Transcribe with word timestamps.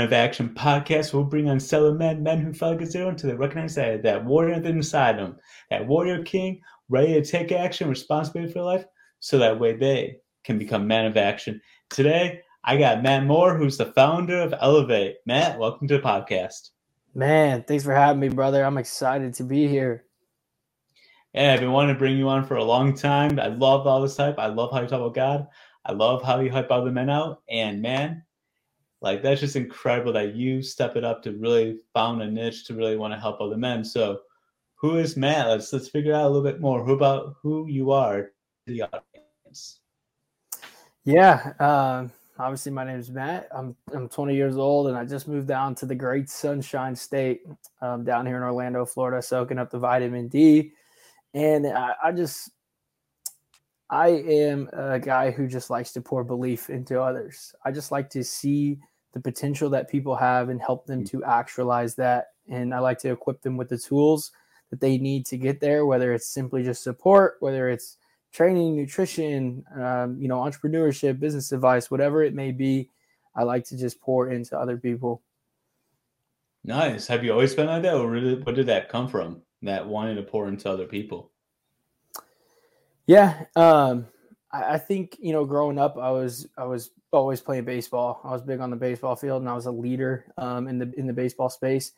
of 0.00 0.12
Action 0.12 0.54
podcast 0.54 1.12
will 1.12 1.24
bring 1.24 1.48
on 1.48 1.60
stellar 1.60 1.94
men, 1.94 2.22
men 2.22 2.40
who 2.40 2.52
fell 2.52 2.76
like 2.76 2.86
zero 2.86 3.08
until 3.08 3.30
they 3.30 3.36
recognize 3.36 3.74
that 3.76 4.02
that 4.02 4.24
warrior 4.24 4.54
inside 4.54 5.18
them, 5.18 5.36
that 5.70 5.86
warrior 5.86 6.22
king 6.22 6.60
ready 6.88 7.14
to 7.14 7.24
take 7.24 7.52
action, 7.52 7.88
responsibility 7.88 8.52
for 8.52 8.62
life, 8.62 8.84
so 9.20 9.38
that 9.38 9.58
way 9.58 9.76
they 9.76 10.16
can 10.44 10.58
become 10.58 10.86
men 10.86 11.06
of 11.06 11.16
action. 11.16 11.60
Today, 11.88 12.40
I 12.64 12.76
got 12.76 13.02
Matt 13.02 13.24
Moore, 13.24 13.56
who's 13.56 13.78
the 13.78 13.86
founder 13.92 14.40
of 14.40 14.54
Elevate. 14.60 15.16
Matt, 15.26 15.58
welcome 15.58 15.88
to 15.88 15.98
the 15.98 16.02
podcast. 16.02 16.70
Man, 17.14 17.64
thanks 17.66 17.84
for 17.84 17.94
having 17.94 18.20
me, 18.20 18.28
brother. 18.28 18.64
I'm 18.64 18.78
excited 18.78 19.34
to 19.34 19.44
be 19.44 19.66
here. 19.66 20.04
Yeah, 21.32 21.54
I've 21.54 21.60
been 21.60 21.72
wanting 21.72 21.94
to 21.94 21.98
bring 21.98 22.16
you 22.16 22.28
on 22.28 22.44
for 22.44 22.56
a 22.56 22.64
long 22.64 22.94
time. 22.94 23.38
I 23.38 23.46
love 23.46 23.86
all 23.86 24.02
this 24.02 24.16
hype. 24.16 24.38
I 24.38 24.46
love 24.46 24.72
how 24.72 24.80
you 24.80 24.88
talk 24.88 25.00
about 25.00 25.14
God. 25.14 25.46
I 25.86 25.92
love 25.92 26.22
how 26.22 26.40
you 26.40 26.50
hype 26.50 26.70
other 26.70 26.90
men 26.90 27.08
out. 27.08 27.42
And 27.48 27.80
man, 27.80 28.24
like 29.02 29.22
that's 29.22 29.40
just 29.40 29.56
incredible 29.56 30.12
that 30.12 30.34
you 30.34 30.62
step 30.62 30.96
it 30.96 31.04
up 31.04 31.22
to 31.22 31.32
really 31.32 31.78
found 31.94 32.22
a 32.22 32.30
niche 32.30 32.66
to 32.66 32.74
really 32.74 32.96
want 32.96 33.14
to 33.14 33.20
help 33.20 33.40
other 33.40 33.56
men. 33.56 33.84
So 33.84 34.20
who 34.74 34.96
is 34.96 35.16
Matt? 35.16 35.48
Let's 35.48 35.72
let's 35.72 35.88
figure 35.88 36.14
out 36.14 36.24
a 36.24 36.28
little 36.28 36.42
bit 36.42 36.60
more. 36.60 36.84
Who 36.84 36.92
about 36.92 37.36
who 37.42 37.66
you 37.66 37.92
are 37.92 38.30
to 38.66 38.72
the 38.72 38.82
audience? 38.82 39.80
Yeah, 41.04 41.52
uh, 41.58 42.08
obviously 42.38 42.72
my 42.72 42.84
name 42.84 42.98
is 42.98 43.10
Matt. 43.10 43.48
I'm 43.54 43.74
I'm 43.94 44.08
20 44.08 44.34
years 44.34 44.56
old 44.56 44.88
and 44.88 44.96
I 44.96 45.04
just 45.04 45.28
moved 45.28 45.48
down 45.48 45.74
to 45.76 45.86
the 45.86 45.94
great 45.94 46.28
Sunshine 46.28 46.94
State 46.94 47.42
um, 47.80 48.04
down 48.04 48.26
here 48.26 48.36
in 48.36 48.42
Orlando, 48.42 48.84
Florida, 48.84 49.22
soaking 49.22 49.58
up 49.58 49.70
the 49.70 49.78
vitamin 49.78 50.28
D. 50.28 50.72
And 51.32 51.66
I, 51.66 51.94
I 52.04 52.12
just 52.12 52.50
I 53.88 54.08
am 54.08 54.68
a 54.72 54.98
guy 54.98 55.30
who 55.30 55.48
just 55.48 55.70
likes 55.70 55.92
to 55.92 56.00
pour 56.00 56.22
belief 56.22 56.70
into 56.70 57.00
others. 57.00 57.54
I 57.64 57.72
just 57.72 57.90
like 57.90 58.10
to 58.10 58.22
see 58.22 58.78
the 59.12 59.20
potential 59.20 59.70
that 59.70 59.90
people 59.90 60.16
have 60.16 60.48
and 60.48 60.60
help 60.60 60.86
them 60.86 61.04
to 61.06 61.24
actualize 61.24 61.94
that. 61.96 62.32
And 62.48 62.74
I 62.74 62.78
like 62.78 62.98
to 63.00 63.10
equip 63.10 63.42
them 63.42 63.56
with 63.56 63.68
the 63.68 63.78
tools 63.78 64.32
that 64.70 64.80
they 64.80 64.98
need 64.98 65.26
to 65.26 65.36
get 65.36 65.60
there, 65.60 65.84
whether 65.84 66.12
it's 66.12 66.26
simply 66.26 66.62
just 66.62 66.82
support, 66.82 67.36
whether 67.40 67.68
it's 67.68 67.96
training, 68.32 68.76
nutrition, 68.76 69.64
um, 69.74 70.16
you 70.20 70.28
know, 70.28 70.38
entrepreneurship, 70.38 71.18
business 71.18 71.52
advice, 71.52 71.90
whatever 71.90 72.22
it 72.22 72.34
may 72.34 72.52
be. 72.52 72.88
I 73.34 73.42
like 73.42 73.64
to 73.66 73.76
just 73.76 74.00
pour 74.00 74.30
into 74.30 74.58
other 74.58 74.76
people. 74.76 75.22
Nice. 76.64 77.06
Have 77.06 77.24
you 77.24 77.32
always 77.32 77.54
been 77.54 77.66
like 77.66 77.82
that, 77.82 77.94
or 77.94 78.10
really, 78.10 78.34
where 78.42 78.54
did 78.54 78.66
that 78.66 78.88
come 78.88 79.08
from? 79.08 79.42
That 79.62 79.86
wanting 79.86 80.16
to 80.16 80.22
pour 80.22 80.48
into 80.48 80.70
other 80.70 80.86
people. 80.86 81.30
Yeah, 83.06 83.44
um, 83.56 84.06
I, 84.52 84.74
I 84.74 84.78
think 84.78 85.16
you 85.20 85.32
know, 85.32 85.44
growing 85.44 85.78
up, 85.78 85.96
I 85.96 86.10
was 86.10 86.46
I 86.56 86.64
was 86.64 86.90
always 87.12 87.40
playing 87.40 87.64
baseball. 87.64 88.20
I 88.24 88.30
was 88.30 88.42
big 88.42 88.60
on 88.60 88.70
the 88.70 88.76
baseball 88.76 89.16
field, 89.16 89.42
and 89.42 89.48
I 89.48 89.54
was 89.54 89.66
a 89.66 89.72
leader 89.72 90.26
um, 90.36 90.68
in 90.68 90.78
the 90.78 90.92
in 90.96 91.06
the 91.06 91.12
baseball 91.12 91.48
space. 91.48 91.92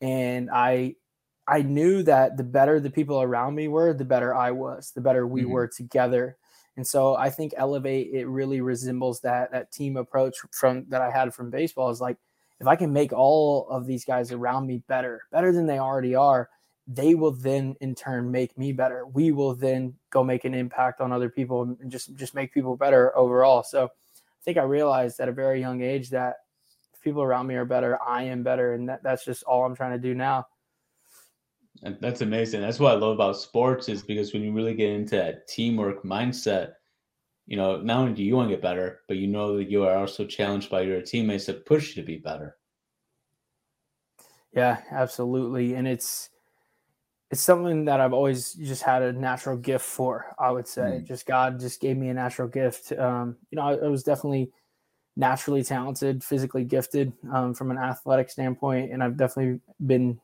And 0.00 0.50
I 0.50 0.96
I 1.48 1.62
knew 1.62 2.02
that 2.02 2.36
the 2.36 2.44
better 2.44 2.80
the 2.80 2.90
people 2.90 3.22
around 3.22 3.54
me 3.54 3.68
were, 3.68 3.92
the 3.94 4.04
better 4.04 4.34
I 4.34 4.50
was, 4.50 4.92
the 4.92 5.00
better 5.00 5.26
we 5.26 5.42
mm-hmm. 5.42 5.50
were 5.50 5.68
together. 5.68 6.36
And 6.76 6.86
so 6.86 7.16
I 7.16 7.30
think 7.30 7.54
elevate 7.56 8.10
it 8.12 8.26
really 8.26 8.60
resembles 8.60 9.20
that 9.20 9.52
that 9.52 9.72
team 9.72 9.96
approach 9.96 10.36
from 10.52 10.86
that 10.88 11.00
I 11.00 11.10
had 11.10 11.34
from 11.34 11.50
baseball 11.50 11.90
is 11.90 12.00
like 12.00 12.18
if 12.60 12.66
I 12.66 12.76
can 12.76 12.92
make 12.92 13.12
all 13.12 13.68
of 13.70 13.86
these 13.86 14.04
guys 14.04 14.32
around 14.32 14.66
me 14.66 14.82
better, 14.88 15.22
better 15.30 15.52
than 15.52 15.66
they 15.66 15.78
already 15.78 16.14
are, 16.14 16.48
they 16.86 17.14
will 17.14 17.32
then 17.32 17.76
in 17.80 17.94
turn 17.94 18.30
make 18.30 18.56
me 18.56 18.72
better. 18.72 19.06
We 19.06 19.32
will 19.32 19.54
then 19.54 19.94
go 20.10 20.22
make 20.22 20.44
an 20.44 20.54
impact 20.54 21.00
on 21.00 21.12
other 21.12 21.28
people 21.28 21.62
and 21.62 21.90
just 21.90 22.14
just 22.16 22.34
make 22.34 22.52
people 22.52 22.76
better 22.76 23.16
overall. 23.16 23.62
So 23.62 23.90
think 24.46 24.56
I 24.58 24.62
realized 24.62 25.20
at 25.20 25.28
a 25.28 25.32
very 25.32 25.60
young 25.60 25.82
age 25.82 26.08
that 26.10 26.36
people 27.02 27.22
around 27.22 27.46
me 27.48 27.56
are 27.56 27.64
better, 27.64 27.98
I 28.02 28.22
am 28.22 28.42
better, 28.42 28.72
and 28.74 28.88
that, 28.88 29.02
that's 29.02 29.24
just 29.24 29.42
all 29.42 29.66
I'm 29.66 29.76
trying 29.76 29.92
to 29.92 29.98
do 29.98 30.14
now. 30.14 30.46
And 31.82 31.98
that's 32.00 32.22
amazing. 32.22 32.62
That's 32.62 32.80
what 32.80 32.92
I 32.92 32.96
love 32.96 33.12
about 33.12 33.36
sports 33.36 33.88
is 33.88 34.02
because 34.02 34.32
when 34.32 34.42
you 34.42 34.52
really 34.52 34.74
get 34.74 34.90
into 34.90 35.16
that 35.16 35.46
teamwork 35.46 36.04
mindset, 36.04 36.72
you 37.46 37.56
know, 37.56 37.80
not 37.82 37.98
only 37.98 38.14
do 38.14 38.24
you 38.24 38.34
want 38.34 38.48
to 38.48 38.54
get 38.54 38.62
better, 38.62 39.00
but 39.08 39.18
you 39.18 39.26
know 39.26 39.56
that 39.56 39.70
you 39.70 39.84
are 39.84 39.98
also 39.98 40.24
challenged 40.24 40.70
by 40.70 40.80
your 40.80 41.02
teammates 41.02 41.46
that 41.46 41.66
push 41.66 41.94
you 41.94 42.02
to 42.02 42.06
be 42.06 42.16
better. 42.16 42.56
Yeah, 44.54 44.80
absolutely. 44.90 45.74
And 45.74 45.86
it's 45.86 46.30
it's 47.30 47.40
something 47.40 47.84
that 47.86 48.00
I've 48.00 48.12
always 48.12 48.54
just 48.54 48.82
had 48.82 49.02
a 49.02 49.12
natural 49.12 49.56
gift 49.56 49.84
for. 49.84 50.34
I 50.38 50.50
would 50.50 50.68
say, 50.68 51.00
mm. 51.00 51.04
just 51.04 51.26
God 51.26 51.58
just 51.58 51.80
gave 51.80 51.96
me 51.96 52.08
a 52.08 52.14
natural 52.14 52.48
gift. 52.48 52.92
Um, 52.92 53.36
you 53.50 53.56
know, 53.56 53.62
I, 53.62 53.74
I, 53.74 53.88
was 53.88 54.04
definitely 54.04 54.52
naturally 55.16 55.64
talented, 55.64 56.22
physically 56.22 56.64
gifted 56.64 57.12
um, 57.32 57.52
from 57.52 57.70
an 57.70 57.78
athletic 57.78 58.30
standpoint, 58.30 58.92
and 58.92 59.02
I've 59.02 59.16
definitely 59.16 59.60
been 59.84 60.20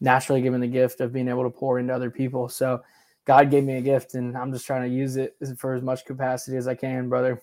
naturally 0.00 0.42
given 0.42 0.60
the 0.60 0.66
gift 0.66 1.00
of 1.00 1.12
being 1.12 1.28
able 1.28 1.44
to 1.44 1.50
pour 1.50 1.78
into 1.78 1.94
other 1.94 2.10
people. 2.10 2.48
So 2.48 2.82
God 3.26 3.50
gave 3.50 3.64
me 3.64 3.76
a 3.76 3.82
gift 3.82 4.14
and 4.14 4.36
I'm 4.36 4.52
just 4.52 4.66
trying 4.66 4.88
to 4.88 4.94
use 4.94 5.16
it 5.16 5.36
for 5.58 5.74
as 5.74 5.82
much 5.82 6.04
capacity 6.04 6.56
as 6.56 6.66
I 6.66 6.74
can, 6.74 7.08
brother. 7.08 7.42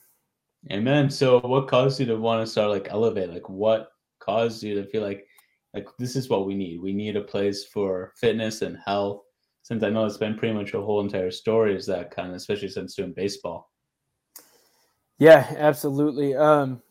Amen. 0.71 1.09
So 1.09 1.39
what 1.39 1.67
caused 1.67 1.99
you 1.99 2.05
to 2.07 2.17
want 2.17 2.45
to 2.45 2.51
start 2.51 2.71
like 2.71 2.87
elevate? 2.89 3.29
Like 3.29 3.47
what 3.47 3.91
caused 4.19 4.63
you 4.63 4.75
to 4.75 4.89
feel 4.89 5.03
like 5.03 5.27
like 5.73 5.87
this 5.99 6.15
is 6.15 6.29
what 6.29 6.45
we 6.45 6.55
need. 6.55 6.81
We 6.81 6.93
need 6.93 7.15
a 7.15 7.21
place 7.21 7.65
for 7.65 8.13
fitness 8.15 8.61
and 8.61 8.77
health. 8.85 9.21
Since 9.61 9.83
I 9.83 9.89
know 9.89 10.05
it's 10.05 10.17
been 10.17 10.37
pretty 10.37 10.53
much 10.53 10.73
a 10.73 10.81
whole 10.81 11.01
entire 11.01 11.31
story 11.31 11.75
is 11.75 11.85
that 11.87 12.11
kind 12.11 12.29
of 12.29 12.35
especially 12.35 12.69
since 12.69 12.95
doing 12.95 13.13
baseball. 13.13 13.71
Yeah, 15.17 15.53
absolutely. 15.57 16.35
Um 16.35 16.81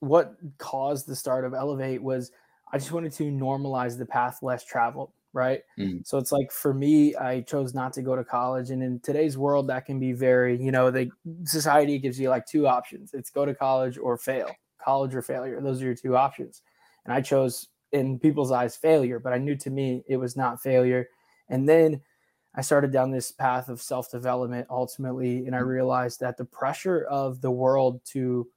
what 0.00 0.34
caused 0.58 1.06
the 1.06 1.14
start 1.16 1.44
of 1.44 1.54
Elevate 1.54 2.02
was 2.02 2.32
I 2.72 2.78
just 2.78 2.90
wanted 2.90 3.12
to 3.12 3.24
normalize 3.24 3.98
the 3.98 4.06
path 4.06 4.38
less 4.42 4.64
traveled, 4.64 5.12
right? 5.32 5.60
Mm. 5.78 6.06
So 6.06 6.18
it's 6.18 6.32
like 6.32 6.50
for 6.50 6.72
me, 6.72 7.14
I 7.14 7.42
chose 7.42 7.74
not 7.74 7.92
to 7.94 8.02
go 8.02 8.16
to 8.16 8.24
college, 8.24 8.70
and 8.70 8.82
in 8.82 8.98
today's 9.00 9.36
world, 9.36 9.68
that 9.68 9.84
can 9.84 10.00
be 10.00 10.12
very, 10.12 10.60
you 10.60 10.72
know, 10.72 10.90
the 10.90 11.10
society 11.44 11.98
gives 11.98 12.18
you 12.18 12.30
like 12.30 12.46
two 12.46 12.66
options: 12.66 13.12
it's 13.12 13.30
go 13.30 13.44
to 13.44 13.54
college 13.54 13.98
or 13.98 14.16
fail, 14.16 14.50
college 14.82 15.14
or 15.14 15.22
failure. 15.22 15.60
Those 15.60 15.82
are 15.82 15.84
your 15.84 15.94
two 15.94 16.16
options, 16.16 16.62
and 17.04 17.12
I 17.12 17.20
chose, 17.20 17.68
in 17.92 18.18
people's 18.18 18.52
eyes, 18.52 18.76
failure, 18.76 19.18
but 19.18 19.32
I 19.32 19.38
knew 19.38 19.56
to 19.56 19.70
me 19.70 20.02
it 20.08 20.16
was 20.16 20.36
not 20.36 20.62
failure. 20.62 21.08
And 21.48 21.68
then 21.68 22.00
I 22.54 22.60
started 22.60 22.92
down 22.92 23.10
this 23.10 23.32
path 23.32 23.68
of 23.68 23.80
self 23.80 24.10
development 24.10 24.66
ultimately, 24.70 25.46
and 25.46 25.56
I 25.56 25.60
mm. 25.60 25.66
realized 25.66 26.20
that 26.20 26.36
the 26.36 26.44
pressure 26.44 27.04
of 27.04 27.40
the 27.40 27.50
world 27.50 28.00
to 28.06 28.48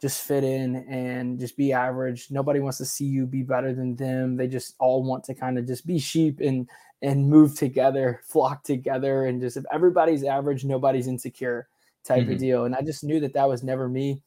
just 0.00 0.22
fit 0.22 0.44
in 0.44 0.76
and 0.88 1.38
just 1.38 1.56
be 1.56 1.72
average. 1.72 2.28
Nobody 2.30 2.60
wants 2.60 2.78
to 2.78 2.84
see 2.84 3.06
you 3.06 3.26
be 3.26 3.42
better 3.42 3.72
than 3.72 3.96
them. 3.96 4.36
They 4.36 4.46
just 4.46 4.74
all 4.78 5.02
want 5.02 5.24
to 5.24 5.34
kind 5.34 5.58
of 5.58 5.66
just 5.66 5.86
be 5.86 5.98
sheep 5.98 6.40
and 6.40 6.68
and 7.02 7.28
move 7.28 7.56
together, 7.56 8.20
flock 8.28 8.64
together, 8.64 9.26
and 9.26 9.40
just 9.40 9.56
if 9.56 9.64
everybody's 9.72 10.24
average, 10.24 10.64
nobody's 10.64 11.06
insecure 11.06 11.68
type 12.04 12.24
mm-hmm. 12.24 12.32
of 12.32 12.38
deal. 12.38 12.64
And 12.64 12.74
I 12.74 12.82
just 12.82 13.04
knew 13.04 13.20
that 13.20 13.34
that 13.34 13.48
was 13.48 13.62
never 13.62 13.88
me. 13.88 14.22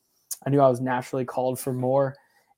I 0.46 0.50
knew 0.50 0.62
I 0.62 0.70
was 0.70 0.82
naturally 0.82 1.26
called 1.26 1.60
for 1.60 1.74
more. 1.74 2.16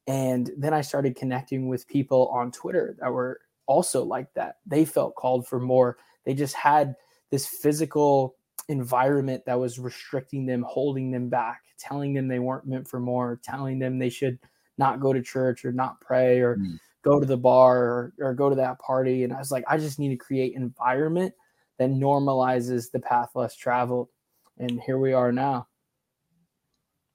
And 0.08 0.52
then 0.58 0.74
I 0.74 0.82
started 0.82 1.16
connecting 1.16 1.68
with 1.68 1.88
people 1.88 2.28
on 2.30 2.52
Twitter 2.52 2.98
that 3.00 3.12
were 3.12 3.40
also 3.68 4.04
like 4.04 4.34
that. 4.34 4.58
They 4.66 4.86
felt 4.86 5.16
called 5.16 5.48
for 5.48 5.60
more. 5.60 5.98
They 6.26 6.34
just 6.34 6.56
had 6.56 6.96
this 7.30 7.48
physical 7.48 8.36
environment 8.68 9.46
that 9.46 9.60
was 9.60 9.80
restricting 9.80 10.46
them, 10.46 10.66
holding 10.68 11.12
them 11.12 11.30
back, 11.30 11.62
telling 11.78 12.14
them 12.14 12.28
they 12.28 12.40
weren't 12.40 12.68
meant 12.68 12.88
for 12.88 13.00
more, 13.00 13.40
telling 13.44 13.80
them 13.80 14.00
they 14.00 14.10
should 14.10 14.40
not 14.78 15.00
go 15.00 15.14
to 15.14 15.22
church 15.22 15.64
or 15.64 15.72
not 15.72 16.02
pray 16.02 16.40
or 16.40 16.58
mm. 16.58 16.78
go 17.04 17.20
to 17.20 17.26
the 17.26 17.38
bar 17.38 17.78
or, 17.78 18.14
or 18.20 18.34
go 18.34 18.50
to 18.50 18.56
that 18.56 18.80
party. 18.80 19.24
And 19.24 19.34
I 19.34 19.38
was 19.38 19.52
like, 19.52 19.64
I 19.68 19.78
just 19.78 20.00
need 20.00 20.10
to 20.10 20.18
create 20.18 20.56
environment 20.56 21.34
that 21.78 21.90
normalizes 21.90 22.92
the 22.92 23.00
path 23.00 23.30
less 23.36 23.56
traveled. 23.56 24.10
And 24.58 24.82
here 24.82 24.98
we 24.98 25.14
are 25.14 25.32
now. 25.32 25.68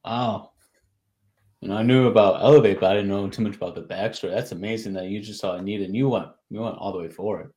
Wow. 0.04 0.52
And 1.62 1.72
I 1.72 1.82
knew 1.82 2.06
about 2.06 2.42
Elevate, 2.42 2.80
but 2.80 2.90
I 2.90 2.94
didn't 2.94 3.08
know 3.08 3.28
too 3.28 3.42
much 3.42 3.56
about 3.56 3.74
the 3.74 3.82
backstory. 3.82 4.30
That's 4.30 4.52
amazing 4.52 4.92
that 4.94 5.06
you 5.06 5.20
just 5.20 5.40
saw 5.40 5.54
a 5.56 5.62
need 5.62 5.82
and 5.82 5.96
you 5.96 6.08
went 6.08 6.28
you 6.50 6.60
went 6.60 6.76
all 6.76 6.92
the 6.92 6.98
way 6.98 7.08
for 7.08 7.40
it. 7.40 7.48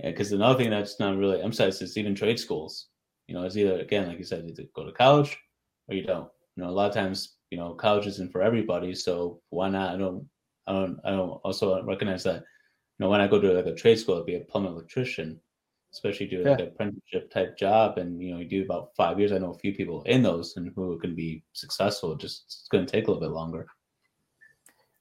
Yeah, 0.00 0.10
because 0.10 0.32
another 0.32 0.58
thing 0.58 0.70
that's 0.70 0.98
not 0.98 1.16
really 1.16 1.40
emphasized 1.40 1.80
is 1.82 1.96
even 1.96 2.14
trade 2.14 2.38
schools. 2.38 2.88
You 3.28 3.34
know, 3.34 3.44
it's 3.44 3.56
either 3.56 3.78
again, 3.78 4.08
like 4.08 4.18
you 4.18 4.24
said, 4.24 4.44
either 4.44 4.64
go 4.74 4.84
to 4.84 4.92
college 4.92 5.36
or 5.88 5.94
you 5.94 6.02
don't. 6.02 6.28
You 6.56 6.64
know, 6.64 6.70
a 6.70 6.72
lot 6.72 6.88
of 6.88 6.94
times, 6.94 7.36
you 7.50 7.58
know, 7.58 7.74
college 7.74 8.06
isn't 8.06 8.32
for 8.32 8.42
everybody, 8.42 8.94
so 8.94 9.40
why 9.50 9.68
not? 9.68 9.94
I 9.94 9.98
don't, 9.98 10.28
I 10.66 10.72
don't, 10.72 10.98
I 11.04 11.10
don't 11.10 11.40
also 11.44 11.82
recognize 11.84 12.24
that. 12.24 12.36
You 12.36 13.06
know, 13.06 13.08
when 13.08 13.20
I 13.20 13.26
go 13.26 13.40
to 13.40 13.52
like 13.52 13.66
a 13.66 13.74
trade 13.74 13.98
school, 13.98 14.18
I'd 14.20 14.26
be 14.26 14.36
a 14.36 14.40
plumber 14.40 14.68
electrician, 14.68 15.40
especially 15.94 16.26
do 16.26 16.38
like 16.38 16.58
yeah. 16.58 16.66
an 16.66 16.72
apprenticeship 16.72 17.30
type 17.30 17.56
job, 17.56 17.98
and 17.98 18.20
you 18.20 18.32
know, 18.32 18.40
you 18.40 18.48
do 18.48 18.64
about 18.64 18.90
five 18.96 19.18
years. 19.18 19.32
I 19.32 19.38
know 19.38 19.52
a 19.52 19.58
few 19.58 19.74
people 19.74 20.02
in 20.02 20.22
those 20.22 20.56
and 20.56 20.70
who 20.74 20.98
can 20.98 21.14
be 21.14 21.42
successful. 21.52 22.16
Just 22.16 22.44
it's 22.46 22.68
going 22.70 22.84
to 22.84 22.90
take 22.90 23.06
a 23.06 23.10
little 23.10 23.20
bit 23.20 23.34
longer. 23.34 23.66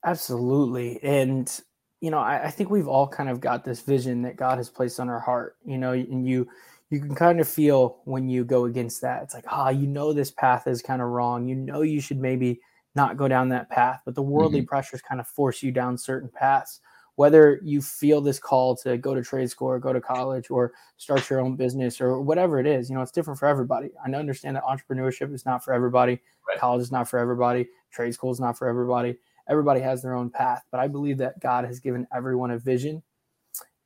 Absolutely, 0.05 1.03
and 1.03 1.51
you 1.99 2.11
know, 2.11 2.19
I, 2.19 2.45
I 2.45 2.51
think 2.51 2.69
we've 2.69 2.87
all 2.87 3.07
kind 3.07 3.29
of 3.29 3.41
got 3.41 3.65
this 3.65 3.81
vision 3.81 4.21
that 4.21 4.37
God 4.37 4.57
has 4.57 4.69
placed 4.69 4.99
on 4.99 5.09
our 5.09 5.19
heart. 5.19 5.57
You 5.65 5.77
know, 5.77 5.93
and 5.93 6.27
you 6.27 6.47
you 6.89 6.99
can 6.99 7.15
kind 7.15 7.39
of 7.39 7.47
feel 7.47 7.97
when 8.05 8.29
you 8.29 8.45
go 8.45 8.65
against 8.65 9.01
that. 9.01 9.23
It's 9.23 9.33
like, 9.33 9.45
ah, 9.47 9.65
oh, 9.65 9.69
you 9.69 9.87
know, 9.87 10.13
this 10.13 10.29
path 10.29 10.67
is 10.67 10.81
kind 10.83 11.01
of 11.01 11.07
wrong. 11.07 11.47
You 11.47 11.55
know, 11.55 11.81
you 11.81 11.99
should 11.99 12.19
maybe 12.19 12.61
not 12.93 13.17
go 13.17 13.27
down 13.27 13.49
that 13.49 13.69
path. 13.69 14.01
But 14.05 14.13
the 14.13 14.21
worldly 14.21 14.59
mm-hmm. 14.59 14.67
pressures 14.67 15.01
kind 15.01 15.19
of 15.19 15.27
force 15.27 15.63
you 15.63 15.71
down 15.71 15.97
certain 15.97 16.29
paths. 16.29 16.79
Whether 17.15 17.59
you 17.63 17.81
feel 17.81 18.21
this 18.21 18.39
call 18.39 18.75
to 18.77 18.97
go 18.97 19.13
to 19.13 19.21
trade 19.21 19.49
school 19.49 19.67
or 19.67 19.79
go 19.79 19.93
to 19.93 20.01
college 20.01 20.49
or 20.49 20.73
start 20.97 21.29
your 21.29 21.41
own 21.41 21.55
business 21.55 22.01
or 22.01 22.19
whatever 22.19 22.59
it 22.59 22.65
is, 22.65 22.89
you 22.89 22.95
know, 22.95 23.01
it's 23.01 23.11
different 23.11 23.39
for 23.39 23.47
everybody. 23.47 23.91
I 24.03 24.09
understand 24.11 24.55
that 24.55 24.63
entrepreneurship 24.63 25.33
is 25.33 25.45
not 25.45 25.63
for 25.63 25.73
everybody, 25.73 26.19
right. 26.47 26.57
college 26.57 26.81
is 26.81 26.91
not 26.91 27.07
for 27.07 27.19
everybody, 27.19 27.67
trade 27.91 28.13
school 28.13 28.31
is 28.31 28.39
not 28.39 28.57
for 28.57 28.67
everybody. 28.67 29.15
Everybody 29.47 29.81
has 29.81 30.01
their 30.01 30.15
own 30.15 30.29
path, 30.29 30.63
but 30.71 30.79
I 30.79 30.87
believe 30.87 31.17
that 31.19 31.39
God 31.39 31.65
has 31.65 31.79
given 31.79 32.07
everyone 32.13 32.51
a 32.51 32.57
vision 32.57 33.03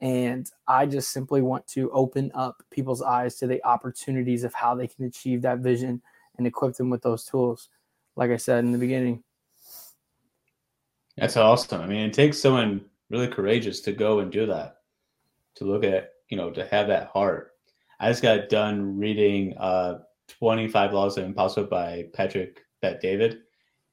and 0.01 0.49
I 0.67 0.85
just 0.85 1.11
simply 1.11 1.41
want 1.41 1.65
to 1.69 1.89
open 1.91 2.31
up 2.35 2.63
people's 2.69 3.01
eyes 3.01 3.35
to 3.37 3.47
the 3.47 3.63
opportunities 3.65 4.43
of 4.43 4.53
how 4.53 4.75
they 4.75 4.87
can 4.87 5.05
achieve 5.05 5.41
that 5.41 5.59
vision 5.59 6.01
and 6.37 6.45
equip 6.45 6.75
them 6.75 6.89
with 6.89 7.01
those 7.01 7.25
tools. 7.25 7.69
Like 8.15 8.29
I 8.29 8.37
said 8.37 8.63
in 8.63 8.71
the 8.71 8.77
beginning. 8.77 9.23
That's 11.17 11.35
awesome. 11.35 11.81
I 11.81 11.87
mean, 11.87 12.01
it 12.01 12.13
takes 12.13 12.39
someone 12.39 12.85
really 13.09 13.27
courageous 13.27 13.81
to 13.81 13.91
go 13.91 14.19
and 14.19 14.31
do 14.31 14.45
that, 14.45 14.77
to 15.55 15.65
look 15.65 15.83
at, 15.83 16.11
you 16.29 16.37
know, 16.37 16.51
to 16.51 16.65
have 16.67 16.87
that 16.87 17.07
heart. 17.07 17.51
I 17.99 18.09
just 18.09 18.21
got 18.21 18.49
done 18.49 18.97
reading 18.97 19.57
uh, 19.57 19.99
25 20.27 20.93
Laws 20.93 21.17
of 21.17 21.25
Impossible 21.25 21.67
by 21.67 22.05
Patrick 22.13 22.61
Bet 22.81 23.01
David. 23.01 23.39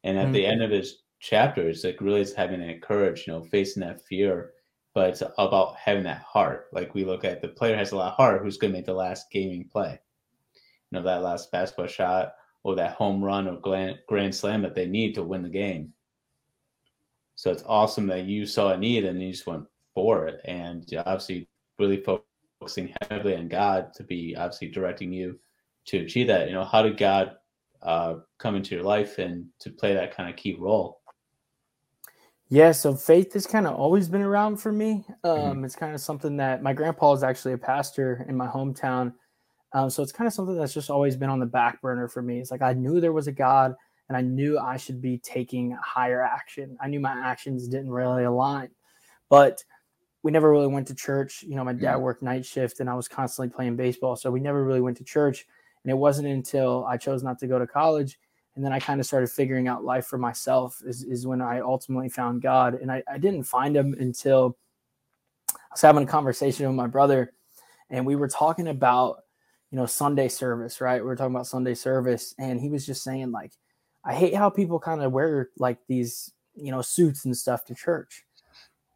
And 0.02 0.18
at 0.18 0.24
mm-hmm. 0.24 0.32
the 0.32 0.46
end 0.46 0.62
of 0.62 0.70
his 0.70 1.02
chapter, 1.20 1.68
it's 1.68 1.84
like 1.84 2.00
really 2.00 2.20
is 2.20 2.34
having 2.34 2.60
that 2.60 2.82
courage, 2.82 3.24
you 3.26 3.32
know, 3.32 3.42
facing 3.42 3.82
that 3.82 4.04
fear 4.04 4.54
but 4.94 5.10
it's 5.10 5.22
about 5.38 5.76
having 5.76 6.04
that 6.04 6.22
heart. 6.22 6.68
Like 6.72 6.94
we 6.94 7.04
look 7.04 7.24
at 7.24 7.42
the 7.42 7.48
player 7.48 7.76
has 7.76 7.92
a 7.92 7.96
lot 7.96 8.12
of 8.12 8.16
heart 8.16 8.42
who's 8.42 8.56
going 8.56 8.72
to 8.72 8.78
make 8.78 8.86
the 8.86 8.94
last 8.94 9.30
gaming 9.30 9.68
play. 9.70 9.98
You 10.90 10.98
know, 10.98 11.02
that 11.02 11.22
last 11.22 11.50
basketball 11.50 11.88
shot 11.88 12.34
or 12.62 12.76
that 12.76 12.94
home 12.94 13.22
run 13.22 13.48
or 13.48 13.58
grand, 13.60 13.98
grand 14.08 14.34
slam 14.34 14.62
that 14.62 14.74
they 14.74 14.86
need 14.86 15.14
to 15.16 15.24
win 15.24 15.42
the 15.42 15.48
game. 15.48 15.92
So 17.44 17.50
it's 17.50 17.62
awesome 17.66 18.06
that 18.06 18.24
you 18.24 18.46
saw 18.46 18.72
a 18.72 18.78
need 18.78 19.04
and 19.04 19.20
you 19.20 19.30
just 19.30 19.46
went 19.46 19.66
for 19.94 20.26
it. 20.26 20.40
And 20.46 20.82
obviously, 21.04 21.46
really 21.78 22.02
focusing 22.02 22.94
heavily 23.10 23.36
on 23.36 23.48
God 23.48 23.92
to 23.96 24.02
be 24.02 24.34
obviously 24.34 24.68
directing 24.68 25.12
you 25.12 25.38
to 25.88 25.98
achieve 25.98 26.28
that. 26.28 26.48
You 26.48 26.54
know, 26.54 26.64
how 26.64 26.80
did 26.80 26.96
God 26.96 27.32
uh, 27.82 28.14
come 28.38 28.56
into 28.56 28.74
your 28.74 28.82
life 28.82 29.18
and 29.18 29.44
to 29.58 29.68
play 29.68 29.92
that 29.92 30.16
kind 30.16 30.30
of 30.30 30.36
key 30.36 30.56
role? 30.58 31.02
Yeah, 32.48 32.72
so 32.72 32.94
faith 32.94 33.34
has 33.34 33.46
kind 33.46 33.66
of 33.66 33.74
always 33.74 34.08
been 34.08 34.22
around 34.22 34.56
for 34.56 34.72
me. 34.72 35.04
Mm-hmm. 35.22 35.28
Um, 35.28 35.38
mm-hmm. 35.56 35.64
It's 35.66 35.76
kind 35.76 35.94
of 35.94 36.00
something 36.00 36.38
that 36.38 36.62
my 36.62 36.72
grandpa 36.72 37.12
is 37.12 37.22
actually 37.22 37.52
a 37.52 37.58
pastor 37.58 38.24
in 38.26 38.38
my 38.38 38.46
hometown. 38.46 39.12
Um, 39.74 39.90
so 39.90 40.02
it's 40.02 40.12
kind 40.12 40.26
of 40.26 40.32
something 40.32 40.56
that's 40.56 40.72
just 40.72 40.88
always 40.88 41.14
been 41.14 41.28
on 41.28 41.40
the 41.40 41.44
back 41.44 41.82
burner 41.82 42.08
for 42.08 42.22
me. 42.22 42.38
It's 42.38 42.50
like 42.50 42.62
I 42.62 42.72
knew 42.72 43.02
there 43.02 43.12
was 43.12 43.26
a 43.26 43.32
God 43.32 43.74
and 44.08 44.16
I 44.16 44.20
knew 44.20 44.58
I 44.58 44.76
should 44.76 45.00
be 45.00 45.18
taking 45.18 45.76
higher 45.82 46.22
action. 46.22 46.76
I 46.80 46.88
knew 46.88 47.00
my 47.00 47.12
actions 47.12 47.68
didn't 47.68 47.90
really 47.90 48.24
align, 48.24 48.70
but 49.28 49.64
we 50.22 50.30
never 50.30 50.50
really 50.50 50.66
went 50.66 50.86
to 50.88 50.94
church. 50.94 51.42
You 51.42 51.54
know, 51.54 51.64
my 51.64 51.72
dad 51.72 51.96
worked 51.96 52.22
night 52.22 52.46
shift 52.46 52.80
and 52.80 52.88
I 52.88 52.94
was 52.94 53.08
constantly 53.08 53.54
playing 53.54 53.76
baseball. 53.76 54.16
So 54.16 54.30
we 54.30 54.40
never 54.40 54.64
really 54.64 54.80
went 54.80 54.96
to 54.98 55.04
church. 55.04 55.46
And 55.82 55.90
it 55.90 55.96
wasn't 55.96 56.28
until 56.28 56.86
I 56.86 56.96
chose 56.96 57.22
not 57.22 57.38
to 57.40 57.46
go 57.46 57.58
to 57.58 57.66
college 57.66 58.18
and 58.56 58.64
then 58.64 58.72
I 58.72 58.78
kind 58.78 59.00
of 59.00 59.06
started 59.06 59.30
figuring 59.30 59.66
out 59.66 59.84
life 59.84 60.06
for 60.06 60.18
myself 60.18 60.80
is, 60.86 61.02
is 61.02 61.26
when 61.26 61.40
I 61.40 61.60
ultimately 61.60 62.08
found 62.08 62.40
God. 62.40 62.74
And 62.74 62.90
I, 62.90 63.02
I 63.10 63.18
didn't 63.18 63.42
find 63.42 63.76
him 63.76 63.94
until 63.98 64.56
I 65.50 65.56
was 65.72 65.80
having 65.80 66.04
a 66.04 66.06
conversation 66.06 66.66
with 66.66 66.76
my 66.76 66.86
brother 66.86 67.32
and 67.90 68.06
we 68.06 68.16
were 68.16 68.28
talking 68.28 68.68
about, 68.68 69.18
you 69.70 69.76
know, 69.76 69.86
Sunday 69.86 70.28
service, 70.28 70.80
right? 70.80 71.02
We 71.02 71.06
were 71.06 71.16
talking 71.16 71.34
about 71.34 71.48
Sunday 71.48 71.74
service 71.74 72.34
and 72.38 72.60
he 72.60 72.68
was 72.70 72.86
just 72.86 73.02
saying 73.02 73.32
like, 73.32 73.52
I 74.04 74.14
hate 74.14 74.34
how 74.34 74.50
people 74.50 74.78
kind 74.78 75.02
of 75.02 75.12
wear 75.12 75.50
like 75.58 75.78
these, 75.88 76.32
you 76.54 76.70
know, 76.70 76.82
suits 76.82 77.24
and 77.24 77.36
stuff 77.36 77.64
to 77.66 77.74
church. 77.74 78.24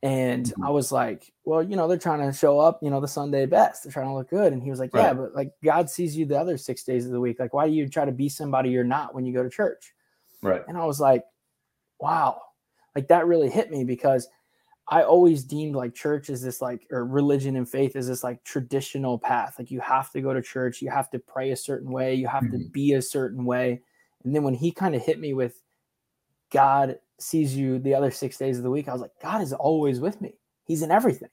And 0.03 0.45
mm-hmm. 0.45 0.65
I 0.65 0.71
was 0.71 0.93
like, 0.93 1.33
well, 1.45 1.63
you 1.63 1.75
know, 1.75 1.89
they're 1.89 1.99
trying 1.99 2.21
to 2.21 2.37
show 2.37 2.61
up, 2.61 2.79
you 2.83 2.91
know, 2.91 3.01
the 3.01 3.09
Sunday 3.09 3.47
best. 3.47 3.83
They're 3.83 3.93
trying 3.93 4.07
to 4.09 4.15
look 4.15 4.31
good. 4.31 4.53
And 4.53 4.63
he 4.63 4.71
was 4.71 4.79
like, 4.79 4.91
yeah, 4.95 5.13
but 5.13 5.35
like 5.35 5.53
God 5.65 5.91
sees 5.91 6.17
you 6.17 6.25
the 6.25 6.39
other 6.39 6.57
six 6.57 6.85
days 6.85 7.07
of 7.07 7.13
the 7.13 7.21
week. 7.21 7.41
Like, 7.41 7.53
why 7.53 7.67
do 7.67 7.75
you 7.75 7.89
try 7.89 8.05
to 8.05 8.13
be 8.13 8.29
somebody 8.29 8.71
you're 8.71 8.85
not 8.85 9.15
when 9.15 9.25
you 9.25 9.33
go 9.33 9.43
to 9.43 9.51
church? 9.51 9.93
Right. 10.41 10.63
And 10.69 10.77
I 10.77 10.85
was 10.85 11.01
like, 11.01 11.25
wow, 11.99 12.41
like 12.95 13.09
that 13.09 13.27
really 13.27 13.51
hit 13.51 13.71
me 13.71 13.83
because 13.83 14.29
I 14.87 15.03
always 15.03 15.43
deemed 15.43 15.75
like 15.75 15.95
church 15.95 16.31
is 16.31 16.43
this 16.43 16.63
like, 16.63 16.87
or 16.91 17.05
religion 17.05 17.57
and 17.57 17.69
faith 17.69 17.97
is 17.97 18.07
this 18.07 18.23
like 18.23 18.43
traditional 18.45 19.19
path. 19.19 19.57
Like 19.59 19.71
you 19.71 19.81
have 19.81 20.13
to 20.13 20.21
go 20.21 20.33
to 20.33 20.41
church, 20.41 20.81
you 20.81 20.91
have 20.91 21.11
to 21.11 21.19
pray 21.19 21.51
a 21.51 21.57
certain 21.57 21.91
way, 21.91 22.15
you 22.15 22.29
have 22.29 22.45
mm-hmm. 22.45 22.63
to 22.63 22.69
be 22.71 22.93
a 22.93 23.03
certain 23.03 23.45
way. 23.45 23.83
And 24.25 24.35
then 24.35 24.43
when 24.43 24.55
he 24.55 24.71
kind 24.71 24.95
of 24.95 25.03
hit 25.03 25.19
me 25.19 25.35
with 25.35 25.61
God 26.51 26.99
sees 27.19 27.57
you 27.57 27.79
the 27.79 27.95
other 27.95 28.11
six 28.11 28.37
days 28.37 28.59
of 28.59 28.65
the 28.65 28.71
week, 28.71 28.89
I 28.89 28.93
was 28.93 29.03
like, 29.03 29.13
God 29.23 29.43
is 29.43 29.53
always 29.53 30.01
with 30.01 30.21
me. 30.21 30.35
He's 30.65 30.83
in 30.83 30.91
everything. 30.91 31.31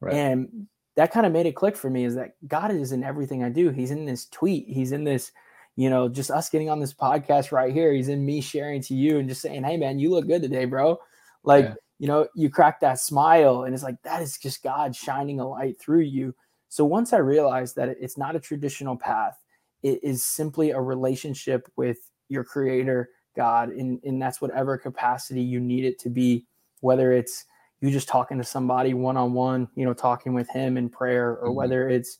Right. 0.00 0.14
And 0.14 0.68
that 0.96 1.12
kind 1.12 1.26
of 1.26 1.32
made 1.32 1.46
it 1.46 1.54
click 1.54 1.76
for 1.76 1.90
me 1.90 2.04
is 2.04 2.14
that 2.16 2.34
God 2.46 2.72
is 2.72 2.92
in 2.92 3.04
everything 3.04 3.44
I 3.44 3.48
do. 3.50 3.70
He's 3.70 3.90
in 3.90 4.04
this 4.04 4.26
tweet. 4.26 4.66
He's 4.68 4.92
in 4.92 5.04
this, 5.04 5.32
you 5.76 5.90
know, 5.90 6.08
just 6.08 6.30
us 6.30 6.48
getting 6.48 6.70
on 6.70 6.80
this 6.80 6.94
podcast 6.94 7.52
right 7.52 7.72
here. 7.72 7.92
He's 7.92 8.08
in 8.08 8.24
me 8.24 8.40
sharing 8.40 8.82
to 8.82 8.94
you 8.94 9.18
and 9.18 9.28
just 9.28 9.40
saying, 9.40 9.64
Hey 9.64 9.76
man, 9.76 9.98
you 9.98 10.10
look 10.10 10.26
good 10.26 10.42
today, 10.42 10.64
bro. 10.64 10.98
Like, 11.44 11.66
yeah. 11.66 11.74
you 11.98 12.08
know, 12.08 12.28
you 12.34 12.50
crack 12.50 12.80
that 12.80 12.98
smile 12.98 13.62
and 13.62 13.74
it's 13.74 13.84
like, 13.84 14.02
that 14.02 14.22
is 14.22 14.38
just 14.38 14.62
God 14.62 14.94
shining 14.94 15.40
a 15.40 15.48
light 15.48 15.80
through 15.80 16.00
you. 16.00 16.34
So 16.68 16.84
once 16.84 17.12
I 17.12 17.18
realized 17.18 17.76
that 17.76 17.88
it's 17.88 18.18
not 18.18 18.36
a 18.36 18.40
traditional 18.40 18.96
path, 18.96 19.38
it 19.82 20.00
is 20.02 20.24
simply 20.24 20.70
a 20.70 20.80
relationship 20.80 21.70
with 21.76 21.98
your 22.28 22.44
creator 22.44 23.10
God, 23.38 23.70
and, 23.70 24.00
and 24.02 24.20
that's 24.20 24.40
whatever 24.40 24.76
capacity 24.76 25.40
you 25.40 25.60
need 25.60 25.84
it 25.84 25.98
to 26.00 26.10
be, 26.10 26.44
whether 26.80 27.12
it's 27.12 27.44
you 27.80 27.90
just 27.90 28.08
talking 28.08 28.36
to 28.38 28.44
somebody 28.44 28.92
one 28.94 29.16
on 29.16 29.32
one, 29.32 29.68
you 29.76 29.84
know, 29.84 29.94
talking 29.94 30.34
with 30.34 30.50
him 30.50 30.76
in 30.76 30.88
prayer, 30.88 31.36
or 31.36 31.46
mm-hmm. 31.46 31.56
whether 31.56 31.88
it's, 31.88 32.18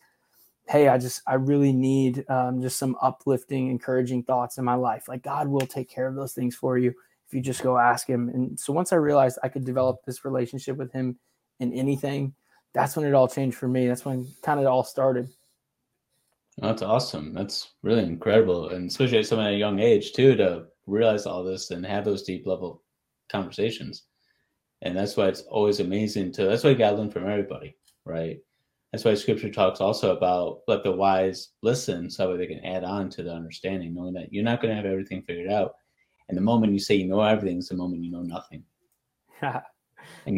hey, 0.69 0.88
I 0.88 0.96
just, 0.96 1.22
I 1.26 1.34
really 1.34 1.72
need 1.72 2.25
um, 2.31 2.62
just 2.62 2.78
some 2.78 2.96
uplifting, 3.02 3.69
encouraging 3.69 4.22
thoughts 4.22 4.58
in 4.58 4.64
my 4.64 4.75
life. 4.75 5.08
Like 5.08 5.22
God 5.22 5.49
will 5.49 5.66
take 5.66 5.90
care 5.90 6.06
of 6.06 6.14
those 6.14 6.34
things 6.34 6.54
for 6.54 6.78
you 6.78 6.94
if 7.26 7.34
you 7.34 7.40
just 7.40 7.62
go 7.62 7.78
ask 7.78 8.06
him. 8.06 8.28
And 8.28 8.58
so 8.58 8.72
once 8.72 8.93
I 8.93 8.96
realized 8.96 9.38
I 9.43 9.49
could 9.49 9.64
develop 9.64 10.04
this 10.04 10.25
relationship 10.25 10.76
with 10.76 10.93
him 10.93 11.19
in 11.58 11.72
anything, 11.72 12.34
that's 12.75 12.94
when 12.94 13.06
it 13.06 13.14
all 13.14 13.26
changed 13.26 13.56
for 13.56 13.66
me. 13.66 13.88
That's 13.88 14.04
when 14.04 14.28
kind 14.43 14.61
of 14.61 14.66
it 14.66 14.69
all 14.69 14.84
started. 14.84 15.28
That's 16.61 16.83
awesome. 16.83 17.35
That's 17.35 17.75
really 17.83 18.03
incredible. 18.03 18.71
And 18.71 18.91
especially 18.91 19.19
at 19.19 19.27
such 19.27 19.38
a 19.38 19.57
young 19.57 19.79
age 19.79 20.12
too, 20.12 20.35
to 20.37 20.67
realize 20.87 21.27
all 21.27 21.45
this 21.45 21.71
and 21.71 21.85
have 21.87 22.05
those 22.05 22.25
deep 22.25 22.47
level 22.47 22.83
conversations. 23.31 24.05
And 24.83 24.97
that's 24.97 25.17
why 25.17 25.27
it's 25.27 25.43
always 25.43 25.81
amazing 25.81 26.33
to 26.33 26.45
that's 26.45 26.65
why 26.65 26.71
you 26.71 26.77
gotta 26.77 26.97
learn 26.97 27.11
from 27.11 27.29
everybody, 27.29 27.77
right? 28.05 28.38
That's 28.93 29.05
why 29.05 29.15
scripture 29.15 29.50
talks 29.50 29.81
also 29.81 30.17
about 30.17 30.61
let 30.67 30.83
the 30.83 30.93
wise 30.93 31.50
listen 31.62 32.11
so 32.11 32.33
that 32.33 32.38
they 32.38 32.47
can 32.47 32.65
add 32.65 32.85
on 32.85 33.11
to 33.11 33.23
the 33.23 33.33
understanding, 33.33 33.95
knowing 33.95 34.15
that 34.15 34.33
you're 34.33 34.45
not 34.45 34.61
gonna 34.61 34.75
have 34.75 34.87
everything 34.87 35.23
figured 35.23 35.50
out. 35.50 35.75
And 36.29 36.37
the 36.37 36.43
moment 36.43 36.73
you 36.73 36.79
say 36.79 36.97
you 36.97 37.07
know 37.07 37.21
everything 37.21 37.59
is 37.59 37.69
the 37.69 37.77
moment 37.77 38.03
you 38.03 38.11
know 38.11 38.23
nothing. 38.23 38.65
and 39.43 39.62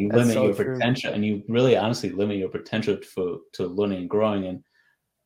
you 0.00 0.08
limit 0.08 0.34
so 0.34 0.44
your 0.44 0.54
true. 0.54 0.74
potential 0.74 1.12
and 1.12 1.24
you 1.24 1.42
really 1.48 1.76
honestly 1.76 2.10
limit 2.10 2.36
your 2.36 2.48
potential 2.48 2.96
to, 2.96 3.42
to 3.52 3.66
learning 3.66 4.00
and 4.00 4.10
growing. 4.10 4.46
And 4.46 4.62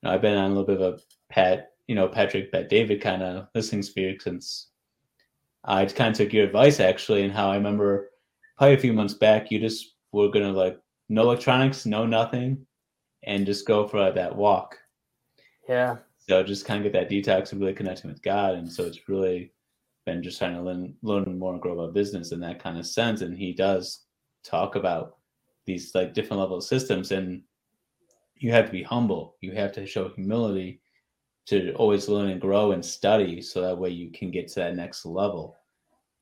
know, 0.05 0.11
I've 0.11 0.23
been 0.23 0.37
on 0.37 0.51
a 0.51 0.55
little 0.55 0.67
bit 0.67 0.81
of 0.81 0.95
a 0.95 1.01
Pat, 1.31 1.73
you 1.87 1.95
know, 1.95 2.09
Patrick 2.09 2.53
Bet 2.53 2.69
David 2.69 3.01
kind 3.01 3.23
of 3.23 3.49
listening 3.55 3.83
sphere 3.83 4.17
since 4.21 4.69
I 5.65 5.85
kind 5.87 6.11
of 6.11 6.17
took 6.17 6.33
your 6.33 6.45
advice 6.45 6.81
actually, 6.81 7.23
and 7.23 7.33
how 7.33 7.51
I 7.51 7.57
remember 7.57 8.11
probably 8.57 8.75
a 8.75 8.79
few 8.79 8.93
months 8.93 9.15
back, 9.15 9.51
you 9.51 9.59
just 9.59 9.95
were 10.13 10.29
gonna 10.29 10.53
like 10.53 10.79
no 11.09 11.23
electronics, 11.23 11.87
no 11.87 12.07
nothing, 12.07 12.67
and 13.25 13.47
just 13.47 13.67
go 13.67 13.87
for 13.89 14.13
that 14.13 14.37
walk. 14.37 14.79
Yeah. 15.69 15.97
So 16.19 16.43
just 16.43 16.65
kind 16.65 16.85
of 16.85 16.93
get 16.93 16.99
that 16.99 17.11
detox 17.11 17.53
and 17.53 17.61
really 17.61 17.75
connecting 17.75 18.11
with 18.11 18.23
God, 18.23 18.55
and 18.55 18.71
so 18.71 18.85
it's 18.85 19.09
really 19.09 19.53
been 20.07 20.23
just 20.23 20.39
trying 20.39 20.55
to 20.55 20.63
learn, 20.63 20.95
learn 21.03 21.39
more 21.39 21.53
and 21.53 21.63
grow 21.63 21.73
about 21.73 21.95
business 21.95 22.33
in 22.33 22.41
that 22.41 22.63
kind 22.63 22.79
of 22.79 22.87
sense. 22.87 23.23
And 23.23 23.37
he 23.37 23.55
does 23.55 24.05
talk 24.45 24.77
about 24.77 25.17
these 25.65 25.95
like 25.95 26.13
different 26.13 26.41
level 26.41 26.59
of 26.59 26.65
systems, 26.65 27.11
and 27.11 27.43
you 28.37 28.53
have 28.53 28.67
to 28.67 28.73
be 28.73 28.83
humble. 28.83 29.37
You 29.41 29.53
have 29.53 29.73
to 29.73 29.87
show 29.87 30.09
humility 30.09 30.81
to 31.47 31.73
always 31.75 32.09
learn 32.09 32.31
and 32.31 32.41
grow 32.41 32.73
and 32.73 32.85
study 32.85 33.43
so 33.43 33.61
that 33.61 33.79
way 33.79 33.91
you 33.91 34.11
can 34.11 34.31
get 34.31 34.49
to 34.49 34.61
that 34.61 34.77
next 34.77 35.05
level. 35.05 35.57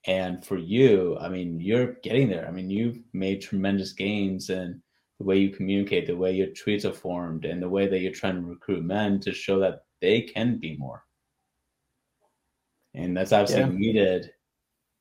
And 0.07 0.45
for 0.45 0.57
you, 0.57 1.17
I 1.21 1.29
mean, 1.29 1.61
you're 1.61 1.95
getting 2.03 2.29
there. 2.29 2.47
I 2.47 2.51
mean, 2.51 2.69
you've 2.69 2.99
made 3.13 3.41
tremendous 3.41 3.93
gains 3.93 4.51
in 4.51 4.83
the 5.19 5.25
way 5.25 5.39
you 5.39 5.51
communicate, 5.51 6.07
the 6.07 6.17
way 6.17 6.33
your 6.33 6.49
tweets 6.49 6.85
are 6.85 6.93
formed, 6.93 7.45
and 7.45 7.63
the 7.63 7.69
way 7.69 7.87
that 7.87 8.01
you're 8.01 8.13
trying 8.13 8.35
to 8.35 8.49
recruit 8.49 8.83
men 8.83 9.21
to 9.21 9.33
show 9.33 9.61
that 9.61 9.85
they 10.01 10.23
can 10.23 10.59
be 10.59 10.77
more. 10.77 11.05
And 12.95 13.17
that's 13.17 13.33
obviously 13.33 13.61
yeah. 13.61 13.69
needed 13.69 14.33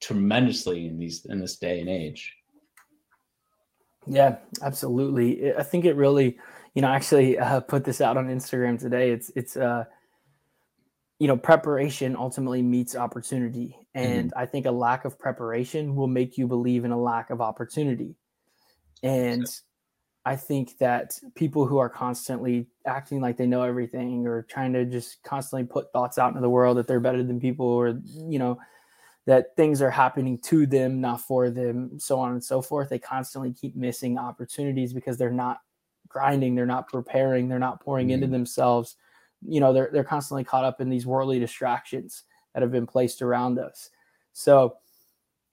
tremendously 0.02 0.86
in 0.86 1.00
these 1.00 1.26
in 1.26 1.40
this 1.40 1.58
day 1.58 1.80
and 1.80 1.90
age. 1.90 2.36
Yeah, 4.08 4.38
absolutely. 4.62 5.56
I 5.56 5.64
think 5.64 5.86
it 5.86 5.96
really, 5.96 6.38
you 6.74 6.82
know, 6.82 6.88
actually 6.88 7.38
uh, 7.38 7.60
put 7.62 7.84
this 7.84 8.02
out 8.02 8.18
on 8.18 8.28
Instagram 8.28 8.80
today. 8.80 9.12
It's 9.12 9.32
it's 9.36 9.58
uh 9.58 9.86
you 11.22 11.28
know, 11.28 11.38
preparation 11.38 12.16
ultimately 12.16 12.64
meets 12.64 12.96
opportunity. 12.96 13.78
And 13.94 14.32
mm-hmm. 14.32 14.40
I 14.40 14.48
think 14.48 14.66
a 14.66 14.72
lack 14.72 15.06
of 15.06 15.20
preparation 15.20 15.96
will 15.96 16.08
make 16.08 16.36
you 16.36 16.48
believe 16.48 16.84
in 16.84 16.90
a 16.90 17.00
lack 17.00 17.30
of 17.30 17.42
opportunity. 17.42 18.16
And 19.04 19.46
I 20.26 20.36
think 20.36 20.80
that 20.80 21.20
people 21.36 21.68
who 21.68 21.78
are 21.78 21.90
constantly 21.90 22.70
acting 22.88 23.22
like 23.22 23.38
they 23.38 23.46
know 23.46 23.62
everything 23.62 24.26
or 24.26 24.42
trying 24.50 24.74
to 24.74 24.84
just 24.84 25.22
constantly 25.22 25.68
put 25.68 25.92
thoughts 25.92 26.18
out 26.18 26.30
into 26.30 26.42
the 26.42 26.50
world 26.50 26.78
that 26.78 26.88
they're 26.88 27.00
better 27.00 27.22
than 27.22 27.40
people 27.40 27.68
or, 27.68 28.00
you 28.04 28.40
know, 28.40 28.58
that 29.28 29.56
things 29.56 29.80
are 29.80 29.92
happening 29.92 30.40
to 30.46 30.66
them, 30.66 31.02
not 31.02 31.22
for 31.22 31.52
them, 31.52 32.00
so 32.00 32.20
on 32.20 32.32
and 32.32 32.44
so 32.44 32.64
forth. 32.64 32.90
They 32.90 32.98
constantly 32.98 33.54
keep 33.54 33.76
missing 33.76 34.18
opportunities 34.18 34.92
because 34.92 35.20
they're 35.20 35.30
not 35.30 35.60
grinding, 36.12 36.56
they're 36.56 36.66
not 36.66 36.88
preparing, 36.88 37.48
they're 37.48 37.60
not 37.60 37.82
pouring 37.82 38.08
mm-hmm. 38.08 38.16
into 38.16 38.28
themselves. 38.28 38.96
You 39.48 39.60
know, 39.60 39.74
they're 39.74 39.90
they're 39.92 40.04
constantly 40.04 40.44
caught 40.44 40.66
up 40.66 40.82
in 40.82 40.90
these 40.90 41.06
worldly 41.06 41.40
distractions 41.40 42.24
that 42.54 42.62
have 42.62 42.72
been 42.72 42.88
placed 42.88 43.22
around 43.22 43.58
us. 43.60 43.90
So 44.34 44.78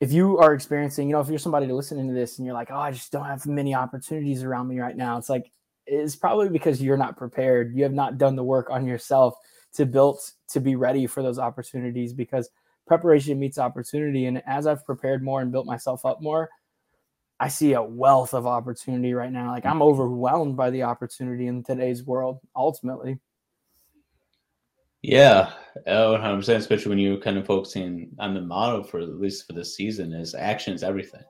if 0.01 0.13
you 0.13 0.39
are 0.39 0.55
experiencing, 0.55 1.09
you 1.09 1.15
know, 1.15 1.21
if 1.21 1.29
you're 1.29 1.39
somebody 1.39 1.67
to 1.67 1.75
listening 1.75 2.07
to 2.09 2.15
this 2.15 2.39
and 2.39 2.47
you're 2.47 2.55
like, 2.55 2.71
oh, 2.71 2.79
I 2.79 2.93
just 2.93 3.11
don't 3.11 3.25
have 3.25 3.47
many 3.47 3.75
opportunities 3.75 4.45
around 4.45 4.69
me 4.69 4.79
right 4.79 4.97
now, 4.97 5.19
it's 5.19 5.29
like 5.29 5.51
it's 5.87 6.17
probably 6.17 6.49
because 6.49 6.83
you're 6.83 6.97
not 6.97 7.17
prepared. 7.17 7.75
You 7.75 7.83
have 7.85 7.95
not 7.95 8.19
done 8.19 8.37
the 8.37 8.45
work 8.45 8.71
on 8.71 8.87
yourself 8.87 9.35
to 9.75 9.87
build 9.87 10.21
to 10.51 10.61
be 10.61 10.77
ready 10.77 11.07
for 11.07 11.23
those 11.23 11.39
opportunities 11.39 12.13
because 12.13 12.51
preparation 12.87 13.39
meets 13.39 13.59
opportunity. 13.59 14.27
And 14.27 14.43
as 14.47 14.67
I've 14.67 14.85
prepared 14.85 15.23
more 15.23 15.41
and 15.41 15.53
built 15.53 15.67
myself 15.67 16.05
up 16.05 16.23
more, 16.23 16.51
I 17.41 17.49
see 17.49 17.75
a 17.75 17.83
wealth 17.83 18.35
of 18.35 18.47
opportunity 18.47 19.15
right 19.15 19.31
now. 19.31 19.53
Like 19.53 19.67
I'm 19.67 19.83
overwhelmed 19.83 20.57
by 20.57 20.71
the 20.71 20.83
opportunity 20.83 21.47
in 21.47 21.63
today's 21.63 22.05
world, 22.05 22.41
ultimately. 22.57 23.19
Yeah, 25.03 25.53
100%, 25.87 26.57
especially 26.57 26.91
when 26.91 26.99
you're 26.99 27.19
kind 27.19 27.39
of 27.39 27.47
focusing 27.47 28.11
on 28.19 28.35
the 28.35 28.41
model 28.41 28.83
for 28.83 28.99
at 28.99 29.21
least 29.21 29.47
for 29.47 29.53
this 29.53 29.77
season 29.77 30.13
is 30.13 30.35
action 30.35 30.75
is 30.75 30.83
everything. 30.83 31.23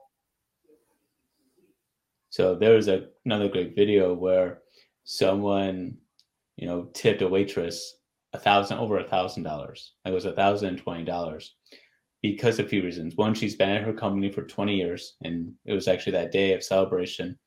So 2.31 2.55
there 2.55 2.75
was 2.75 2.87
a, 2.87 3.07
another 3.25 3.47
great 3.47 3.75
video 3.75 4.13
where 4.13 4.61
someone, 5.03 5.97
you 6.57 6.67
know, 6.67 6.89
tipped 6.93 7.21
a 7.21 7.27
waitress 7.27 7.95
a 8.33 8.39
thousand 8.39 8.77
over 8.77 8.99
a 8.99 9.07
thousand 9.07 9.43
dollars. 9.43 9.93
It 10.05 10.11
was 10.11 10.25
a 10.25 10.33
thousand 10.33 10.69
and 10.69 10.77
twenty 10.77 11.03
dollars 11.03 11.55
because 12.21 12.59
of 12.59 12.65
a 12.65 12.69
few 12.69 12.83
reasons. 12.83 13.15
One, 13.15 13.33
she's 13.33 13.55
been 13.55 13.69
at 13.69 13.83
her 13.83 13.93
company 13.93 14.31
for 14.31 14.43
20 14.43 14.75
years, 14.75 15.15
and 15.23 15.53
it 15.65 15.73
was 15.73 15.87
actually 15.87 16.13
that 16.13 16.31
day 16.31 16.53
of 16.53 16.63
celebration. 16.63 17.37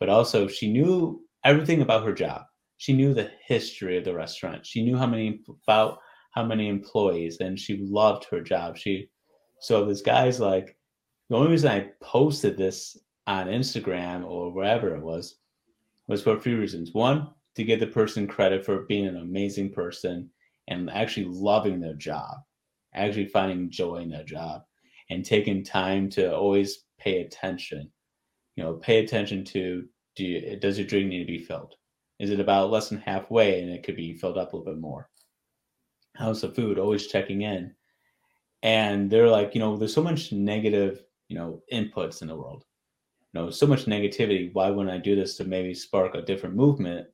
But 0.00 0.08
also, 0.08 0.48
she 0.48 0.72
knew 0.72 1.22
everything 1.44 1.82
about 1.82 2.04
her 2.04 2.12
job. 2.12 2.42
She 2.78 2.92
knew 2.92 3.14
the 3.14 3.30
history 3.46 3.98
of 3.98 4.04
the 4.04 4.14
restaurant. 4.14 4.66
She 4.66 4.82
knew 4.82 4.96
how 4.96 5.06
many 5.06 5.40
about 5.66 5.98
how 6.32 6.44
many 6.44 6.68
employees, 6.68 7.38
and 7.40 7.58
she 7.58 7.78
loved 7.78 8.24
her 8.30 8.40
job. 8.40 8.76
She 8.76 9.08
so 9.60 9.84
this 9.84 10.02
guy's 10.02 10.40
like 10.40 10.76
the 11.30 11.36
only 11.36 11.50
reason 11.50 11.70
I 11.70 11.90
posted 12.02 12.56
this 12.56 12.98
on 13.26 13.46
Instagram 13.46 14.24
or 14.26 14.52
wherever 14.52 14.94
it 14.94 15.02
was 15.02 15.36
was 16.08 16.22
for 16.22 16.36
a 16.36 16.40
few 16.40 16.58
reasons. 16.58 16.92
One, 16.92 17.30
to 17.54 17.64
give 17.64 17.80
the 17.80 17.86
person 17.86 18.26
credit 18.26 18.64
for 18.64 18.82
being 18.82 19.06
an 19.06 19.16
amazing 19.16 19.72
person 19.72 20.28
and 20.68 20.90
actually 20.90 21.26
loving 21.26 21.80
their 21.80 21.94
job 21.94 22.38
actually 22.94 23.26
finding 23.26 23.70
joy 23.70 23.96
in 23.96 24.10
their 24.10 24.24
job 24.24 24.62
and 25.10 25.24
taking 25.24 25.64
time 25.64 26.08
to 26.10 26.34
always 26.34 26.84
pay 26.98 27.20
attention. 27.20 27.90
You 28.56 28.64
know, 28.64 28.74
pay 28.74 29.04
attention 29.04 29.44
to 29.46 29.84
do 30.16 30.24
you, 30.24 30.56
does 30.56 30.78
your 30.78 30.86
drink 30.86 31.08
need 31.08 31.20
to 31.20 31.24
be 31.24 31.38
filled? 31.38 31.74
Is 32.20 32.30
it 32.30 32.40
about 32.40 32.70
less 32.70 32.88
than 32.88 32.98
halfway 32.98 33.60
and 33.60 33.70
it 33.70 33.82
could 33.82 33.96
be 33.96 34.14
filled 34.14 34.38
up 34.38 34.52
a 34.52 34.56
little 34.56 34.72
bit 34.72 34.80
more? 34.80 35.10
How's 36.16 36.42
the 36.42 36.48
food? 36.48 36.78
Always 36.78 37.08
checking 37.08 37.42
in. 37.42 37.74
And 38.62 39.10
they're 39.10 39.28
like, 39.28 39.54
you 39.54 39.60
know, 39.60 39.76
there's 39.76 39.92
so 39.92 40.02
much 40.02 40.32
negative, 40.32 41.04
you 41.28 41.36
know, 41.36 41.62
inputs 41.72 42.22
in 42.22 42.28
the 42.28 42.36
world. 42.36 42.64
You 43.32 43.40
know, 43.40 43.50
so 43.50 43.66
much 43.66 43.86
negativity. 43.86 44.50
Why 44.52 44.70
wouldn't 44.70 44.94
I 44.94 44.98
do 44.98 45.16
this 45.16 45.36
to 45.36 45.44
maybe 45.44 45.74
spark 45.74 46.14
a 46.14 46.22
different 46.22 46.54
movement 46.54 47.08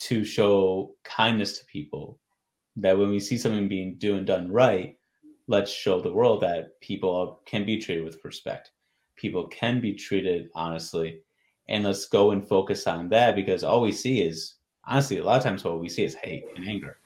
to 0.00 0.24
show 0.24 0.96
kindness 1.04 1.58
to 1.58 1.64
people 1.66 2.18
that 2.76 2.96
when 2.96 3.10
we 3.10 3.20
see 3.20 3.38
something 3.38 3.68
being 3.68 3.96
doing 3.98 4.24
done 4.24 4.50
right, 4.50 4.96
let's 5.48 5.70
show 5.70 6.00
the 6.00 6.12
world 6.12 6.42
that 6.42 6.80
people 6.80 7.40
can 7.46 7.64
be 7.64 7.78
treated 7.78 8.04
with 8.04 8.24
respect. 8.24 8.72
People 9.16 9.46
can 9.48 9.80
be 9.80 9.94
treated 9.94 10.50
honestly. 10.54 11.20
And 11.68 11.84
let's 11.84 12.06
go 12.06 12.30
and 12.30 12.46
focus 12.46 12.86
on 12.86 13.08
that 13.08 13.34
because 13.34 13.64
all 13.64 13.80
we 13.80 13.92
see 13.92 14.22
is 14.22 14.56
honestly, 14.86 15.18
a 15.18 15.24
lot 15.24 15.38
of 15.38 15.42
times 15.42 15.64
what 15.64 15.80
we 15.80 15.88
see 15.88 16.04
is 16.04 16.14
hate 16.14 16.44
and 16.56 16.68
anger. 16.68 16.98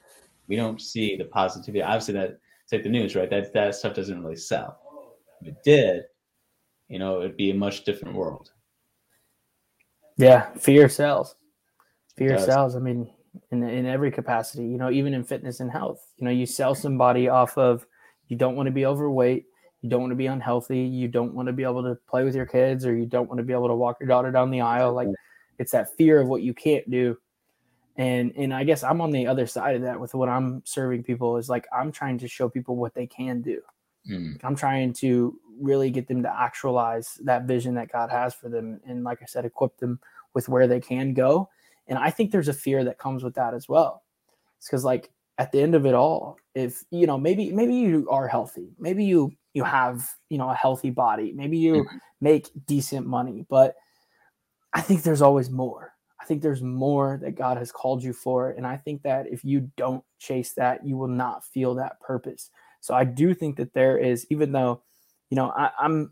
We 0.47 0.55
don't 0.55 0.81
see 0.81 1.15
the 1.15 1.25
positivity. 1.25 1.81
Obviously, 1.81 2.13
that 2.15 2.37
take 2.69 2.79
like 2.79 2.83
the 2.83 2.89
news, 2.89 3.15
right? 3.15 3.29
That 3.29 3.53
that 3.53 3.75
stuff 3.75 3.95
doesn't 3.95 4.21
really 4.21 4.35
sell. 4.35 4.79
If 5.41 5.47
it 5.47 5.63
did, 5.63 6.03
you 6.89 6.99
know, 6.99 7.19
it'd 7.19 7.37
be 7.37 7.51
a 7.51 7.55
much 7.55 7.83
different 7.83 8.15
world. 8.15 8.51
Yeah, 10.17 10.51
fear 10.53 10.89
sells. 10.89 11.35
Fear 12.17 12.37
sells. 12.37 12.75
I 12.75 12.79
mean, 12.79 13.09
in 13.51 13.63
in 13.63 13.85
every 13.85 14.11
capacity. 14.11 14.63
You 14.63 14.77
know, 14.77 14.91
even 14.91 15.13
in 15.13 15.23
fitness 15.23 15.59
and 15.59 15.71
health. 15.71 16.05
You 16.17 16.25
know, 16.25 16.31
you 16.31 16.45
sell 16.45 16.75
somebody 16.75 17.27
off 17.29 17.57
of 17.57 17.85
you 18.27 18.37
don't 18.37 18.55
want 18.55 18.67
to 18.67 18.71
be 18.71 18.85
overweight, 18.85 19.45
you 19.81 19.89
don't 19.89 20.01
want 20.01 20.11
to 20.11 20.15
be 20.15 20.27
unhealthy, 20.27 20.79
you 20.79 21.07
don't 21.07 21.33
want 21.33 21.47
to 21.47 21.53
be 21.53 21.63
able 21.63 21.83
to 21.83 21.97
play 22.07 22.23
with 22.23 22.35
your 22.35 22.45
kids, 22.45 22.85
or 22.85 22.95
you 22.95 23.05
don't 23.05 23.27
want 23.27 23.39
to 23.39 23.43
be 23.43 23.53
able 23.53 23.67
to 23.67 23.75
walk 23.75 23.97
your 23.99 24.07
daughter 24.07 24.31
down 24.31 24.51
the 24.51 24.61
aisle. 24.61 24.93
Like 24.93 25.09
it's 25.59 25.71
that 25.71 25.95
fear 25.97 26.19
of 26.19 26.27
what 26.27 26.41
you 26.41 26.53
can't 26.53 26.89
do. 26.89 27.17
And 27.97 28.33
and 28.37 28.53
I 28.53 28.63
guess 28.63 28.83
I'm 28.83 29.01
on 29.01 29.11
the 29.11 29.27
other 29.27 29.45
side 29.47 29.75
of 29.75 29.81
that 29.83 29.99
with 29.99 30.13
what 30.13 30.29
I'm 30.29 30.61
serving 30.65 31.03
people 31.03 31.37
is 31.37 31.49
like 31.49 31.67
I'm 31.73 31.91
trying 31.91 32.17
to 32.19 32.27
show 32.27 32.49
people 32.49 32.75
what 32.75 32.93
they 32.93 33.07
can 33.07 33.41
do. 33.41 33.61
Mm. 34.09 34.39
I'm 34.43 34.55
trying 34.55 34.93
to 34.93 35.37
really 35.59 35.91
get 35.91 36.07
them 36.07 36.23
to 36.23 36.33
actualize 36.33 37.19
that 37.23 37.43
vision 37.43 37.75
that 37.75 37.91
God 37.91 38.09
has 38.09 38.33
for 38.33 38.49
them. 38.49 38.79
And 38.87 39.03
like 39.03 39.21
I 39.21 39.25
said, 39.25 39.45
equip 39.45 39.77
them 39.77 39.99
with 40.33 40.49
where 40.49 40.67
they 40.67 40.79
can 40.79 41.13
go. 41.13 41.49
And 41.87 41.97
I 41.97 42.09
think 42.09 42.31
there's 42.31 42.47
a 42.47 42.53
fear 42.53 42.83
that 42.85 42.97
comes 42.97 43.23
with 43.23 43.35
that 43.35 43.53
as 43.53 43.67
well. 43.67 44.03
It's 44.57 44.67
because 44.67 44.85
like 44.85 45.11
at 45.37 45.51
the 45.51 45.61
end 45.61 45.75
of 45.75 45.85
it 45.85 45.93
all, 45.93 46.37
if 46.55 46.83
you 46.91 47.07
know, 47.07 47.17
maybe 47.17 47.51
maybe 47.51 47.75
you 47.75 48.07
are 48.09 48.27
healthy, 48.27 48.69
maybe 48.79 49.03
you 49.03 49.31
you 49.53 49.63
have 49.63 50.09
you 50.29 50.37
know 50.37 50.49
a 50.49 50.55
healthy 50.55 50.89
body, 50.89 51.33
maybe 51.33 51.57
you 51.57 51.83
mm-hmm. 51.83 51.97
make 52.21 52.49
decent 52.65 53.07
money, 53.07 53.45
but 53.49 53.75
I 54.73 54.81
think 54.81 55.03
there's 55.03 55.21
always 55.21 55.49
more. 55.49 55.93
I 56.21 56.25
think 56.25 56.41
there's 56.41 56.61
more 56.61 57.19
that 57.21 57.35
God 57.35 57.57
has 57.57 57.71
called 57.71 58.03
you 58.03 58.13
for. 58.13 58.51
And 58.51 58.65
I 58.65 58.77
think 58.77 59.01
that 59.03 59.27
if 59.27 59.43
you 59.43 59.71
don't 59.75 60.03
chase 60.19 60.53
that, 60.53 60.85
you 60.85 60.95
will 60.95 61.07
not 61.07 61.43
feel 61.43 61.75
that 61.75 61.99
purpose. 61.99 62.51
So 62.79 62.93
I 62.93 63.03
do 63.03 63.33
think 63.33 63.57
that 63.57 63.73
there 63.73 63.97
is, 63.97 64.27
even 64.29 64.51
though, 64.51 64.83
you 65.29 65.35
know, 65.35 65.49
I, 65.49 65.71
am 65.83 66.11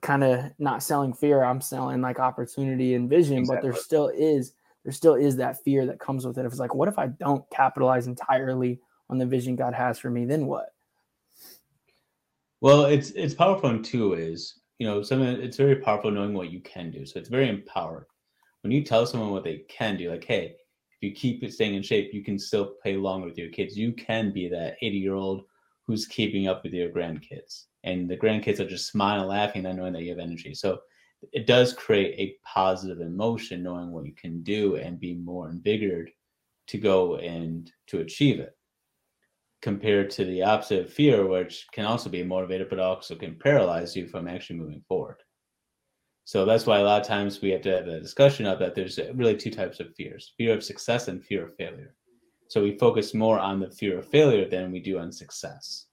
kind 0.00 0.24
of 0.24 0.52
not 0.58 0.82
selling 0.82 1.12
fear, 1.12 1.44
I'm 1.44 1.60
selling 1.60 2.00
like 2.00 2.18
opportunity 2.18 2.94
and 2.94 3.10
vision, 3.10 3.38
exactly. 3.38 3.56
but 3.56 3.62
there 3.62 3.80
still 3.82 4.08
is 4.08 4.52
there 4.86 4.92
still 4.92 5.16
is 5.16 5.34
that 5.34 5.64
fear 5.64 5.84
that 5.84 5.98
comes 5.98 6.24
with 6.24 6.38
it. 6.38 6.46
If 6.46 6.52
it's 6.52 6.60
like, 6.60 6.72
what 6.72 6.86
if 6.86 6.96
I 6.96 7.08
don't 7.08 7.44
capitalize 7.50 8.06
entirely 8.06 8.78
on 9.10 9.18
the 9.18 9.26
vision 9.26 9.56
God 9.56 9.74
has 9.74 9.98
for 9.98 10.10
me? 10.10 10.24
Then 10.24 10.46
what? 10.46 10.68
Well, 12.60 12.84
it's 12.84 13.10
it's 13.10 13.34
powerful 13.34 13.68
in 13.70 13.82
two 13.82 14.12
ways. 14.12 14.60
You 14.78 14.86
know, 14.86 15.02
something 15.02 15.26
it's 15.26 15.56
very 15.56 15.74
powerful 15.74 16.12
knowing 16.12 16.34
what 16.34 16.52
you 16.52 16.60
can 16.60 16.92
do. 16.92 17.04
So 17.04 17.18
it's 17.18 17.28
very 17.28 17.48
empowering. 17.48 18.04
When 18.62 18.70
you 18.70 18.84
tell 18.84 19.04
someone 19.06 19.32
what 19.32 19.42
they 19.42 19.64
can 19.68 19.96
do, 19.96 20.12
like, 20.12 20.24
hey, 20.24 20.54
if 20.92 20.98
you 21.00 21.12
keep 21.12 21.42
it 21.42 21.52
staying 21.52 21.74
in 21.74 21.82
shape, 21.82 22.14
you 22.14 22.22
can 22.22 22.38
still 22.38 22.74
play 22.80 22.94
along 22.94 23.22
with 23.22 23.36
your 23.36 23.50
kids. 23.50 23.76
You 23.76 23.92
can 23.92 24.32
be 24.32 24.48
that 24.50 24.76
80 24.82 24.98
year 24.98 25.14
old 25.14 25.46
who's 25.88 26.06
keeping 26.06 26.46
up 26.46 26.62
with 26.62 26.72
your 26.72 26.90
grandkids. 26.90 27.64
And 27.82 28.08
the 28.08 28.16
grandkids 28.16 28.60
are 28.60 28.68
just 28.68 28.86
smiling, 28.86 29.26
laughing, 29.26 29.66
and 29.66 29.78
knowing 29.78 29.94
that 29.94 30.02
you 30.02 30.10
have 30.10 30.20
energy. 30.20 30.54
So 30.54 30.78
it 31.32 31.46
does 31.46 31.72
create 31.72 32.18
a 32.18 32.36
positive 32.46 33.00
emotion 33.00 33.62
knowing 33.62 33.90
what 33.90 34.06
you 34.06 34.12
can 34.14 34.42
do 34.42 34.76
and 34.76 35.00
be 35.00 35.14
more 35.14 35.48
invigorated 35.48 36.10
to 36.68 36.78
go 36.78 37.16
and 37.16 37.72
to 37.88 38.00
achieve 38.00 38.40
it. 38.40 38.56
Compared 39.62 40.10
to 40.10 40.24
the 40.24 40.42
opposite 40.42 40.86
of 40.86 40.92
fear 40.92 41.26
which 41.26 41.66
can 41.72 41.84
also 41.84 42.10
be 42.10 42.22
motivated 42.22 42.68
but 42.68 42.78
also 42.78 43.14
can 43.14 43.38
paralyze 43.38 43.96
you 43.96 44.06
from 44.06 44.28
actually 44.28 44.56
moving 44.56 44.82
forward. 44.86 45.16
So 46.24 46.44
that's 46.44 46.66
why 46.66 46.78
a 46.78 46.84
lot 46.84 47.00
of 47.00 47.06
times 47.06 47.40
we 47.40 47.50
have 47.50 47.62
to 47.62 47.72
have 47.76 47.86
a 47.86 48.00
discussion 48.00 48.46
of 48.46 48.58
that 48.58 48.74
there's 48.74 48.98
really 49.14 49.36
two 49.36 49.50
types 49.50 49.80
of 49.80 49.94
fears 49.94 50.34
fear 50.36 50.54
of 50.54 50.64
success 50.64 51.08
and 51.08 51.24
fear 51.24 51.46
of 51.46 51.56
failure. 51.56 51.94
So 52.48 52.62
we 52.62 52.78
focus 52.78 53.14
more 53.14 53.38
on 53.38 53.60
the 53.60 53.70
fear 53.70 53.98
of 53.98 54.08
failure 54.08 54.48
than 54.48 54.70
we 54.70 54.80
do 54.80 54.98
on 54.98 55.12
success 55.12 55.85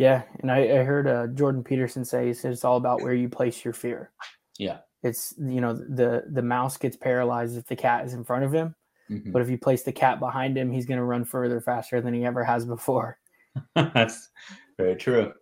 yeah, 0.00 0.22
and 0.40 0.50
I, 0.50 0.60
I 0.60 0.82
heard 0.82 1.06
uh, 1.06 1.26
Jordan 1.26 1.62
Peterson 1.62 2.06
say 2.06 2.28
he 2.28 2.32
said 2.32 2.52
it's 2.52 2.64
all 2.64 2.78
about 2.78 3.02
where 3.02 3.12
you 3.12 3.28
place 3.28 3.62
your 3.62 3.74
fear. 3.74 4.10
Yeah, 4.58 4.78
it's 5.02 5.34
you 5.38 5.60
know 5.60 5.74
the 5.74 6.24
the 6.30 6.40
mouse 6.40 6.78
gets 6.78 6.96
paralyzed 6.96 7.58
if 7.58 7.66
the 7.66 7.76
cat 7.76 8.06
is 8.06 8.14
in 8.14 8.24
front 8.24 8.44
of 8.44 8.52
him, 8.54 8.74
mm-hmm. 9.10 9.30
but 9.30 9.42
if 9.42 9.50
you 9.50 9.58
place 9.58 9.82
the 9.82 9.92
cat 9.92 10.18
behind 10.18 10.56
him, 10.56 10.72
he's 10.72 10.86
going 10.86 10.96
to 10.96 11.04
run 11.04 11.26
further 11.26 11.60
faster 11.60 12.00
than 12.00 12.14
he 12.14 12.24
ever 12.24 12.42
has 12.42 12.64
before. 12.64 13.18
That's 13.74 14.30
very 14.78 14.96
true, 14.96 15.34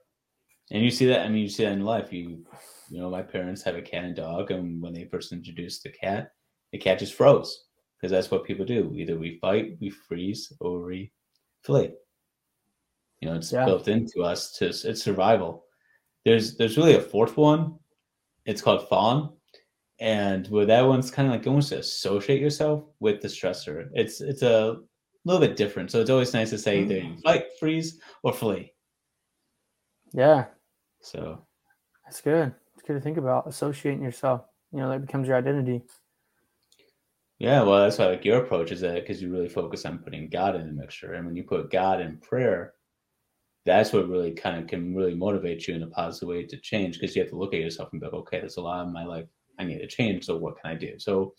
and 0.73 0.83
you 0.83 0.91
see 0.91 1.07
that. 1.07 1.25
I 1.25 1.29
mean, 1.29 1.43
you 1.43 1.49
see 1.49 1.63
that 1.63 1.75
in 1.75 1.85
life. 1.85 2.13
You 2.13 2.45
you 2.91 3.01
know, 3.01 3.11
my 3.11 3.23
parents 3.23 3.63
have 3.63 3.77
a 3.77 3.83
cat 3.83 4.03
and 4.03 4.17
dog, 4.17 4.51
and 4.51 4.83
when 4.83 4.93
they 4.93 5.05
first 5.05 5.31
introduced 5.31 5.85
the 5.85 5.91
cat, 5.91 6.33
the 6.73 6.79
cat 6.79 6.99
just 6.99 7.15
froze 7.15 7.67
because 7.97 8.11
that's 8.11 8.33
what 8.33 8.45
people 8.45 8.65
do. 8.65 8.93
Either 8.97 9.17
we 9.17 9.39
fight, 9.39 9.77
we 9.81 9.91
freeze, 9.91 10.53
or 10.59 10.85
we 10.85 11.13
flee. 11.63 11.93
You 13.21 13.29
know, 13.29 13.35
it's 13.35 13.53
yeah. 13.53 13.65
built 13.65 13.89
into 13.89 14.23
us 14.23 14.53
to 14.59 14.67
it's 14.67 15.03
survival. 15.03 15.65
There's 16.25 16.57
there's 16.57 16.77
really 16.77 16.95
a 16.95 17.01
fourth 17.01 17.37
one. 17.37 17.79
It's 18.47 18.63
called 18.63 18.89
fawn. 18.89 19.33
And 20.01 20.47
with 20.49 20.69
that 20.69 20.87
one's 20.87 21.11
kind 21.11 21.27
of 21.27 21.35
like 21.35 21.47
almost 21.47 21.71
to 21.71 21.79
associate 21.79 22.41
yourself 22.41 22.85
with 23.01 23.21
the 23.21 23.29
stressor. 23.29 23.89
It's 23.95 24.21
it's 24.21 24.43
a 24.43 24.77
little 25.25 25.41
bit 25.41 25.57
different. 25.57 25.91
So 25.91 26.01
it's 26.01 26.11
always 26.11 26.35
nice 26.35 26.51
to 26.51 26.59
say 26.59 26.83
either 26.83 27.01
mm. 27.01 27.21
fight, 27.23 27.47
freeze, 27.59 27.99
or 28.23 28.33
flee. 28.33 28.73
Yeah. 30.13 30.47
So 31.01 31.45
that's 32.05 32.21
good. 32.21 32.55
It's 32.75 32.87
good 32.87 32.95
to 32.95 33.01
think 33.01 33.19
about 33.19 33.49
associating 33.49 34.03
yourself. 34.03 34.43
You 34.73 34.79
know, 34.79 34.91
that 34.91 35.05
becomes 35.05 35.27
your 35.27 35.37
identity. 35.37 35.83
Yeah, 37.39 37.63
well, 37.63 37.83
that's 37.83 37.99
why 37.99 38.07
like 38.07 38.25
your 38.25 38.43
approach 38.43 38.73
is 38.73 38.81
that 38.81 38.95
because 38.95 39.23
you 39.23 39.31
really 39.31 39.49
focus 39.49 39.85
on 39.85 39.99
putting 39.99 40.29
God 40.29 40.57
in 40.57 40.67
the 40.67 40.73
mixture, 40.73 41.15
and 41.15 41.25
when 41.25 41.37
you 41.37 41.45
put 41.45 41.71
God 41.71 42.01
in 42.01 42.19
prayer, 42.19 42.75
that's 43.69 43.93
what 43.93 44.09
really 44.09 44.33
kind 44.33 44.59
of 44.59 44.67
can 44.67 44.95
really 44.95 45.15
motivate 45.15 45.67
you 45.67 45.75
in 45.75 45.83
a 45.83 45.89
positive 45.89 46.29
way 46.29 46.45
to 46.45 46.57
change 46.59 46.99
because 46.99 47.15
you 47.15 47.23
have 47.23 47.31
to 47.31 47.39
look 47.39 47.55
at 47.55 47.61
yourself 47.61 47.91
and 47.93 48.01
be 48.01 48.07
like, 48.07 48.15
okay, 48.15 48.41
there's 48.41 48.57
a 48.57 48.61
lot 48.61 48.87
in 48.87 48.93
my 48.93 49.05
life 49.05 49.27
I 49.59 49.65
need 49.65 49.79
to 49.79 49.87
change. 49.87 50.27
So 50.27 50.37
what 50.37 50.61
can 50.61 50.71
I 50.71 50.75
do? 50.75 50.99
So 50.99 51.35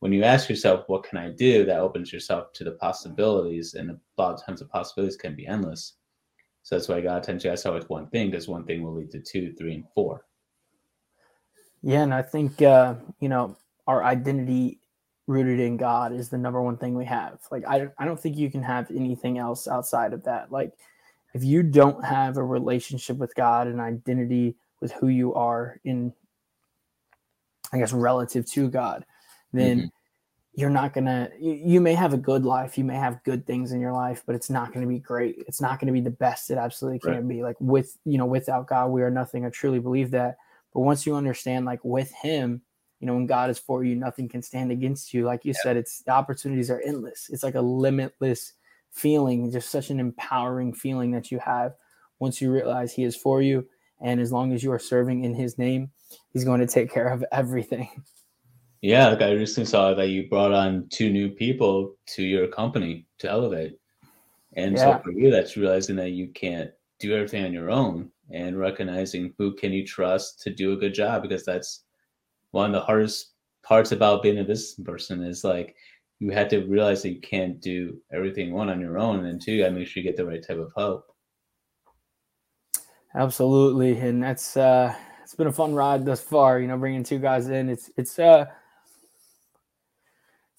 when 0.00 0.12
you 0.12 0.22
ask 0.22 0.48
yourself, 0.48 0.84
what 0.88 1.04
can 1.04 1.18
I 1.18 1.30
do? 1.30 1.64
That 1.64 1.80
opens 1.80 2.12
yourself 2.12 2.52
to 2.54 2.64
the 2.64 2.72
possibilities, 2.72 3.74
and 3.74 3.90
a 3.90 3.98
lot 4.18 4.34
of 4.34 4.44
times 4.44 4.60
the 4.60 4.66
possibilities 4.66 5.16
can 5.16 5.34
be 5.34 5.46
endless. 5.46 5.94
So 6.62 6.74
that's 6.74 6.88
why 6.88 7.00
God 7.00 7.22
tends 7.22 7.42
to 7.44 7.52
ask 7.52 7.66
always 7.66 7.88
one 7.88 8.08
thing, 8.08 8.30
because 8.30 8.48
one 8.48 8.64
thing 8.64 8.82
will 8.82 8.94
lead 8.94 9.10
to 9.12 9.20
two, 9.20 9.52
three, 9.54 9.74
and 9.74 9.84
four. 9.94 10.24
Yeah, 11.82 12.02
and 12.02 12.14
I 12.14 12.22
think 12.22 12.60
uh, 12.62 12.94
you 13.20 13.28
know 13.28 13.56
our 13.86 14.04
identity 14.04 14.80
rooted 15.26 15.60
in 15.60 15.76
God 15.76 16.12
is 16.12 16.28
the 16.28 16.38
number 16.38 16.60
one 16.60 16.76
thing 16.76 16.94
we 16.94 17.04
have. 17.06 17.38
Like 17.50 17.64
I, 17.66 17.88
I 17.98 18.04
don't 18.04 18.20
think 18.20 18.36
you 18.36 18.50
can 18.50 18.62
have 18.62 18.90
anything 18.90 19.38
else 19.38 19.66
outside 19.66 20.12
of 20.12 20.24
that. 20.24 20.52
Like 20.52 20.72
if 21.34 21.42
you 21.42 21.62
don't 21.62 22.02
have 22.04 22.36
a 22.36 22.44
relationship 22.44 23.18
with 23.18 23.34
God 23.34 23.66
and 23.66 23.80
identity 23.80 24.56
with 24.80 24.92
who 24.92 25.08
you 25.08 25.34
are 25.34 25.80
in 25.84 26.12
I 27.72 27.78
guess 27.78 27.92
relative 27.92 28.46
to 28.52 28.68
God, 28.68 29.04
then 29.52 29.78
mm-hmm. 29.78 29.86
you're 30.54 30.70
not 30.70 30.94
gonna 30.94 31.28
you, 31.40 31.52
you, 31.54 31.80
may 31.80 31.94
have 31.94 32.14
a 32.14 32.18
good 32.18 32.44
life, 32.44 32.78
you 32.78 32.84
may 32.84 32.94
have 32.94 33.24
good 33.24 33.46
things 33.46 33.72
in 33.72 33.80
your 33.80 33.92
life, 33.92 34.22
but 34.24 34.36
it's 34.36 34.48
not 34.48 34.72
gonna 34.72 34.86
be 34.86 35.00
great. 35.00 35.42
It's 35.48 35.60
not 35.60 35.80
gonna 35.80 35.92
be 35.92 36.00
the 36.00 36.10
best 36.10 36.50
it 36.50 36.58
absolutely 36.58 37.00
can 37.00 37.14
right. 37.14 37.28
be. 37.28 37.42
Like 37.42 37.56
with 37.58 37.98
you 38.04 38.16
know, 38.16 38.26
without 38.26 38.68
God, 38.68 38.90
we 38.90 39.02
are 39.02 39.10
nothing. 39.10 39.44
I 39.44 39.50
truly 39.50 39.80
believe 39.80 40.12
that. 40.12 40.36
But 40.72 40.80
once 40.80 41.04
you 41.04 41.16
understand, 41.16 41.66
like 41.66 41.84
with 41.84 42.12
him, 42.12 42.62
you 43.00 43.08
know, 43.08 43.14
when 43.14 43.26
God 43.26 43.50
is 43.50 43.58
for 43.58 43.82
you, 43.82 43.96
nothing 43.96 44.28
can 44.28 44.42
stand 44.42 44.70
against 44.70 45.12
you. 45.12 45.24
Like 45.24 45.44
you 45.44 45.52
yeah. 45.56 45.62
said, 45.62 45.76
it's 45.76 46.00
the 46.02 46.12
opportunities 46.12 46.70
are 46.70 46.80
endless. 46.80 47.28
It's 47.32 47.42
like 47.42 47.56
a 47.56 47.60
limitless 47.60 48.52
feeling, 48.94 49.50
just 49.50 49.70
such 49.70 49.90
an 49.90 50.00
empowering 50.00 50.72
feeling 50.72 51.10
that 51.12 51.30
you 51.30 51.38
have 51.40 51.74
once 52.18 52.40
you 52.40 52.50
realize 52.50 52.92
He 52.92 53.04
is 53.04 53.16
for 53.16 53.42
you. 53.42 53.66
And 54.00 54.20
as 54.20 54.32
long 54.32 54.52
as 54.52 54.62
you 54.62 54.72
are 54.72 54.78
serving 54.78 55.24
in 55.24 55.34
His 55.34 55.58
name, 55.58 55.90
He's 56.32 56.44
going 56.44 56.60
to 56.60 56.66
take 56.66 56.92
care 56.92 57.08
of 57.08 57.24
everything. 57.32 57.88
Yeah, 58.80 59.08
like 59.08 59.22
I 59.22 59.30
recently 59.30 59.64
saw 59.64 59.94
that 59.94 60.08
you 60.08 60.28
brought 60.28 60.52
on 60.52 60.86
two 60.90 61.08
new 61.08 61.30
people 61.30 61.94
to 62.08 62.22
your 62.22 62.46
company 62.46 63.06
to 63.16 63.30
elevate. 63.30 63.78
And 64.56 64.76
yeah. 64.76 64.98
so 64.98 65.02
for 65.02 65.12
you, 65.12 65.30
that's 65.30 65.56
realizing 65.56 65.96
that 65.96 66.10
you 66.10 66.28
can't 66.28 66.70
do 66.98 67.14
everything 67.14 67.46
on 67.46 67.54
your 67.54 67.70
own 67.70 68.10
and 68.30 68.58
recognizing 68.58 69.32
who 69.38 69.54
can 69.54 69.72
you 69.72 69.86
trust 69.86 70.42
to 70.42 70.50
do 70.50 70.74
a 70.74 70.76
good 70.76 70.92
job 70.92 71.22
because 71.22 71.46
that's 71.46 71.84
one 72.50 72.66
of 72.66 72.72
the 72.72 72.84
hardest 72.84 73.32
parts 73.62 73.92
about 73.92 74.22
being 74.22 74.38
a 74.38 74.44
business 74.44 74.78
person 74.84 75.22
is 75.22 75.44
like 75.44 75.74
you 76.24 76.30
had 76.30 76.48
to 76.48 76.64
realize 76.64 77.02
that 77.02 77.10
you 77.10 77.20
can't 77.20 77.60
do 77.60 78.00
everything 78.10 78.50
one 78.50 78.70
on 78.70 78.80
your 78.80 78.98
own. 78.98 79.26
And 79.26 79.38
two 79.38 79.52
you 79.52 79.62
gotta 79.62 79.74
make 79.74 79.86
sure 79.86 80.02
you 80.02 80.08
get 80.08 80.16
the 80.16 80.24
right 80.24 80.42
type 80.42 80.56
of 80.56 80.72
help. 80.74 81.04
Absolutely. 83.14 83.98
And 83.98 84.22
that's 84.22 84.56
uh 84.56 84.94
it's 85.22 85.34
been 85.34 85.48
a 85.48 85.52
fun 85.52 85.74
ride 85.74 86.06
thus 86.06 86.22
far 86.22 86.60
you 86.60 86.66
know 86.66 86.78
bringing 86.78 87.04
two 87.04 87.18
guys 87.18 87.48
in. 87.48 87.68
It's 87.68 87.90
it's 87.98 88.18
uh 88.18 88.46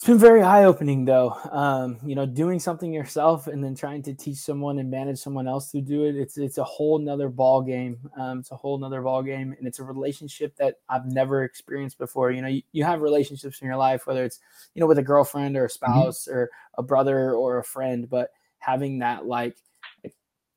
it's 0.06 0.12
been 0.12 0.20
very 0.20 0.44
eye 0.44 0.66
opening 0.66 1.04
though. 1.04 1.36
Um, 1.52 1.98
you 2.06 2.14
know, 2.14 2.28
doing 2.28 2.60
something 2.60 2.94
yourself 2.94 3.48
and 3.48 3.64
then 3.64 3.74
trying 3.74 4.04
to 4.04 4.14
teach 4.14 4.38
someone 4.38 4.78
and 4.78 4.92
manage 4.92 5.18
someone 5.18 5.48
else 5.48 5.72
to 5.72 5.82
do 5.82 6.04
it. 6.04 6.16
It's 6.16 6.38
it's 6.38 6.60
a 6.60 6.64
whole 6.64 7.00
nother 7.00 7.28
ball 7.28 7.64
game. 7.64 7.98
Um, 8.16 8.38
it's 8.38 8.52
a 8.52 8.56
whole 8.56 8.78
nother 8.78 9.02
ball 9.02 9.24
game, 9.24 9.56
and 9.58 9.68
it's 9.68 9.80
a 9.80 9.84
relationship 9.84 10.56
that 10.58 10.76
I've 10.90 11.08
never 11.08 11.44
experienced 11.44 11.98
before. 11.98 12.30
You 12.30 12.44
know, 12.44 12.50
you, 12.50 12.62
you 12.72 12.84
have 12.84 13.02
relationships 13.02 13.64
in 13.64 13.66
your 13.66 13.78
life, 13.78 14.06
whether 14.06 14.24
it's 14.24 14.42
you 14.76 14.80
know 14.80 14.86
with 14.86 15.00
a 15.00 15.02
girlfriend 15.04 15.58
or 15.58 15.64
a 15.64 15.68
mm-hmm. 15.68 15.74
spouse 15.74 16.28
mm-hmm. 16.28 16.38
or 16.38 16.52
a 16.78 16.84
brother 16.84 17.34
or 17.34 17.58
a 17.58 17.64
friend, 17.64 18.08
but 18.08 18.30
having 18.60 19.00
that 19.00 19.26
like 19.26 19.58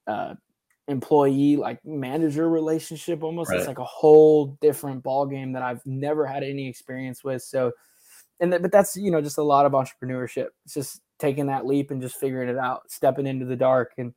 uh, 0.07 0.35
employee 0.89 1.57
like 1.57 1.83
manager 1.87 2.51
relationship 2.51 3.23
almost 3.23 3.49
right. 3.49 3.61
it's 3.61 3.67
like 3.67 3.79
a 3.79 3.85
whole 3.85 4.59
different 4.61 5.03
ball 5.03 5.25
game 5.25 5.53
that 5.53 5.63
I've 5.63 5.81
never 5.87 6.27
had 6.27 6.43
any 6.43 6.69
experience 6.69 7.25
with. 7.25 7.41
So 7.41 7.73
and 8.41 8.51
but 8.51 8.73
that's 8.73 8.97
you 8.97 9.11
know 9.11 9.21
just 9.21 9.39
a 9.39 9.43
lot 9.43 9.67
of 9.67 9.73
entrepreneurship. 9.73 10.49
It's 10.65 10.75
just 10.75 11.01
taking 11.19 11.47
that 11.47 11.67
leap 11.67 11.91
and 11.91 12.01
just 12.01 12.17
figuring 12.17 12.49
it 12.49 12.59
out, 12.59 12.91
stepping 12.91 13.27
into 13.27 13.45
the 13.45 13.57
dark. 13.57 13.93
And 13.99 14.15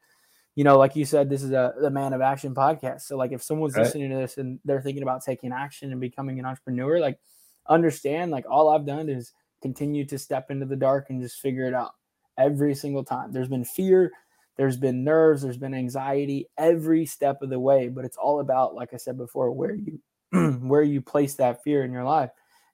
you 0.56 0.64
know, 0.64 0.78
like 0.78 0.96
you 0.96 1.06
said, 1.06 1.30
this 1.30 1.44
is 1.44 1.52
a 1.52 1.74
the 1.82 1.90
Man 1.90 2.14
of 2.14 2.22
Action 2.22 2.54
podcast. 2.54 3.02
So 3.02 3.18
like 3.18 3.32
if 3.32 3.42
someone's 3.42 3.76
right. 3.76 3.84
listening 3.84 4.12
to 4.12 4.18
this 4.18 4.38
and 4.38 4.60
they're 4.66 4.82
thinking 4.82 5.04
about 5.04 5.24
taking 5.24 5.52
action 5.52 5.92
and 5.92 6.02
becoming 6.02 6.40
an 6.40 6.46
entrepreneur, 6.46 7.00
like 7.00 7.20
understand 7.68 8.32
like 8.32 8.46
all 8.50 8.70
I've 8.70 8.86
done 8.86 9.10
is 9.10 9.32
continue 9.62 10.06
to 10.06 10.18
step 10.18 10.50
into 10.50 10.66
the 10.66 10.76
dark 10.76 11.08
and 11.10 11.22
just 11.22 11.40
figure 11.40 11.66
it 11.66 11.74
out 11.74 11.92
every 12.38 12.76
single 12.76 13.04
time. 13.04 13.32
There's 13.32 13.48
been 13.48 13.66
fear, 13.66 14.12
there's 14.58 14.78
been 14.78 15.04
nerves, 15.04 15.42
there's 15.42 15.58
been 15.58 15.74
anxiety 15.74 16.48
every 16.58 17.06
step 17.06 17.42
of 17.42 17.50
the 17.50 17.60
way, 17.60 17.88
but 17.88 18.06
it's 18.06 18.18
all 18.18 18.40
about 18.40 18.76
like 18.76 18.94
I 18.94 18.98
said 18.98 19.18
before 19.18 19.52
where 19.52 19.74
you 19.74 20.00
where 20.62 20.84
you 20.84 21.02
place 21.02 21.36
that 21.36 21.64
fear 21.64 21.84
in 21.84 21.92
your 21.92 22.04
life 22.04 22.30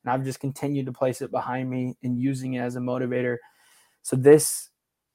and 0.08 0.13
I've 0.13 0.24
just 0.24 0.39
continued 0.39 0.86
to 0.86 0.93
place 0.93 1.22
it 1.22 1.32
behind 1.32 1.70
me 1.70 1.98
and 2.02 2.17
using 2.17 2.54
it 2.54 2.60
as 2.60 2.78
a 2.78 2.80
motivator. 2.80 3.38
So 4.04 4.15
this, 4.15 4.70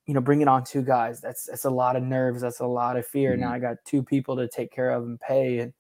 you 0.04 0.12
know, 0.12 0.20
bringing 0.20 0.48
on 0.48 0.64
two 0.64 0.82
guys, 0.82 1.18
that's 1.18 1.46
that's 1.46 1.64
a 1.64 1.70
lot 1.70 1.96
of 1.96 2.02
nerves, 2.02 2.42
that's 2.42 2.60
a 2.60 2.66
lot 2.66 2.98
of 2.98 3.06
fear. 3.06 3.32
Mm-hmm. 3.32 3.40
Now 3.40 3.52
I 3.52 3.58
got 3.58 3.78
two 3.86 4.02
people 4.02 4.36
to 4.36 4.48
take 4.48 4.70
care 4.70 4.90
of 4.90 5.04
and 5.04 5.18
pay, 5.18 5.60
and 5.60 5.72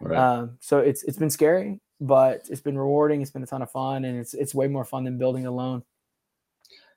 right. 0.00 0.18
um, 0.18 0.56
so 0.60 0.78
it's 0.78 1.02
it's 1.02 1.18
been 1.18 1.28
scary, 1.28 1.78
but 2.00 2.46
it's 2.48 2.62
been 2.62 2.78
rewarding. 2.78 3.20
It's 3.20 3.30
been 3.30 3.42
a 3.42 3.46
ton 3.46 3.60
of 3.60 3.70
fun, 3.70 4.06
and 4.06 4.18
it's 4.18 4.32
it's 4.32 4.54
way 4.54 4.66
more 4.66 4.86
fun 4.86 5.04
than 5.04 5.18
building 5.18 5.44
alone. 5.44 5.82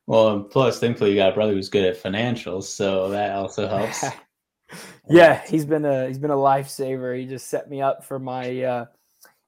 Well, 0.07 0.43
plus, 0.43 0.79
thankfully, 0.79 1.09
you 1.09 1.17
got 1.17 1.33
a 1.33 1.35
brother 1.35 1.51
who's 1.51 1.67
good 1.67 1.83
at 1.83 2.01
financials, 2.01 2.63
so 2.63 3.09
that 3.09 3.35
also 3.35 3.67
helps. 3.67 4.05
yeah, 5.09 5.45
he's 5.45 5.65
been 5.65 5.83
a 5.83 6.07
he's 6.07 6.19
been 6.19 6.31
a 6.31 6.35
lifesaver. 6.35 7.19
He 7.19 7.25
just 7.25 7.49
set 7.49 7.69
me 7.69 7.81
up 7.81 8.05
for 8.05 8.19
my 8.19 8.63
uh, 8.63 8.85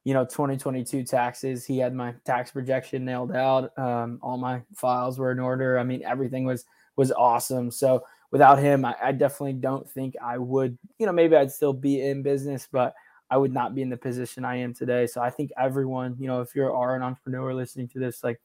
you 0.04 0.14
know 0.14 0.26
2022 0.26 1.04
taxes 1.04 1.66
he 1.66 1.78
had 1.78 1.94
my 1.94 2.14
tax 2.26 2.52
projection 2.52 3.06
nailed 3.06 3.32
out 3.32 3.78
um, 3.78 4.20
all 4.22 4.38
my 4.38 4.62
files 4.76 5.18
were 5.18 5.32
in 5.32 5.40
order. 5.40 5.78
I 5.80 5.84
mean 5.84 6.04
everything 6.04 6.46
was 6.46 6.66
was 6.96 7.12
awesome. 7.12 7.72
So 7.72 8.04
without 8.34 8.58
him 8.60 8.84
I, 8.84 8.96
I, 9.02 9.12
definitely 9.12 9.54
don't 9.54 9.88
think 9.88 10.16
i 10.22 10.40
would 10.40 10.76
you 10.98 11.06
know 11.06 11.12
maybe 11.12 11.36
i'd 11.36 11.52
still 11.52 11.72
be 11.72 12.02
in 12.02 12.24
business 12.24 12.68
but 12.70 12.96
i 13.30 13.38
would 13.38 13.54
not 13.54 13.76
be 13.76 13.84
in 13.84 13.92
the 13.92 13.96
position 13.96 14.44
i 14.44 14.56
am 14.56 14.74
today. 14.74 15.06
So 15.06 15.22
i 15.22 15.30
think 15.30 15.52
everyone 15.56 16.16
you 16.20 16.28
know 16.28 16.42
if 16.42 16.56
you 16.56 16.66
are 16.66 16.96
an 16.96 17.04
entrepreneur 17.04 17.54
listening 17.54 17.88
to 17.90 18.00
this 18.00 18.24
like 18.24 18.42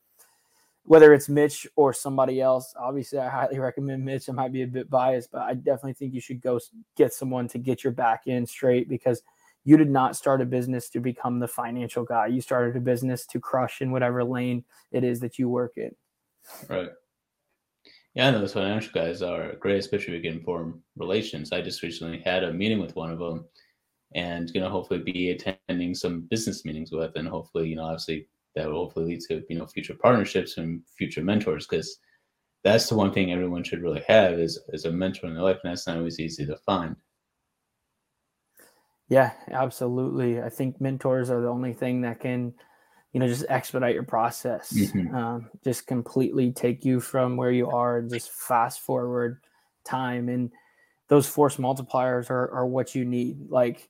whether 0.85 1.13
it's 1.13 1.29
mitch 1.29 1.67
or 1.75 1.93
somebody 1.95 2.41
else 2.41 2.75
obviously 2.79 3.19
i 3.19 3.29
highly 3.29 3.59
recommend 3.69 4.05
mitch. 4.05 4.29
I 4.29 4.33
might 4.33 4.53
be 4.53 4.63
a 4.63 4.67
bit 4.67 4.91
biased 4.91 5.33
but 5.33 5.43
i 5.43 5.55
definitely 5.55 5.95
think 5.95 6.13
you 6.13 6.21
should 6.21 6.43
go 6.43 6.61
get 6.95 7.15
someone 7.15 7.49
to 7.49 7.59
get 7.59 7.83
your 7.83 7.95
back 7.95 8.23
end 8.27 8.47
straight 8.49 8.91
because 8.91 9.23
you 9.69 9.77
did 9.77 9.91
not 9.91 10.17
start 10.17 10.41
a 10.41 10.47
business 10.47 10.89
to 10.89 10.99
become 10.99 11.39
the 11.39 11.47
financial 11.47 12.03
guy. 12.03 12.27
You 12.27 12.41
started 12.41 12.75
a 12.75 12.81
business 12.81 13.27
to 13.27 13.39
crush 13.39 13.83
in 13.83 13.91
whatever 13.91 14.25
lane 14.25 14.65
it 14.93 15.05
is 15.05 15.21
that 15.21 15.39
you 15.39 15.51
work 15.51 15.75
in. 15.77 15.95
Right. 16.71 16.89
Yeah, 18.15 18.29
I 18.29 18.31
know 18.31 18.41
those 18.41 18.55
financial 18.55 18.93
guys 18.95 19.21
are 19.21 19.57
great, 19.57 19.79
especially 19.79 20.17
if 20.17 20.25
you 20.25 20.31
can 20.31 20.41
form 20.41 20.83
relations. 20.97 21.53
I 21.53 21.61
just 21.61 21.83
recently 21.83 22.23
had 22.25 22.45
a 22.45 22.53
meeting 22.53 22.79
with 22.79 22.97
one 22.97 23.11
of 23.11 23.19
them 23.19 23.45
and 24.15 24.51
you 24.55 24.61
know 24.63 24.71
hopefully 24.71 25.01
be 25.01 25.33
attending 25.33 25.95
some 25.95 26.23
business 26.31 26.65
meetings 26.65 26.91
with 26.91 27.15
and 27.17 27.29
hopefully 27.29 27.69
you 27.69 27.77
know 27.77 27.85
obviously 27.85 28.27
that 28.55 28.67
will 28.67 28.85
hopefully 28.85 29.05
lead 29.05 29.21
to 29.21 29.43
you 29.51 29.59
know 29.59 29.67
future 29.67 29.95
partnerships 29.95 30.57
and 30.57 30.81
future 30.97 31.23
mentors 31.23 31.67
because 31.67 31.99
that's 32.65 32.89
the 32.89 32.97
one 32.97 33.13
thing 33.13 33.33
everyone 33.33 33.63
should 33.63 33.83
really 33.83 34.03
have 34.09 34.33
is 34.39 34.59
is 34.73 34.87
a 34.87 34.91
mentor 34.91 35.27
in 35.27 35.35
their 35.35 35.43
life 35.43 35.59
and 35.63 35.71
that's 35.71 35.87
not 35.87 35.99
always 35.99 36.19
easy 36.19 36.47
to 36.47 36.57
find 36.65 36.97
yeah, 39.09 39.33
absolutely. 39.51 40.43
I 40.43 40.49
think 40.49 40.81
mentors 40.81 41.31
are 41.31 41.41
the 41.41 41.49
only 41.49 41.73
thing 41.73 42.03
that 42.03 42.21
can, 42.21 42.53
you 43.13 43.21
know, 43.21 43.27
just 43.27 43.47
expedite 43.49 43.95
your 43.95 44.03
process. 44.05 44.73
Mm-hmm. 44.73 45.15
Um, 45.15 45.51
just 45.65 45.87
completely 45.87 46.53
take 46.53 46.85
you 46.85 47.01
from 47.01 47.37
where 47.37 47.51
you 47.51 47.69
are 47.69 47.99
and 47.99 48.11
just 48.11 48.31
fast 48.31 48.81
forward 48.81 49.41
time. 49.85 50.29
And 50.29 50.51
those 51.09 51.27
force 51.27 51.57
multipliers 51.57 52.31
are, 52.31 52.51
are 52.51 52.67
what 52.67 52.95
you 52.95 53.05
need. 53.05 53.49
Like 53.49 53.89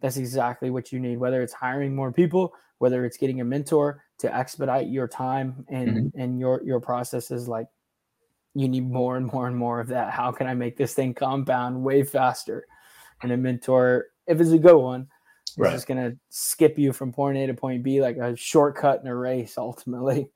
that's 0.00 0.18
exactly 0.18 0.70
what 0.70 0.92
you 0.92 1.00
need. 1.00 1.18
Whether 1.18 1.42
it's 1.42 1.54
hiring 1.54 1.94
more 1.94 2.12
people, 2.12 2.52
whether 2.78 3.04
it's 3.04 3.16
getting 3.16 3.40
a 3.40 3.44
mentor 3.44 4.04
to 4.18 4.34
expedite 4.34 4.88
your 4.88 5.08
time 5.08 5.64
and 5.68 5.88
mm-hmm. 5.88 6.20
and 6.20 6.38
your 6.38 6.62
your 6.62 6.80
processes, 6.80 7.48
like 7.48 7.68
you 8.54 8.68
need 8.68 8.88
more 8.88 9.16
and 9.16 9.32
more 9.32 9.46
and 9.46 9.56
more 9.56 9.80
of 9.80 9.88
that. 9.88 10.12
How 10.12 10.30
can 10.30 10.46
I 10.46 10.54
make 10.54 10.76
this 10.76 10.94
thing 10.94 11.14
compound 11.14 11.82
way 11.82 12.02
faster? 12.02 12.66
And 13.22 13.32
a 13.32 13.36
mentor, 13.36 14.06
if 14.28 14.40
it's 14.40 14.50
a 14.50 14.58
good 14.58 14.76
one, 14.76 15.08
It's 15.46 15.58
right. 15.58 15.72
just 15.72 15.86
going 15.86 16.10
to 16.10 16.16
skip 16.28 16.78
you 16.78 16.92
from 16.92 17.12
point 17.12 17.38
A 17.38 17.46
to 17.46 17.54
point 17.54 17.82
B 17.82 18.00
like 18.00 18.16
a 18.16 18.36
shortcut 18.36 19.00
in 19.02 19.08
a 19.08 19.16
race 19.16 19.56
ultimately. 19.58 20.28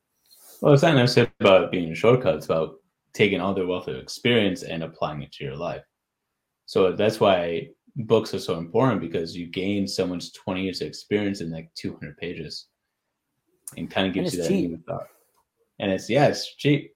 Well, 0.61 0.73
it's 0.73 0.83
not 0.83 0.95
necessarily 0.95 1.33
about 1.41 1.71
being 1.73 1.91
a 1.93 1.95
shortcut. 1.95 2.37
It's 2.37 2.47
about 2.47 2.77
taking 3.13 3.41
all 3.41 3.53
their 3.53 3.67
wealth 3.67 3.89
of 3.89 3.97
experience 3.97 4.63
and 4.63 4.83
applying 4.83 5.23
it 5.23 5.33
to 5.33 5.45
your 5.45 5.57
life. 5.57 5.83
So 6.67 6.93
that's 6.93 7.21
why 7.21 7.69
books 7.97 8.33
are 8.33 8.39
so 8.39 8.57
important 8.59 9.01
because 9.01 9.37
you 9.37 9.49
gain 9.49 9.87
someone's 9.87 10.33
20 10.33 10.63
years 10.63 10.81
of 10.81 10.87
experience 10.87 11.41
in 11.41 11.51
like 11.51 11.71
200 11.75 12.17
pages 12.17 12.69
and 13.77 13.91
kind 13.91 14.07
of 14.07 14.15
gives 14.15 14.35
you 14.35 14.43
that 14.43 14.49
cheap. 14.49 14.87
thought. 14.87 15.09
And 15.79 15.91
it's, 15.91 16.09
yeah, 16.09 16.29
it's 16.29 16.55
cheap. 16.55 16.95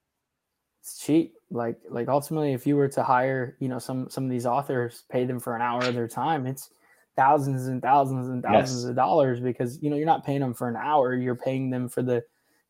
It's 0.80 0.98
cheap. 0.98 1.34
Like, 1.50 1.76
like 1.90 2.08
ultimately, 2.08 2.52
if 2.52 2.66
you 2.66 2.76
were 2.76 2.88
to 2.88 3.02
hire, 3.02 3.56
you 3.60 3.68
know, 3.68 3.78
some, 3.78 4.08
some 4.08 4.24
of 4.24 4.30
these 4.30 4.46
authors, 4.46 5.04
pay 5.10 5.24
them 5.24 5.40
for 5.40 5.56
an 5.56 5.62
hour 5.62 5.82
of 5.84 5.94
their 5.94 6.08
time, 6.08 6.46
it's 6.46 6.70
thousands 7.16 7.66
and 7.66 7.82
thousands 7.82 8.28
and 8.28 8.42
thousands 8.42 8.82
yes. 8.82 8.90
of 8.90 8.96
dollars 8.96 9.40
because, 9.40 9.82
you 9.82 9.90
know, 9.90 9.96
you're 9.96 10.06
not 10.06 10.24
paying 10.24 10.40
them 10.40 10.54
for 10.54 10.68
an 10.68 10.76
hour. 10.76 11.14
You're 11.14 11.34
paying 11.34 11.70
them 11.70 11.88
for 11.88 12.02
the 12.02 12.22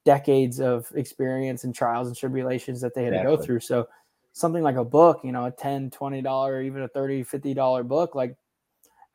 decades 0.05 0.61
of 0.61 0.91
experience 0.95 1.65
and 1.65 1.75
trials 1.75 2.09
and 2.09 2.17
tribulations 2.17 2.81
that 2.81 2.95
they 2.95 3.05
had 3.05 3.13
exactly. 3.13 3.33
to 3.33 3.37
go 3.37 3.43
through. 3.43 3.61
So, 3.61 3.89
something 4.33 4.63
like 4.63 4.77
a 4.77 4.85
book, 4.85 5.21
you 5.25 5.33
know, 5.33 5.47
a 5.47 5.51
10, 5.51 5.91
20 5.91 6.21
dollar, 6.21 6.63
even 6.63 6.83
a 6.83 6.89
30, 6.89 7.23
50 7.23 7.55
dollar 7.55 7.83
book, 7.83 8.15
like 8.15 8.37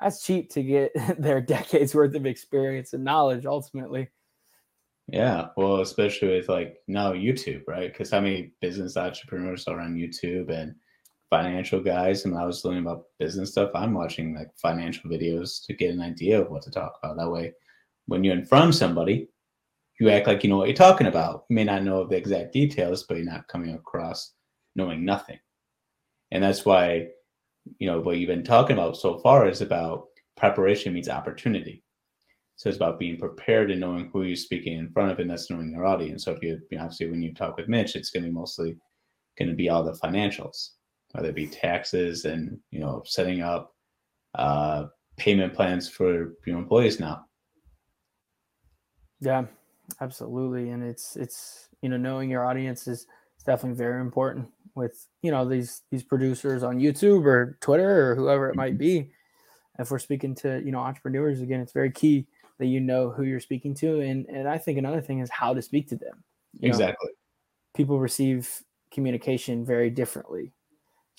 that's 0.02 0.24
cheap 0.24 0.50
to 0.52 0.64
get 0.64 0.92
their 1.20 1.40
decades 1.42 1.94
worth 1.94 2.16
of 2.16 2.26
experience 2.26 2.94
and 2.94 3.04
knowledge 3.04 3.46
ultimately. 3.46 4.10
Yeah, 5.08 5.50
well, 5.58 5.82
especially 5.82 6.30
with 6.30 6.50
like 6.50 6.78
now 6.88 7.14
YouTube, 7.14 7.64
right? 7.68 7.92
Because 7.92 8.10
how 8.10 8.22
many 8.22 8.54
business 8.62 8.98
entrepreneurs 8.98 9.68
are 9.68 9.80
on 9.80 9.96
YouTube 9.96 10.50
and 10.50 10.74
financial 11.32 11.80
guys? 11.80 12.26
And 12.26 12.38
I 12.38 12.46
was 12.46 12.64
learning 12.64 12.84
about 12.84 13.06
business 13.18 13.52
stuff, 13.52 13.72
I'm 13.74 13.96
watching 13.96 14.36
like 14.36 14.52
financial 14.56 15.10
videos 15.10 15.66
to 15.66 15.74
get 15.74 15.92
an 15.92 16.02
idea 16.02 16.40
of 16.40 16.52
what 16.52 16.62
to 16.64 16.72
talk 16.72 17.00
about. 17.02 17.18
That 17.18 17.32
way, 17.32 17.54
when 18.06 18.24
you're 18.24 18.38
in 18.38 18.46
front 18.46 18.70
of 18.70 18.76
somebody, 18.76 19.30
you 20.00 20.10
act 20.10 20.28
like 20.28 20.44
you 20.44 20.50
know 20.50 20.58
what 20.58 20.68
you're 20.68 20.76
talking 20.76 21.08
about. 21.08 21.46
You 21.50 21.56
may 21.56 21.64
not 21.64 21.84
know 21.84 22.06
the 22.06 22.18
exact 22.18 22.54
details, 22.54 23.04
but 23.04 23.18
you're 23.18 23.26
not 23.26 23.48
coming 23.48 23.74
across 23.74 24.34
knowing 24.76 25.04
nothing. 25.04 25.40
And 26.32 26.44
that's 26.44 26.66
why, 26.66 27.08
you 27.80 27.88
know, 27.88 28.00
what 28.00 28.18
you've 28.18 28.28
been 28.28 28.44
talking 28.44 28.78
about 28.78 28.98
so 28.98 29.20
far 29.20 29.48
is 29.48 29.62
about 29.62 30.06
preparation 30.38 30.94
means 30.94 31.10
opportunity. 31.10 31.84
So 32.56 32.70
it's 32.70 32.78
about 32.78 33.00
being 33.00 33.18
prepared 33.18 33.72
and 33.72 33.80
knowing 33.80 34.10
who 34.12 34.24
you're 34.24 34.36
speaking 34.36 34.78
in 34.78 34.92
front 34.92 35.12
of, 35.12 35.20
and 35.20 35.30
that's 35.30 35.50
knowing 35.50 35.72
your 35.72 35.86
audience. 35.86 36.26
So 36.26 36.34
if 36.34 36.44
you, 36.44 36.60
you 36.70 36.78
know, 36.78 36.84
obviously 36.84 37.10
when 37.10 37.22
you 37.22 37.34
talk 37.34 37.58
with 37.58 37.68
Mitch, 37.68 37.96
it's 37.96 38.12
going 38.12 38.24
to 38.24 38.30
be 38.30 38.36
mostly 38.36 38.78
going 39.38 39.50
to 39.50 39.56
be 39.56 39.70
all 39.70 39.84
the 39.84 39.94
financials, 39.94 40.70
whether 41.14 41.30
it 41.30 41.36
be 41.36 41.48
taxes 41.48 42.26
and 42.26 42.58
you 42.72 42.80
know 42.80 43.04
setting 43.06 43.42
up 43.42 43.76
uh, 44.36 44.86
payment 45.18 45.54
plans 45.54 45.90
for 45.90 46.34
your 46.46 46.58
employees 46.58 47.00
now. 47.00 47.26
Yeah, 49.20 49.46
absolutely, 50.00 50.70
and 50.72 50.84
it's 50.84 51.16
it's 51.16 51.70
you 51.82 51.90
know 51.90 51.98
knowing 51.98 52.30
your 52.30 52.46
audience 52.46 52.88
is, 52.88 53.02
is 53.38 53.44
definitely 53.46 53.78
very 53.78 54.02
important 54.02 54.50
with 54.76 55.08
you 55.22 55.32
know 55.32 55.48
these 55.48 55.82
these 55.92 56.04
producers 56.04 56.64
on 56.64 56.80
YouTube 56.80 57.26
or 57.26 57.58
Twitter 57.62 58.12
or 58.12 58.16
whoever 58.16 58.50
it 58.50 58.56
might 58.56 58.74
mm-hmm. 58.74 59.06
be. 59.06 59.12
If 59.80 59.92
we're 59.92 60.00
speaking 60.00 60.36
to 60.36 60.62
you 60.64 60.72
know 60.72 60.80
entrepreneurs 60.80 61.42
again, 61.42 61.62
it's 61.62 61.74
very 61.74 61.92
key 61.92 62.28
that 62.60 62.68
you 62.68 62.80
know 62.80 63.10
who 63.10 63.24
you're 63.24 63.40
speaking 63.40 63.76
to, 63.76 64.00
and 64.02 64.26
and 64.28 64.48
I 64.48 64.58
think 64.58 64.78
another 64.78 65.02
thing 65.02 65.20
is 65.20 65.30
how 65.30 65.54
to 65.54 65.62
speak 65.62 65.88
to 65.90 65.96
them. 65.96 66.24
You 66.60 66.70
exactly. 66.70 67.10
Know, 67.10 67.16
people 67.76 68.00
receive 68.00 68.64
communication 68.92 69.66
very 69.66 69.90
differently, 69.90 70.54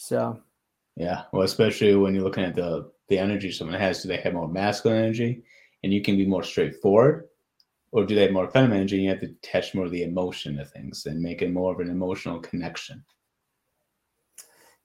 so. 0.03 0.41
Yeah, 0.97 1.23
well, 1.33 1.43
especially 1.43 1.95
when 1.95 2.15
you're 2.15 2.25
looking 2.25 2.45
at 2.45 2.55
the 2.55 2.91
the 3.09 3.19
energy 3.19 3.51
someone 3.51 3.79
has, 3.79 4.03
do 4.03 4.09
they 4.09 4.19
have 4.19 4.35
more 4.35 4.49
masculine 4.49 5.05
energy, 5.05 5.43
and 5.83 5.93
you 5.93 6.03
can 6.03 6.17
be 6.17 6.27
more 6.27 6.43
straightforward, 6.43 7.29
or 7.93 8.05
do 8.05 8.15
they 8.15 8.23
have 8.23 8.33
more 8.33 8.51
feminine 8.51 8.79
energy? 8.79 8.97
And 8.97 9.05
you 9.05 9.11
have 9.11 9.21
to 9.21 9.27
attach 9.27 9.75
more 9.75 9.87
of 9.87 9.91
the 9.91 10.03
emotion 10.03 10.57
to 10.57 10.65
things 10.65 11.07
and 11.07 11.21
make 11.21 11.43
it 11.43 11.53
more 11.53 11.73
of 11.73 11.81
an 11.81 11.91
emotional 11.91 12.41
connection. 12.41 13.05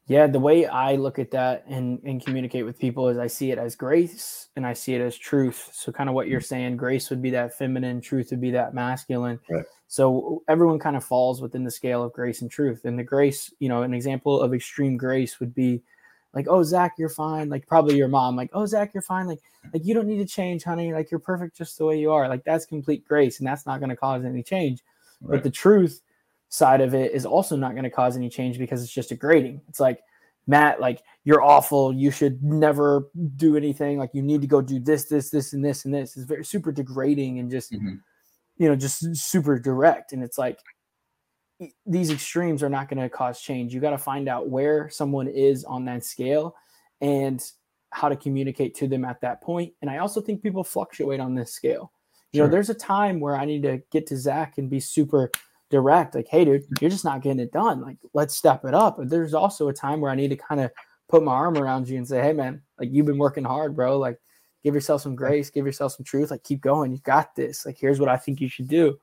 Yeah, 0.08 0.28
the 0.28 0.40
way 0.40 0.66
I 0.66 0.96
look 0.96 1.20
at 1.20 1.32
that 1.32 1.66
and, 1.68 2.02
and 2.06 2.24
communicate 2.24 2.64
with 2.64 2.80
people 2.80 3.10
is 3.10 3.18
I 3.18 3.28
see 3.28 3.52
it 3.52 3.58
as 3.58 3.76
grace 3.76 4.48
and 4.56 4.66
I 4.66 4.72
see 4.72 4.96
it 4.96 5.02
as 5.02 5.18
truth. 5.18 5.70
So, 5.74 5.92
kind 5.92 6.08
of 6.08 6.16
what 6.16 6.30
you're 6.30 6.40
saying, 6.40 6.78
grace 6.78 7.10
would 7.10 7.22
be 7.22 7.30
that 7.32 7.58
feminine, 7.58 8.00
truth 8.00 8.32
would 8.32 8.40
be 8.40 8.52
that 8.52 8.74
masculine. 8.74 9.38
Right. 9.50 9.66
So, 9.90 10.44
everyone 10.48 10.80
kind 10.80 10.96
of 10.96 11.04
falls 11.04 11.42
within 11.42 11.66
the 11.66 11.72
scale 11.72 12.04
of 12.04 12.14
grace 12.14 12.42
and 12.42 12.50
truth. 12.50 12.86
And 12.86 12.98
the 12.98 13.04
grace, 13.04 13.54
you 13.60 13.68
know, 13.68 13.84
an 13.84 13.94
example 13.94 14.40
of 14.40 14.54
extreme 14.54 14.96
grace 14.96 15.42
would 15.42 15.54
be 15.54 15.82
like, 16.34 16.48
oh, 16.50 16.64
Zach, 16.64 16.94
you're 16.98 17.10
fine. 17.10 17.50
Like, 17.50 17.68
probably 17.68 17.98
your 17.98 18.08
mom, 18.08 18.38
like, 18.38 18.52
oh, 18.54 18.66
Zach, 18.66 18.94
you're 18.94 19.02
fine. 19.02 19.28
Like, 19.28 19.42
like 19.74 19.86
you 19.86 19.94
don't 19.94 20.08
need 20.08 20.20
to 20.20 20.26
change, 20.26 20.64
honey. 20.64 20.94
Like, 20.94 21.12
you're 21.12 21.20
perfect 21.20 21.58
just 21.58 21.78
the 21.78 21.86
way 21.86 22.00
you 22.00 22.14
are. 22.14 22.30
Like, 22.30 22.46
that's 22.46 22.66
complete 22.66 23.06
grace 23.06 23.40
and 23.40 23.48
that's 23.48 23.66
not 23.66 23.82
going 23.82 23.90
to 23.90 23.98
cause 23.98 24.24
any 24.24 24.42
change. 24.42 24.84
Right. 25.22 25.36
But 25.36 25.44
the 25.44 25.50
truth 25.50 26.02
side 26.50 26.82
of 26.82 26.94
it 26.94 27.14
is 27.14 27.26
also 27.26 27.56
not 27.56 27.74
going 27.74 27.84
to 27.84 27.90
cause 27.90 28.16
any 28.16 28.30
change 28.30 28.58
because 28.58 28.84
it's 28.84 28.92
just 28.92 29.12
a 29.12 29.16
grading. 29.16 29.62
It's 29.68 29.80
like, 29.80 30.00
Matt, 30.48 30.80
like 30.80 31.04
you're 31.26 31.44
awful. 31.44 31.94
You 31.94 32.10
should 32.10 32.42
never 32.42 33.10
do 33.36 33.58
anything. 33.58 33.98
Like 33.98 34.12
you 34.14 34.22
need 34.22 34.42
to 34.42 34.48
go 34.48 34.62
do 34.62 34.80
this, 34.80 35.06
this, 35.06 35.30
this, 35.30 35.54
and 35.54 35.64
this, 35.64 35.84
and 35.86 35.94
this. 35.94 36.16
It's 36.16 36.26
very 36.26 36.46
super 36.46 36.72
degrading 36.72 37.40
and 37.40 37.52
just, 37.52 37.74
mm-hmm. 37.74 37.96
you 38.58 38.70
know, 38.70 38.76
just 38.76 39.16
super 39.16 39.60
direct. 39.60 40.14
And 40.14 40.24
it's 40.24 40.38
like 40.38 40.60
these 41.86 42.12
extremes 42.12 42.64
are 42.64 42.70
not 42.70 42.88
going 42.88 43.02
to 43.02 43.10
cause 43.10 43.42
change. 43.42 43.74
You 43.74 43.82
got 43.82 43.90
to 43.92 43.98
find 43.98 44.30
out 44.30 44.50
where 44.50 44.90
someone 44.90 45.28
is 45.28 45.66
on 45.66 45.86
that 45.86 46.06
scale 46.06 46.56
and 47.02 47.44
how 47.92 48.10
to 48.10 48.16
communicate 48.16 48.76
to 48.76 48.88
them 48.88 49.04
at 49.04 49.20
that 49.22 49.42
point. 49.42 49.74
And 49.82 49.90
I 49.90 49.98
also 49.98 50.22
think 50.22 50.42
people 50.42 50.64
fluctuate 50.64 51.20
on 51.20 51.36
this 51.36 51.52
scale. 51.52 51.92
You 52.32 52.40
sure. 52.40 52.48
know, 52.48 52.52
there's 52.52 52.70
a 52.70 52.76
time 52.76 53.20
where 53.20 53.36
I 53.36 53.46
need 53.46 53.64
to 53.64 53.82
get 53.92 54.08
to 54.08 54.18
Zach 54.18 54.58
and 54.58 54.70
be 54.70 54.80
super 54.80 55.32
direct, 55.70 56.16
like, 56.16 56.28
hey, 56.30 56.46
dude, 56.46 56.66
you're 56.82 56.90
just 56.90 57.06
not 57.06 57.22
getting 57.22 57.40
it 57.40 57.52
done. 57.52 57.82
Like, 57.82 57.98
let's 58.14 58.36
step 58.36 58.66
it 58.66 58.74
up. 58.74 58.98
But 58.98 59.10
there's 59.10 59.34
also 59.34 59.68
a 59.68 59.74
time 59.74 60.02
where 60.02 60.12
I 60.12 60.16
need 60.16 60.30
to 60.30 60.36
kind 60.38 60.62
of 60.62 60.72
put 61.10 61.24
my 61.24 61.34
arm 61.34 61.58
around 61.58 61.88
you 61.90 61.98
and 61.98 62.08
say, 62.08 62.22
hey, 62.22 62.34
man, 62.34 62.62
like, 62.80 62.90
you've 62.92 63.06
been 63.06 63.18
working 63.18 63.44
hard, 63.44 63.76
bro. 63.76 63.98
Like, 63.98 64.20
give 64.64 64.74
yourself 64.74 65.02
some 65.02 65.16
grace, 65.16 65.50
give 65.50 65.66
yourself 65.66 65.94
some 65.94 66.04
truth. 66.06 66.32
Like, 66.32 66.44
keep 66.44 66.62
going. 66.62 66.92
You 66.92 67.00
got 67.00 67.36
this. 67.36 67.66
Like, 67.66 67.78
here's 67.78 68.00
what 68.00 68.10
I 68.10 68.18
think 68.18 68.42
you 68.42 68.50
should 68.50 68.68
do. 68.68 69.00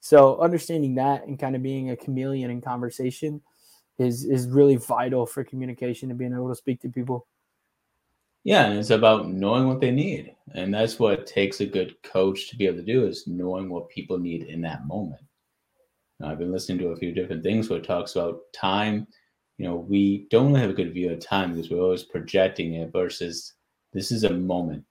So, 0.00 0.38
understanding 0.38 0.96
that 0.96 1.26
and 1.26 1.38
kind 1.38 1.56
of 1.56 1.62
being 1.62 1.90
a 1.90 1.96
chameleon 1.96 2.50
in 2.50 2.60
conversation 2.60 3.40
is 3.98 4.24
is 4.24 4.48
really 4.48 4.76
vital 4.76 5.24
for 5.24 5.44
communication 5.44 6.10
and 6.10 6.18
being 6.18 6.32
able 6.32 6.48
to 6.48 6.54
speak 6.54 6.80
to 6.82 6.88
people. 6.88 7.26
Yeah, 8.42 8.66
and 8.66 8.78
it's 8.78 8.90
about 8.90 9.28
knowing 9.28 9.66
what 9.66 9.80
they 9.80 9.90
need. 9.90 10.34
And 10.54 10.72
that's 10.74 10.98
what 10.98 11.26
takes 11.26 11.60
a 11.60 11.66
good 11.66 12.00
coach 12.02 12.50
to 12.50 12.56
be 12.56 12.66
able 12.66 12.76
to 12.76 12.82
do 12.82 13.06
is 13.06 13.26
knowing 13.26 13.70
what 13.70 13.88
people 13.88 14.18
need 14.18 14.42
in 14.42 14.60
that 14.62 14.86
moment. 14.86 15.22
Uh, 16.22 16.28
I've 16.28 16.38
been 16.38 16.52
listening 16.52 16.78
to 16.78 16.88
a 16.88 16.96
few 16.96 17.12
different 17.12 17.42
things 17.42 17.68
where 17.68 17.78
it 17.78 17.84
talks 17.84 18.16
about 18.16 18.40
time. 18.52 19.06
You 19.58 19.66
know, 19.66 19.76
we 19.76 20.26
don't 20.30 20.48
really 20.48 20.60
have 20.60 20.70
a 20.70 20.74
good 20.74 20.92
view 20.92 21.10
of 21.10 21.20
time 21.20 21.54
because 21.54 21.70
we're 21.70 21.80
always 21.80 22.02
projecting 22.02 22.74
it 22.74 22.92
versus 22.92 23.54
this 23.92 24.10
is 24.10 24.24
a 24.24 24.30
moment 24.30 24.84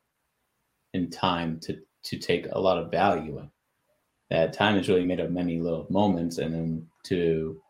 in 0.93 1.09
time 1.09 1.59
to 1.61 1.77
to 2.03 2.17
take 2.17 2.47
a 2.51 2.59
lot 2.59 2.77
of 2.77 2.91
value 2.91 3.39
in. 3.39 3.49
That 4.29 4.51
time 4.53 4.77
is 4.77 4.89
really 4.89 5.05
made 5.05 5.19
of 5.21 5.31
many 5.31 5.59
little 5.59 5.87
moments, 5.89 6.37
and 6.37 6.53
then 6.53 6.87
to 7.05 7.61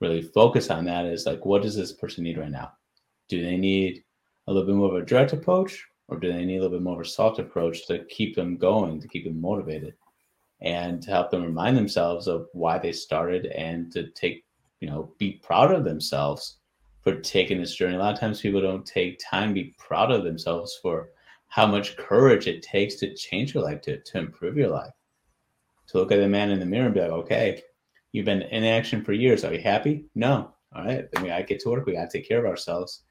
really 0.00 0.22
focus 0.22 0.70
on 0.70 0.84
that 0.84 1.06
is 1.06 1.26
like, 1.26 1.44
what 1.44 1.62
does 1.62 1.76
this 1.76 1.92
person 1.92 2.24
need 2.24 2.38
right 2.38 2.50
now? 2.50 2.72
Do 3.28 3.42
they 3.42 3.56
need 3.56 4.04
a 4.46 4.52
little 4.52 4.66
bit 4.66 4.76
more 4.76 4.94
of 4.94 5.02
a 5.02 5.06
direct 5.06 5.32
approach, 5.32 5.84
or 6.08 6.18
do 6.18 6.32
they 6.32 6.44
need 6.44 6.58
a 6.58 6.62
little 6.62 6.78
bit 6.78 6.82
more 6.82 7.00
of 7.00 7.06
a 7.06 7.08
soft 7.08 7.38
approach 7.38 7.86
to 7.86 8.04
keep 8.04 8.36
them 8.36 8.56
going, 8.56 9.00
to 9.00 9.08
keep 9.08 9.24
them 9.24 9.40
motivated? 9.40 9.94
And 10.62 11.02
to 11.02 11.10
help 11.10 11.30
them 11.30 11.42
remind 11.42 11.76
themselves 11.76 12.26
of 12.26 12.46
why 12.52 12.78
they 12.78 12.92
started 12.92 13.46
and 13.46 13.90
to 13.92 14.10
take, 14.10 14.44
you 14.80 14.88
know, 14.88 15.12
be 15.18 15.40
proud 15.42 15.72
of 15.72 15.84
themselves 15.84 16.58
for 17.02 17.16
taking 17.16 17.58
this 17.58 17.74
journey. 17.74 17.96
A 17.96 17.98
lot 17.98 18.12
of 18.12 18.20
times 18.20 18.40
people 18.40 18.60
don't 18.60 18.84
take 18.84 19.18
time 19.18 19.48
to 19.48 19.54
be 19.54 19.74
proud 19.78 20.10
of 20.10 20.24
themselves 20.24 20.78
for 20.82 21.10
how 21.48 21.66
much 21.66 21.96
courage 21.96 22.46
it 22.46 22.62
takes 22.62 22.96
to 22.96 23.14
change 23.14 23.54
your 23.54 23.64
life, 23.64 23.80
to, 23.82 23.98
to 24.00 24.18
improve 24.18 24.56
your 24.56 24.68
life. 24.68 24.92
To 25.88 25.98
look 25.98 26.12
at 26.12 26.20
the 26.20 26.28
man 26.28 26.50
in 26.50 26.60
the 26.60 26.66
mirror 26.66 26.86
and 26.86 26.94
be 26.94 27.00
like, 27.00 27.10
okay, 27.10 27.62
you've 28.12 28.26
been 28.26 28.42
in 28.42 28.64
action 28.64 29.02
for 29.02 29.12
years. 29.12 29.44
Are 29.44 29.52
you 29.52 29.60
happy? 29.60 30.04
No. 30.14 30.52
All 30.74 30.84
right. 30.84 31.10
Then 31.10 31.22
we 31.22 31.30
gotta 31.30 31.42
get 31.42 31.60
to 31.60 31.70
work. 31.70 31.86
We 31.86 31.94
gotta 31.94 32.10
take 32.10 32.28
care 32.28 32.38
of 32.38 32.44
ourselves. 32.44 33.02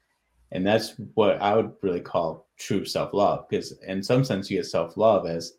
And 0.52 0.66
that's 0.66 0.94
what 1.14 1.40
I 1.42 1.54
would 1.54 1.72
really 1.82 2.00
call 2.00 2.48
true 2.58 2.84
self-love. 2.84 3.46
Because 3.50 3.72
in 3.86 4.02
some 4.02 4.24
sense 4.24 4.50
you 4.50 4.58
get 4.58 4.66
self-love 4.66 5.26
as 5.26 5.54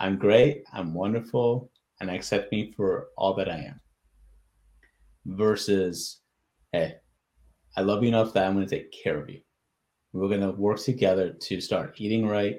I'm 0.00 0.18
great, 0.18 0.64
I'm 0.72 0.92
wonderful, 0.92 1.70
and 2.00 2.10
accept 2.10 2.50
me 2.52 2.72
for 2.76 3.08
all 3.16 3.34
that 3.34 3.48
I 3.48 3.58
am. 3.58 3.80
Versus, 5.26 6.20
hey, 6.72 6.96
I 7.76 7.80
love 7.82 8.02
you 8.02 8.08
enough 8.08 8.32
that 8.32 8.46
I'm 8.46 8.54
going 8.54 8.66
to 8.66 8.76
take 8.76 8.92
care 8.92 9.18
of 9.20 9.30
you. 9.30 9.40
We're 10.12 10.28
going 10.28 10.40
to 10.42 10.52
work 10.52 10.78
together 10.78 11.32
to 11.32 11.60
start 11.60 11.94
eating 11.96 12.26
right, 12.26 12.58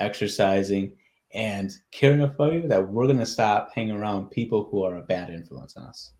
exercising, 0.00 0.92
and 1.34 1.72
caring 1.92 2.22
about 2.22 2.52
you 2.52 2.68
that 2.68 2.88
we're 2.88 3.06
going 3.06 3.18
to 3.18 3.26
stop 3.26 3.70
hanging 3.74 3.96
around 3.96 4.30
people 4.30 4.68
who 4.70 4.82
are 4.82 4.96
a 4.96 5.02
bad 5.02 5.30
influence 5.30 5.76
on 5.76 5.84
us. 5.84 6.12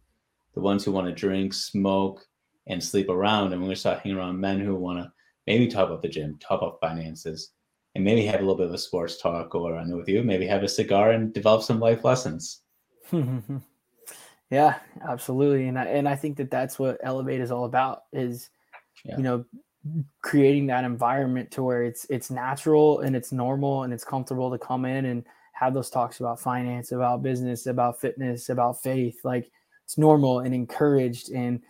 the 0.56 0.60
ones 0.62 0.84
who 0.84 0.90
want 0.90 1.06
to 1.06 1.12
drink, 1.12 1.52
smoke, 1.54 2.26
and 2.66 2.82
sleep 2.82 3.08
around. 3.08 3.52
And 3.52 3.60
we're 3.60 3.66
going 3.66 3.74
to 3.74 3.80
start 3.80 4.00
hanging 4.00 4.18
around 4.18 4.40
men 4.40 4.58
who 4.58 4.74
want 4.74 4.98
to 4.98 5.12
maybe 5.46 5.68
talk 5.68 5.86
about 5.86 6.02
the 6.02 6.08
gym, 6.08 6.38
talk 6.40 6.62
about 6.62 6.80
finances, 6.80 7.52
and 7.96 8.04
maybe 8.04 8.26
have 8.26 8.40
a 8.40 8.42
little 8.42 8.56
bit 8.56 8.66
of 8.66 8.74
a 8.74 8.78
sports 8.78 9.16
talk. 9.16 9.54
Or 9.54 9.76
I 9.76 9.84
know 9.84 9.96
with 9.96 10.08
you, 10.08 10.22
maybe 10.22 10.46
have 10.46 10.62
a 10.62 10.68
cigar 10.68 11.12
and 11.12 11.32
develop 11.32 11.62
some 11.62 11.80
life 11.80 12.04
lessons. 12.04 12.60
yeah, 14.50 14.76
absolutely. 15.08 15.66
And 15.66 15.78
I, 15.78 15.84
and 15.86 16.06
I 16.06 16.14
think 16.14 16.36
that 16.36 16.50
that's 16.50 16.78
what 16.78 16.98
Elevate 17.02 17.40
is 17.40 17.50
all 17.50 17.64
about 17.64 18.02
is, 18.12 18.50
yeah. 19.02 19.16
you 19.16 19.22
know, 19.22 19.44
creating 20.20 20.66
that 20.66 20.84
environment 20.84 21.50
to 21.52 21.62
where 21.62 21.84
it's 21.84 22.04
it's 22.10 22.30
natural 22.30 23.00
and 23.00 23.16
it's 23.16 23.32
normal 23.32 23.84
and 23.84 23.92
it's 23.92 24.04
comfortable 24.04 24.50
to 24.50 24.58
come 24.58 24.84
in 24.84 25.06
and 25.06 25.24
have 25.52 25.72
those 25.72 25.88
talks 25.88 26.20
about 26.20 26.38
finance, 26.38 26.92
about 26.92 27.22
business, 27.22 27.66
about 27.66 27.98
fitness, 27.98 28.50
about 28.50 28.82
faith. 28.82 29.20
Like 29.24 29.50
it's 29.84 29.96
normal 29.96 30.40
and 30.40 30.54
encouraged 30.54 31.30
and 31.30 31.62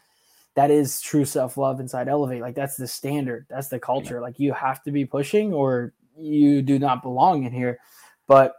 that 0.57 0.71
is 0.71 1.03
true 1.03 1.27
self-love 1.27 1.81
inside 1.81 2.09
elevate 2.09 2.41
like 2.41 2.55
that's 2.55 2.77
the 2.77 2.87
standard 2.87 3.45
that's 3.51 3.69
the 3.69 3.79
culture 3.79 4.23
like 4.23 4.41
you 4.41 4.55
have 4.55 4.83
to 4.83 4.91
be 4.91 5.05
pushing 5.05 5.53
or 5.53 5.93
you 6.19 6.63
do 6.63 6.79
not 6.79 7.03
belong 7.03 7.45
in 7.45 7.53
here 7.53 7.79
but 8.27 8.55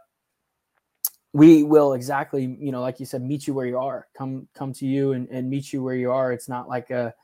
we 1.32 1.62
will 1.62 1.92
exactly 1.92 2.56
you 2.58 2.72
know 2.72 2.80
like 2.80 3.00
you 3.00 3.06
said 3.06 3.22
meet 3.22 3.46
you 3.46 3.54
where 3.54 3.66
you 3.66 3.78
are. 3.78 4.06
Come 4.16 4.48
come 4.54 4.72
to 4.74 4.86
you 4.86 5.12
and, 5.12 5.28
and 5.28 5.48
meet 5.48 5.72
you 5.72 5.82
where 5.82 5.94
you 5.94 6.10
are. 6.10 6.32
It's 6.32 6.48
not 6.48 6.68
like 6.68 6.90
a 6.90 7.14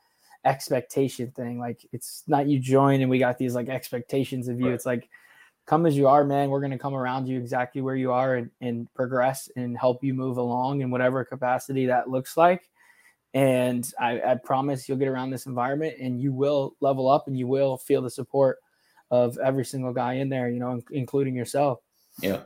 expectation 0.43 1.31
thing. 1.31 1.59
Like 1.59 1.85
it's 1.91 2.23
not 2.27 2.47
you 2.47 2.59
join 2.59 3.01
and 3.01 3.09
we 3.09 3.17
got 3.17 3.37
these 3.37 3.55
like 3.55 3.67
expectations 3.67 4.47
of 4.47 4.59
you. 4.59 4.67
Right. 4.67 4.75
it's 4.75 4.85
like 4.85 5.09
come 5.65 5.85
as 5.87 5.97
you 5.97 6.07
are 6.07 6.23
man. 6.23 6.49
We're 6.49 6.59
going 6.59 6.71
to 6.71 6.77
come 6.77 6.93
around 6.93 7.27
you 7.27 7.39
exactly 7.39 7.81
where 7.81 7.95
you 7.95 8.11
are 8.11 8.35
and, 8.35 8.51
and 8.61 8.93
progress 8.93 9.49
and 9.55 9.75
help 9.75 10.03
you 10.03 10.13
move 10.13 10.37
along 10.37 10.81
in 10.81 10.91
whatever 10.91 11.25
capacity 11.25 11.87
that 11.87 12.09
looks 12.09 12.37
like. 12.37 12.69
And 13.33 13.91
I, 13.99 14.21
I, 14.21 14.35
promise 14.35 14.87
you'll 14.87 14.97
get 14.97 15.09
around 15.09 15.31
this 15.31 15.45
environment 15.45 15.95
and 15.99 16.21
you 16.21 16.31
will 16.31 16.77
level 16.79 17.09
up 17.09 17.27
and 17.27 17.37
you 17.37 17.47
will 17.47 17.75
feel 17.75 18.01
the 18.01 18.09
support 18.09 18.59
of 19.11 19.37
every 19.37 19.65
single 19.65 19.93
guy 19.93 20.13
in 20.13 20.29
there, 20.29 20.49
you 20.49 20.59
know, 20.59 20.81
including 20.91 21.35
yourself. 21.35 21.79
Yeah, 22.21 22.43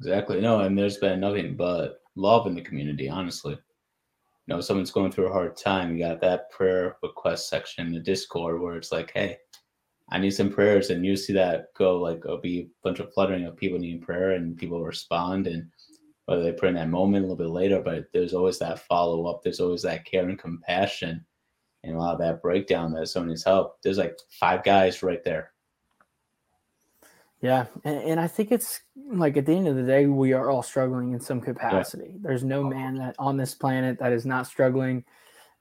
exactly. 0.00 0.40
No, 0.40 0.60
and 0.60 0.78
there's 0.78 0.98
been 0.98 1.20
nothing 1.20 1.56
but 1.56 2.00
love 2.16 2.46
in 2.46 2.54
the 2.54 2.62
community, 2.62 3.08
honestly. 3.08 3.52
You 4.46 4.54
know, 4.54 4.60
someone's 4.60 4.90
going 4.90 5.10
through 5.10 5.28
a 5.28 5.32
hard 5.32 5.56
time, 5.56 5.96
you 5.96 6.04
got 6.04 6.20
that 6.20 6.50
prayer 6.50 6.96
request 7.02 7.48
section 7.48 7.86
in 7.86 7.92
the 7.92 8.00
Discord 8.00 8.60
where 8.60 8.76
it's 8.76 8.92
like, 8.92 9.10
hey, 9.14 9.38
I 10.10 10.18
need 10.18 10.32
some 10.32 10.50
prayers. 10.50 10.90
And 10.90 11.04
you 11.04 11.16
see 11.16 11.32
that 11.32 11.72
go 11.74 11.98
like, 11.98 12.18
it'll 12.18 12.38
be 12.38 12.60
a 12.60 12.68
bunch 12.82 12.98
of 13.00 13.12
fluttering 13.14 13.46
of 13.46 13.56
people 13.56 13.78
needing 13.78 14.02
prayer 14.02 14.32
and 14.32 14.56
people 14.56 14.84
respond. 14.84 15.46
And 15.46 15.70
whether 16.26 16.42
they 16.42 16.52
pray 16.52 16.68
in 16.68 16.74
that 16.74 16.90
moment 16.90 17.24
a 17.24 17.28
little 17.28 17.42
bit 17.42 17.52
later, 17.52 17.80
but 17.80 18.04
there's 18.12 18.34
always 18.34 18.58
that 18.58 18.80
follow 18.80 19.26
up. 19.26 19.42
There's 19.42 19.60
always 19.60 19.82
that 19.82 20.04
care 20.04 20.28
and 20.28 20.38
compassion 20.38 21.24
and 21.82 21.96
a 21.96 21.98
lot 21.98 22.12
of 22.12 22.20
that 22.20 22.42
breakdown 22.42 22.92
that 22.92 23.08
someone 23.08 23.30
needs 23.30 23.44
help. 23.44 23.80
There's 23.82 23.98
like 23.98 24.16
five 24.38 24.62
guys 24.62 25.02
right 25.02 25.24
there. 25.24 25.52
Yeah. 27.44 27.66
And, 27.84 27.98
and, 27.98 28.20
I 28.20 28.26
think 28.26 28.52
it's 28.52 28.80
like 28.96 29.36
at 29.36 29.44
the 29.44 29.52
end 29.52 29.68
of 29.68 29.76
the 29.76 29.82
day, 29.82 30.06
we 30.06 30.32
are 30.32 30.48
all 30.48 30.62
struggling 30.62 31.12
in 31.12 31.20
some 31.20 31.42
capacity. 31.42 32.12
Yeah. 32.12 32.18
There's 32.22 32.42
no 32.42 32.64
man 32.64 32.94
that 32.94 33.14
on 33.18 33.36
this 33.36 33.54
planet 33.54 33.98
that 33.98 34.12
is 34.12 34.24
not 34.24 34.46
struggling. 34.46 35.04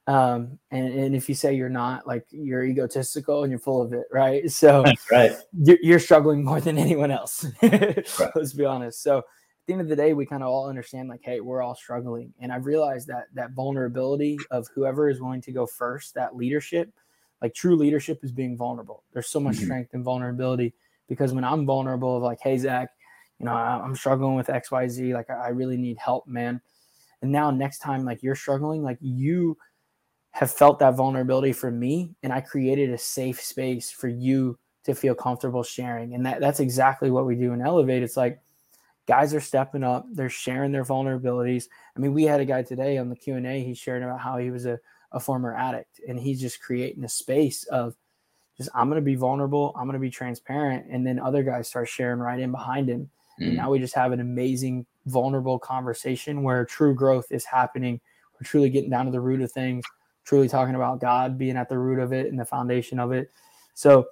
Um, 0.08 0.60
and, 0.72 0.94
and 0.94 1.14
if 1.14 1.28
you 1.28 1.36
say 1.36 1.54
you're 1.54 1.68
not, 1.68 2.08
like 2.08 2.26
you're 2.32 2.64
egotistical 2.64 3.44
and 3.44 3.52
you're 3.52 3.60
full 3.60 3.82
of 3.82 3.92
it, 3.92 4.06
right? 4.14 4.44
So 4.50 4.86
right. 5.12 5.34
You're, 5.52 5.78
you're 5.82 6.00
struggling 6.00 6.46
more 6.46 6.62
than 6.62 6.78
anyone 6.88 7.12
else. 7.12 7.46
right. 7.62 8.32
Let's 8.34 8.54
be 8.54 8.64
honest. 8.64 9.04
So 9.04 9.18
at 9.18 9.24
the 9.68 9.74
end 9.74 9.82
of 9.82 9.90
the 9.90 9.98
day, 9.98 10.14
we 10.14 10.26
kind 10.26 10.42
of 10.42 10.48
all 10.48 10.70
understand 10.70 11.10
like, 11.10 11.22
hey, 11.22 11.42
we're 11.42 11.62
all 11.62 11.76
struggling. 11.76 12.34
And 12.40 12.54
I've 12.54 12.66
realized 12.66 13.08
that 13.08 13.26
that 13.34 13.52
vulnerability 13.52 14.38
of 14.52 14.70
whoever 14.74 15.10
is 15.10 15.20
willing 15.20 15.42
to 15.42 15.52
go 15.52 15.66
first, 15.66 16.14
that 16.14 16.34
leadership, 16.34 16.94
like 17.42 17.54
true 17.54 17.76
leadership 17.76 18.24
is 18.24 18.32
being 18.32 18.56
vulnerable. 18.56 19.04
There's 19.12 19.28
so 19.28 19.42
much 19.42 19.58
mm-hmm. 19.58 19.66
strength 19.66 19.94
and 19.94 20.04
vulnerability 20.06 20.74
because 21.08 21.34
when 21.34 21.44
I'm 21.44 21.66
vulnerable 21.66 22.18
of 22.18 22.24
like, 22.24 22.40
hey, 22.42 22.58
Zach, 22.58 22.90
you 23.40 23.46
know, 23.46 23.54
I'm 23.54 23.96
struggling 23.96 24.36
with 24.36 24.48
XYZ, 24.48 25.14
like 25.14 25.30
I 25.30 25.50
really 25.50 25.78
need 25.78 25.98
help, 25.98 26.28
man. 26.28 26.62
And 27.22 27.32
now 27.32 27.52
next 27.52 27.80
time, 27.80 28.06
like 28.06 28.24
you're 28.24 28.36
struggling, 28.36 28.84
like 28.84 28.98
you 29.02 29.58
have 30.32 30.52
felt 30.52 30.80
that 30.80 30.96
vulnerability 30.96 31.54
for 31.54 31.72
me, 31.72 32.16
and 32.24 32.34
I 32.34 32.42
created 32.42 32.90
a 32.90 32.98
safe 32.98 33.42
space 33.42 33.92
for 33.92 34.08
you 34.08 34.58
to 34.84 34.94
feel 34.94 35.16
comfortable 35.16 35.64
sharing. 35.64 36.14
And 36.14 36.26
that 36.26 36.40
that's 36.40 36.60
exactly 36.60 37.12
what 37.12 37.26
we 37.26 37.36
do 37.36 37.54
in 37.54 37.62
Elevate. 37.62 38.04
It's 38.04 38.18
like 38.18 38.40
guys 39.08 39.34
are 39.34 39.42
stepping 39.42 39.84
up 39.84 40.06
they're 40.12 40.30
sharing 40.30 40.72
their 40.72 40.86
vulnerabilities 40.86 41.66
i 41.96 42.00
mean 42.00 42.14
we 42.14 42.24
had 42.24 42.40
a 42.40 42.46
guy 42.46 42.62
today 42.62 42.98
on 42.98 43.10
the 43.10 43.16
q&a 43.16 43.64
he's 43.64 43.78
sharing 43.78 44.04
about 44.04 44.20
how 44.20 44.38
he 44.38 44.50
was 44.50 44.66
a, 44.66 44.80
a 45.12 45.20
former 45.20 45.56
addict 45.56 46.00
and 46.08 46.20
he's 46.20 46.40
just 46.40 46.62
creating 46.62 47.04
a 47.04 47.10
space 47.10 47.66
of 47.66 47.96
just 48.58 48.70
i'm 48.76 48.90
going 48.90 49.02
to 49.02 49.06
be 49.06 49.16
vulnerable 49.16 49.74
i'm 49.78 49.86
going 49.86 49.94
to 49.94 50.00
be 50.00 50.10
transparent 50.10 50.86
and 50.90 51.06
then 51.06 51.20
other 51.20 51.44
guys 51.44 51.68
start 51.68 51.88
sharing 51.88 52.20
right 52.20 52.40
in 52.40 52.52
behind 52.52 52.90
him 52.90 53.10
mm. 53.40 53.48
and 53.48 53.56
now 53.56 53.70
we 53.70 53.80
just 53.80 53.96
have 53.96 54.12
an 54.12 54.20
amazing 54.20 54.86
vulnerable 55.06 55.60
conversation 55.60 56.44
where 56.44 56.66
true 56.66 56.94
growth 56.94 57.28
is 57.32 57.46
happening 57.46 58.00
we're 58.34 58.46
truly 58.46 58.70
getting 58.70 58.90
down 58.90 59.06
to 59.06 59.12
the 59.12 59.20
root 59.20 59.42
of 59.42 59.52
things 59.52 59.84
truly 60.26 60.48
talking 60.48 60.76
about 60.76 61.00
god 61.00 61.38
being 61.38 61.58
at 61.58 61.70
the 61.70 61.78
root 61.78 62.00
of 62.00 62.14
it 62.14 62.28
and 62.28 62.40
the 62.40 62.46
foundation 62.46 63.00
of 63.00 63.12
it 63.12 63.32
so 63.74 64.08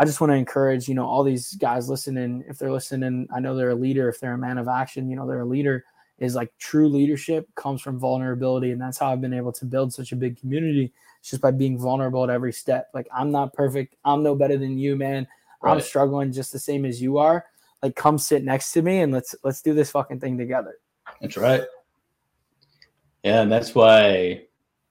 I 0.00 0.04
just 0.04 0.20
want 0.20 0.30
to 0.30 0.36
encourage, 0.36 0.86
you 0.86 0.94
know, 0.94 1.04
all 1.04 1.24
these 1.24 1.54
guys 1.54 1.88
listening, 1.88 2.44
if 2.46 2.56
they're 2.56 2.70
listening, 2.70 3.26
I 3.34 3.40
know 3.40 3.56
they're 3.56 3.70
a 3.70 3.74
leader, 3.74 4.08
if 4.08 4.20
they're 4.20 4.34
a 4.34 4.38
man 4.38 4.56
of 4.56 4.68
action, 4.68 5.10
you 5.10 5.16
know, 5.16 5.26
they're 5.26 5.40
a 5.40 5.44
leader 5.44 5.84
is 6.18 6.34
like 6.34 6.52
true 6.58 6.88
leadership 6.88 7.48
comes 7.54 7.80
from 7.80 7.98
vulnerability. 7.98 8.72
And 8.72 8.80
that's 8.80 8.98
how 8.98 9.12
I've 9.12 9.20
been 9.20 9.34
able 9.34 9.52
to 9.52 9.64
build 9.64 9.92
such 9.92 10.12
a 10.12 10.16
big 10.16 10.38
community. 10.38 10.92
Just 11.28 11.42
by 11.42 11.50
being 11.50 11.78
vulnerable 11.78 12.24
at 12.24 12.30
every 12.30 12.52
step. 12.52 12.88
Like 12.94 13.08
I'm 13.14 13.30
not 13.30 13.52
perfect. 13.52 13.96
I'm 14.04 14.22
no 14.22 14.34
better 14.34 14.56
than 14.56 14.78
you, 14.78 14.96
man. 14.96 15.26
Right. 15.62 15.72
I'm 15.72 15.80
struggling 15.80 16.32
just 16.32 16.52
the 16.52 16.58
same 16.58 16.84
as 16.84 17.02
you 17.02 17.18
are. 17.18 17.44
Like 17.82 17.96
come 17.96 18.18
sit 18.18 18.44
next 18.44 18.72
to 18.72 18.82
me 18.82 19.00
and 19.00 19.12
let's 19.12 19.34
let's 19.44 19.62
do 19.62 19.74
this 19.74 19.90
fucking 19.90 20.20
thing 20.20 20.38
together. 20.38 20.76
That's 21.20 21.36
right. 21.36 21.62
Yeah, 23.24 23.42
and 23.42 23.50
that's 23.50 23.74
why 23.74 24.44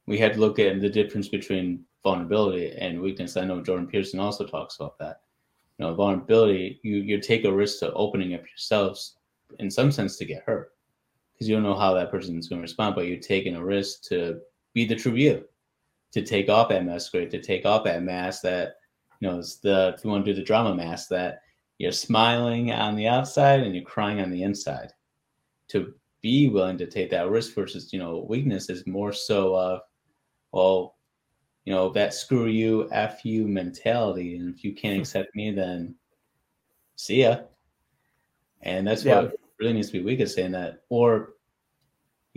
we 0.05 0.17
had 0.17 0.33
to 0.33 0.39
look 0.39 0.59
at 0.59 0.81
the 0.81 0.89
difference 0.89 1.27
between 1.27 1.83
vulnerability 2.03 2.71
and 2.77 3.01
weakness. 3.01 3.37
I 3.37 3.45
know 3.45 3.61
Jordan 3.61 3.87
Peterson 3.87 4.19
also 4.19 4.45
talks 4.45 4.77
about 4.77 4.97
that. 4.99 5.21
You 5.77 5.85
know, 5.85 5.93
vulnerability, 5.93 6.79
you 6.83 6.97
you 6.97 7.19
take 7.19 7.45
a 7.45 7.51
risk 7.51 7.79
to 7.79 7.93
opening 7.93 8.33
up 8.33 8.41
yourselves 8.41 9.17
in 9.59 9.71
some 9.71 9.91
sense 9.91 10.17
to 10.17 10.25
get 10.25 10.43
hurt 10.43 10.73
because 11.33 11.47
you 11.47 11.55
don't 11.55 11.63
know 11.63 11.77
how 11.77 11.93
that 11.93 12.11
person 12.11 12.37
is 12.37 12.47
going 12.47 12.59
to 12.59 12.63
respond, 12.63 12.95
but 12.95 13.05
you're 13.05 13.17
taking 13.17 13.55
a 13.55 13.63
risk 13.63 14.03
to 14.03 14.39
be 14.73 14.85
the 14.85 14.95
true 14.95 15.13
you, 15.13 15.45
to 16.11 16.21
take 16.21 16.49
off 16.49 16.69
that 16.69 16.85
masquerade, 16.85 17.31
to 17.31 17.41
take 17.41 17.65
off 17.65 17.83
that 17.83 18.03
mask 18.03 18.41
that, 18.43 18.75
you 19.19 19.29
know, 19.29 19.39
it's 19.39 19.57
the, 19.57 19.93
if 19.97 20.03
you 20.03 20.09
want 20.09 20.25
to 20.25 20.31
do 20.31 20.39
the 20.39 20.45
drama 20.45 20.73
mask, 20.73 21.09
that 21.09 21.41
you're 21.77 21.91
smiling 21.91 22.71
on 22.71 22.95
the 22.95 23.07
outside 23.07 23.61
and 23.61 23.75
you're 23.75 23.83
crying 23.83 24.21
on 24.21 24.31
the 24.31 24.43
inside. 24.43 24.91
To 25.69 25.93
be 26.21 26.49
willing 26.49 26.77
to 26.77 26.87
take 26.87 27.09
that 27.11 27.29
risk 27.29 27.53
versus, 27.53 27.91
you 27.91 27.99
know, 27.99 28.25
weakness 28.27 28.69
is 28.69 28.87
more 28.87 29.11
so 29.11 29.55
of, 29.55 29.81
well, 30.51 30.95
you 31.65 31.73
know, 31.73 31.89
that 31.89 32.13
screw 32.13 32.47
you, 32.47 32.87
F 32.91 33.25
you 33.25 33.47
mentality. 33.47 34.37
And 34.37 34.55
if 34.55 34.63
you 34.63 34.73
can't 34.73 34.95
hmm. 34.95 35.01
accept 35.01 35.35
me, 35.35 35.51
then 35.51 35.95
see 36.95 37.23
ya. 37.23 37.39
And 38.61 38.87
that's 38.87 39.03
yeah. 39.03 39.21
what 39.21 39.35
really 39.59 39.73
needs 39.73 39.87
to 39.87 39.99
be 39.99 40.03
weak 40.03 40.19
is 40.19 40.33
saying 40.33 40.51
that. 40.53 40.83
Or 40.89 41.33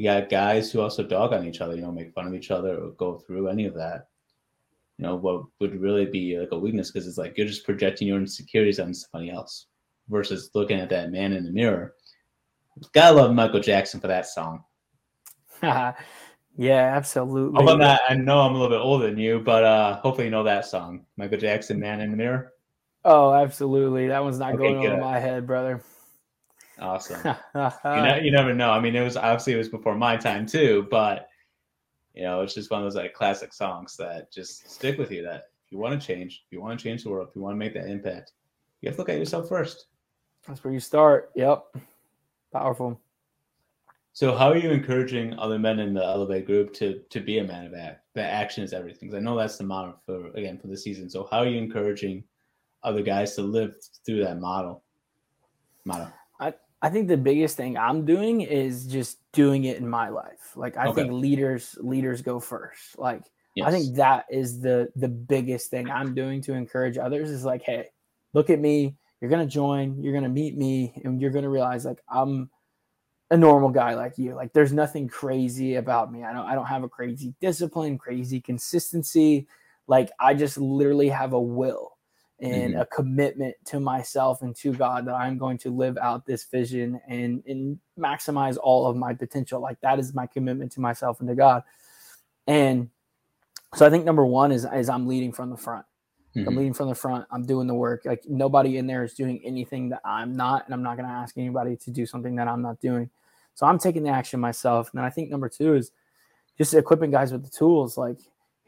you 0.00 0.04
got 0.04 0.30
guys 0.30 0.72
who 0.72 0.80
also 0.80 1.02
dog 1.02 1.34
on 1.34 1.46
each 1.46 1.60
other, 1.60 1.74
you 1.76 1.82
know, 1.82 1.92
make 1.92 2.14
fun 2.14 2.26
of 2.26 2.34
each 2.34 2.50
other 2.50 2.74
or 2.74 2.92
go 2.92 3.18
through 3.18 3.48
any 3.48 3.66
of 3.66 3.74
that. 3.74 4.08
You 4.96 5.04
know, 5.04 5.16
what 5.16 5.42
would 5.60 5.78
really 5.78 6.06
be 6.06 6.38
like 6.38 6.52
a 6.52 6.58
weakness 6.58 6.90
because 6.90 7.06
it's 7.06 7.18
like 7.18 7.36
you're 7.36 7.46
just 7.46 7.66
projecting 7.66 8.08
your 8.08 8.18
insecurities 8.18 8.80
on 8.80 8.94
somebody 8.94 9.30
else 9.30 9.66
versus 10.08 10.50
looking 10.54 10.80
at 10.80 10.88
that 10.88 11.10
man 11.10 11.34
in 11.34 11.44
the 11.44 11.50
mirror. 11.50 11.94
Gotta 12.94 13.14
love 13.14 13.34
Michael 13.34 13.60
Jackson 13.60 14.00
for 14.00 14.08
that 14.08 14.26
song. 14.26 14.64
Yeah, 16.56 16.94
absolutely. 16.94 17.62
About 17.62 17.78
that? 17.78 18.00
I 18.08 18.14
know 18.16 18.40
I'm 18.40 18.54
a 18.54 18.58
little 18.58 18.76
bit 18.76 18.84
older 18.84 19.06
than 19.06 19.16
you, 19.16 19.38
but 19.38 19.64
uh, 19.64 20.00
hopefully 20.00 20.26
you 20.26 20.30
know 20.30 20.42
that 20.42 20.66
song, 20.66 21.06
Michael 21.16 21.38
Jackson, 21.38 21.78
"Man 21.80 22.00
in 22.00 22.10
the 22.10 22.16
Mirror." 22.18 22.52
Oh, 23.04 23.32
absolutely. 23.32 24.08
That 24.08 24.22
one's 24.22 24.38
not 24.38 24.54
okay, 24.54 24.64
going 24.64 24.82
good. 24.82 24.90
over 24.90 25.00
my 25.00 25.18
head, 25.18 25.46
brother. 25.46 25.80
Awesome. 26.80 27.20
you, 27.54 27.62
know, 27.84 28.18
you 28.22 28.30
never 28.30 28.54
know. 28.54 28.70
I 28.70 28.80
mean, 28.80 28.96
it 28.96 29.02
was 29.02 29.16
obviously 29.16 29.52
it 29.52 29.58
was 29.58 29.68
before 29.68 29.94
my 29.94 30.16
time 30.16 30.46
too, 30.46 30.86
but 30.90 31.28
you 32.14 32.22
know, 32.22 32.40
it's 32.40 32.54
just 32.54 32.70
one 32.70 32.80
of 32.80 32.86
those 32.86 32.96
like 32.96 33.12
classic 33.12 33.52
songs 33.52 33.96
that 33.96 34.32
just 34.32 34.70
stick 34.70 34.98
with 34.98 35.10
you. 35.10 35.22
That 35.22 35.44
if 35.66 35.72
you 35.72 35.78
want 35.78 36.00
to 36.00 36.06
change, 36.06 36.44
if 36.46 36.52
you 36.52 36.60
want 36.60 36.78
to 36.78 36.82
change 36.82 37.04
the 37.04 37.10
world, 37.10 37.28
if 37.28 37.36
you 37.36 37.42
want 37.42 37.54
to 37.54 37.58
make 37.58 37.74
that 37.74 37.88
impact, 37.88 38.32
you 38.80 38.88
have 38.88 38.96
to 38.96 39.02
look 39.02 39.08
at 39.08 39.18
yourself 39.18 39.48
first. 39.48 39.86
That's 40.46 40.64
where 40.64 40.72
you 40.72 40.80
start. 40.80 41.30
Yep. 41.36 41.64
Powerful. 42.52 43.00
So, 44.12 44.36
how 44.36 44.50
are 44.50 44.56
you 44.56 44.70
encouraging 44.70 45.38
other 45.38 45.58
men 45.58 45.78
in 45.78 45.94
the 45.94 46.04
Elevate 46.04 46.46
group 46.46 46.72
to 46.74 47.00
to 47.10 47.20
be 47.20 47.38
a 47.38 47.44
man 47.44 47.66
of 47.66 47.74
act? 47.74 48.04
That 48.14 48.32
action 48.32 48.64
is 48.64 48.72
everything. 48.72 49.08
Because 49.08 49.20
I 49.20 49.24
know 49.24 49.36
that's 49.36 49.58
the 49.58 49.64
model 49.64 50.00
for 50.04 50.28
again 50.28 50.58
for 50.58 50.66
the 50.66 50.76
season. 50.76 51.08
So, 51.08 51.28
how 51.30 51.38
are 51.38 51.46
you 51.46 51.58
encouraging 51.58 52.24
other 52.82 53.02
guys 53.02 53.36
to 53.36 53.42
live 53.42 53.74
through 54.04 54.24
that 54.24 54.40
model? 54.40 54.82
Model. 55.84 56.12
I 56.40 56.54
I 56.82 56.88
think 56.88 57.08
the 57.08 57.16
biggest 57.16 57.56
thing 57.56 57.76
I'm 57.76 58.04
doing 58.06 58.40
is 58.40 58.86
just 58.86 59.18
doing 59.32 59.64
it 59.64 59.76
in 59.76 59.88
my 59.88 60.08
life. 60.08 60.56
Like 60.56 60.76
I 60.76 60.88
okay. 60.88 61.02
think 61.02 61.12
leaders 61.12 61.76
leaders 61.80 62.22
go 62.22 62.40
first. 62.40 62.98
Like 62.98 63.22
yes. 63.54 63.68
I 63.68 63.70
think 63.70 63.96
that 63.96 64.26
is 64.30 64.60
the 64.60 64.90
the 64.96 65.08
biggest 65.08 65.70
thing 65.70 65.90
I'm 65.90 66.14
doing 66.14 66.40
to 66.42 66.54
encourage 66.54 66.96
others 66.96 67.30
is 67.30 67.44
like, 67.44 67.62
hey, 67.62 67.88
look 68.32 68.50
at 68.50 68.58
me. 68.58 68.96
You're 69.20 69.30
gonna 69.30 69.46
join. 69.46 70.02
You're 70.02 70.14
gonna 70.14 70.30
meet 70.30 70.56
me, 70.56 70.94
and 71.04 71.20
you're 71.20 71.30
gonna 71.30 71.50
realize 71.50 71.84
like 71.84 72.02
I'm 72.08 72.48
a 73.30 73.36
normal 73.36 73.68
guy 73.68 73.94
like 73.94 74.16
you. 74.16 74.34
Like 74.34 74.54
there's 74.54 74.72
nothing 74.72 75.06
crazy 75.06 75.74
about 75.74 76.10
me. 76.10 76.24
I 76.24 76.32
don't 76.32 76.46
I 76.46 76.54
don't 76.54 76.66
have 76.66 76.82
a 76.82 76.88
crazy 76.88 77.34
discipline, 77.40 77.98
crazy 77.98 78.40
consistency. 78.40 79.46
Like 79.86 80.10
I 80.18 80.32
just 80.32 80.56
literally 80.56 81.10
have 81.10 81.34
a 81.34 81.40
will 81.40 81.98
and 82.40 82.72
mm-hmm. 82.72 82.81
a 82.81 82.87
commitment 82.87 83.55
to 83.66 83.81
myself 83.81 84.42
and 84.42 84.57
to 84.57 84.72
God 84.72 85.07
that 85.07 85.14
I'm 85.14 85.37
going 85.37 85.59
to 85.59 85.70
live 85.70 85.98
out 85.98 86.24
this 86.24 86.44
vision 86.44 87.00
and, 87.07 87.42
and 87.46 87.79
maximize 87.98 88.57
all 88.62 88.87
of 88.87 88.96
my 88.96 89.12
potential. 89.12 89.61
Like 89.61 89.81
that 89.83 89.98
is 89.98 90.14
my 90.14 90.26
commitment 90.26 90.72
to 90.72 90.81
myself 90.81 91.20
and 91.20 91.29
to 91.29 91.35
God. 91.35 91.62
And 92.46 92.88
so 93.74 93.87
I 93.87 93.90
think 93.90 94.05
number 94.05 94.24
one 94.24 94.53
is, 94.53 94.66
is 94.74 94.88
I'm 94.88 95.07
leading 95.07 95.33
from 95.33 95.50
the 95.50 95.57
front. 95.57 95.85
Mm-hmm. 96.35 96.48
I'm 96.48 96.57
leading 96.57 96.74
from 96.74 96.88
the 96.88 96.94
front. 96.94 97.26
I'm 97.31 97.44
doing 97.44 97.66
the 97.66 97.74
work. 97.74 98.03
Like 98.05 98.22
nobody 98.26 98.79
in 98.79 98.87
there 98.87 99.05
is 99.05 99.14
doing 99.14 99.42
anything 99.44 99.90
that 99.90 100.00
I'm 100.05 100.35
not, 100.35 100.64
and 100.64 100.72
I'm 100.72 100.83
not 100.83 100.96
going 100.96 101.09
to 101.09 101.14
ask 101.14 101.37
anybody 101.37 101.76
to 101.76 101.90
do 101.90 102.07
something 102.07 102.37
that 102.37 102.48
I'm 102.48 102.62
not 102.62 102.81
doing. 102.81 103.11
So 103.55 103.66
I'm 103.66 103.79
taking 103.79 104.05
the 104.05 104.11
action 104.11 104.40
myself. 104.40 104.90
And 104.90 104.98
then 104.98 105.05
I 105.05 105.11
think 105.11 105.29
number 105.29 105.48
two 105.48 105.74
is 105.74 105.90
just 106.57 106.72
equipping 106.72 107.11
guys 107.11 107.33
with 107.33 107.44
the 107.44 107.50
tools. 107.50 107.98
Like 107.98 108.18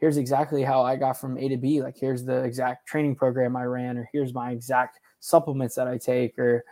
here's 0.03 0.17
exactly 0.17 0.63
how 0.63 0.81
I 0.81 0.97
got 0.97 1.17
from 1.17 1.37
A 1.37 1.47
to 1.47 1.55
B. 1.55 1.81
Like 1.81 1.95
here's 1.97 2.25
the 2.25 2.43
exact 2.43 2.89
training 2.89 3.15
program 3.15 3.55
I 3.55 3.63
ran, 3.63 3.97
or 3.97 4.09
here's 4.11 4.33
my 4.33 4.51
exact 4.51 4.99
supplements 5.21 5.75
that 5.75 5.87
I 5.87 5.97
take, 5.97 6.37
or 6.37 6.65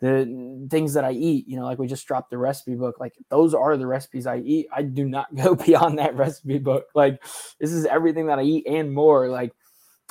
the 0.00 0.66
things 0.70 0.94
that 0.94 1.04
I 1.04 1.10
eat. 1.10 1.46
You 1.46 1.58
know, 1.58 1.66
like 1.66 1.78
we 1.78 1.86
just 1.86 2.06
dropped 2.06 2.30
the 2.30 2.38
recipe 2.38 2.76
book. 2.76 2.98
Like 2.98 3.12
those 3.28 3.52
are 3.52 3.76
the 3.76 3.86
recipes 3.86 4.26
I 4.26 4.38
eat. 4.38 4.68
I 4.74 4.80
do 4.80 5.06
not 5.06 5.34
go 5.34 5.54
beyond 5.54 5.98
that 5.98 6.16
recipe 6.16 6.56
book. 6.56 6.86
Like 6.94 7.22
this 7.60 7.72
is 7.72 7.84
everything 7.84 8.28
that 8.28 8.38
I 8.38 8.44
eat 8.44 8.66
and 8.66 8.94
more. 8.94 9.28
Like 9.28 9.52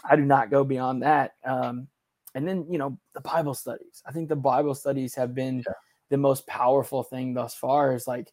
I 0.08 0.16
do 0.16 0.24
not 0.24 0.52
go 0.52 0.64
beyond 0.64 1.02
that. 1.02 1.32
Um, 1.44 1.88
and 2.36 2.48
then 2.48 2.68
you 2.70 2.78
know 2.78 3.00
the 3.16 3.22
Bible 3.22 3.56
studies. 3.56 4.04
I 4.06 4.12
think 4.12 4.30
the 4.30 4.36
Bible 4.36 4.76
studies 4.76 5.16
have 5.16 5.34
been 5.34 5.64
yeah. 5.66 5.74
the 6.12 6.18
most 6.18 6.46
powerful 6.46 7.02
thing 7.02 7.34
thus 7.34 7.56
far. 7.56 7.96
Is 7.96 8.06
like 8.06 8.32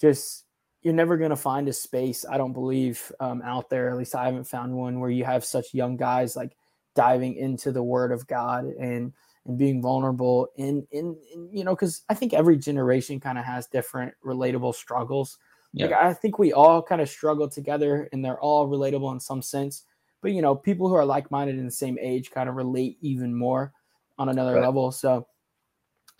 just 0.00 0.43
you're 0.84 0.94
never 0.94 1.16
going 1.16 1.30
to 1.30 1.36
find 1.36 1.68
a 1.68 1.72
space 1.72 2.24
i 2.30 2.36
don't 2.36 2.52
believe 2.52 3.10
um, 3.18 3.42
out 3.42 3.68
there 3.68 3.90
at 3.90 3.96
least 3.96 4.14
i 4.14 4.26
haven't 4.26 4.46
found 4.46 4.72
one 4.72 5.00
where 5.00 5.10
you 5.10 5.24
have 5.24 5.44
such 5.44 5.74
young 5.74 5.96
guys 5.96 6.36
like 6.36 6.56
diving 6.94 7.34
into 7.34 7.72
the 7.72 7.82
word 7.82 8.12
of 8.12 8.26
god 8.28 8.66
and 8.78 9.12
and 9.46 9.58
being 9.58 9.82
vulnerable 9.82 10.48
And 10.56 10.86
and, 10.92 11.16
in 11.32 11.48
you 11.52 11.64
know 11.64 11.74
because 11.74 12.02
i 12.08 12.14
think 12.14 12.32
every 12.32 12.56
generation 12.56 13.18
kind 13.18 13.38
of 13.38 13.44
has 13.44 13.66
different 13.66 14.14
relatable 14.24 14.74
struggles 14.74 15.38
yeah. 15.72 15.86
like 15.86 15.94
i 15.96 16.12
think 16.12 16.38
we 16.38 16.52
all 16.52 16.82
kind 16.82 17.00
of 17.00 17.08
struggle 17.08 17.48
together 17.48 18.08
and 18.12 18.24
they're 18.24 18.40
all 18.40 18.68
relatable 18.68 19.12
in 19.12 19.20
some 19.20 19.42
sense 19.42 19.84
but 20.20 20.32
you 20.32 20.42
know 20.42 20.54
people 20.54 20.88
who 20.88 20.94
are 20.94 21.04
like-minded 21.04 21.58
in 21.58 21.64
the 21.64 21.70
same 21.70 21.98
age 22.00 22.30
kind 22.30 22.48
of 22.48 22.54
relate 22.54 22.98
even 23.00 23.34
more 23.34 23.72
on 24.18 24.28
another 24.28 24.54
right. 24.54 24.62
level 24.62 24.92
so 24.92 25.26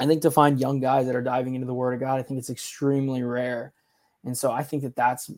i 0.01 0.07
think 0.07 0.23
to 0.23 0.31
find 0.31 0.59
young 0.59 0.81
guys 0.81 1.07
that 1.07 1.15
are 1.15 1.23
diving 1.23 1.55
into 1.55 1.67
the 1.67 1.75
word 1.75 1.95
of 1.95 2.01
god 2.01 2.19
i 2.19 2.23
think 2.23 2.39
it's 2.39 2.51
extremely 2.51 3.23
rare 3.23 3.73
and 4.25 4.37
so 4.37 4.51
I 4.51 4.63
think 4.63 4.83
that 4.83 4.97
that's 4.97 5.31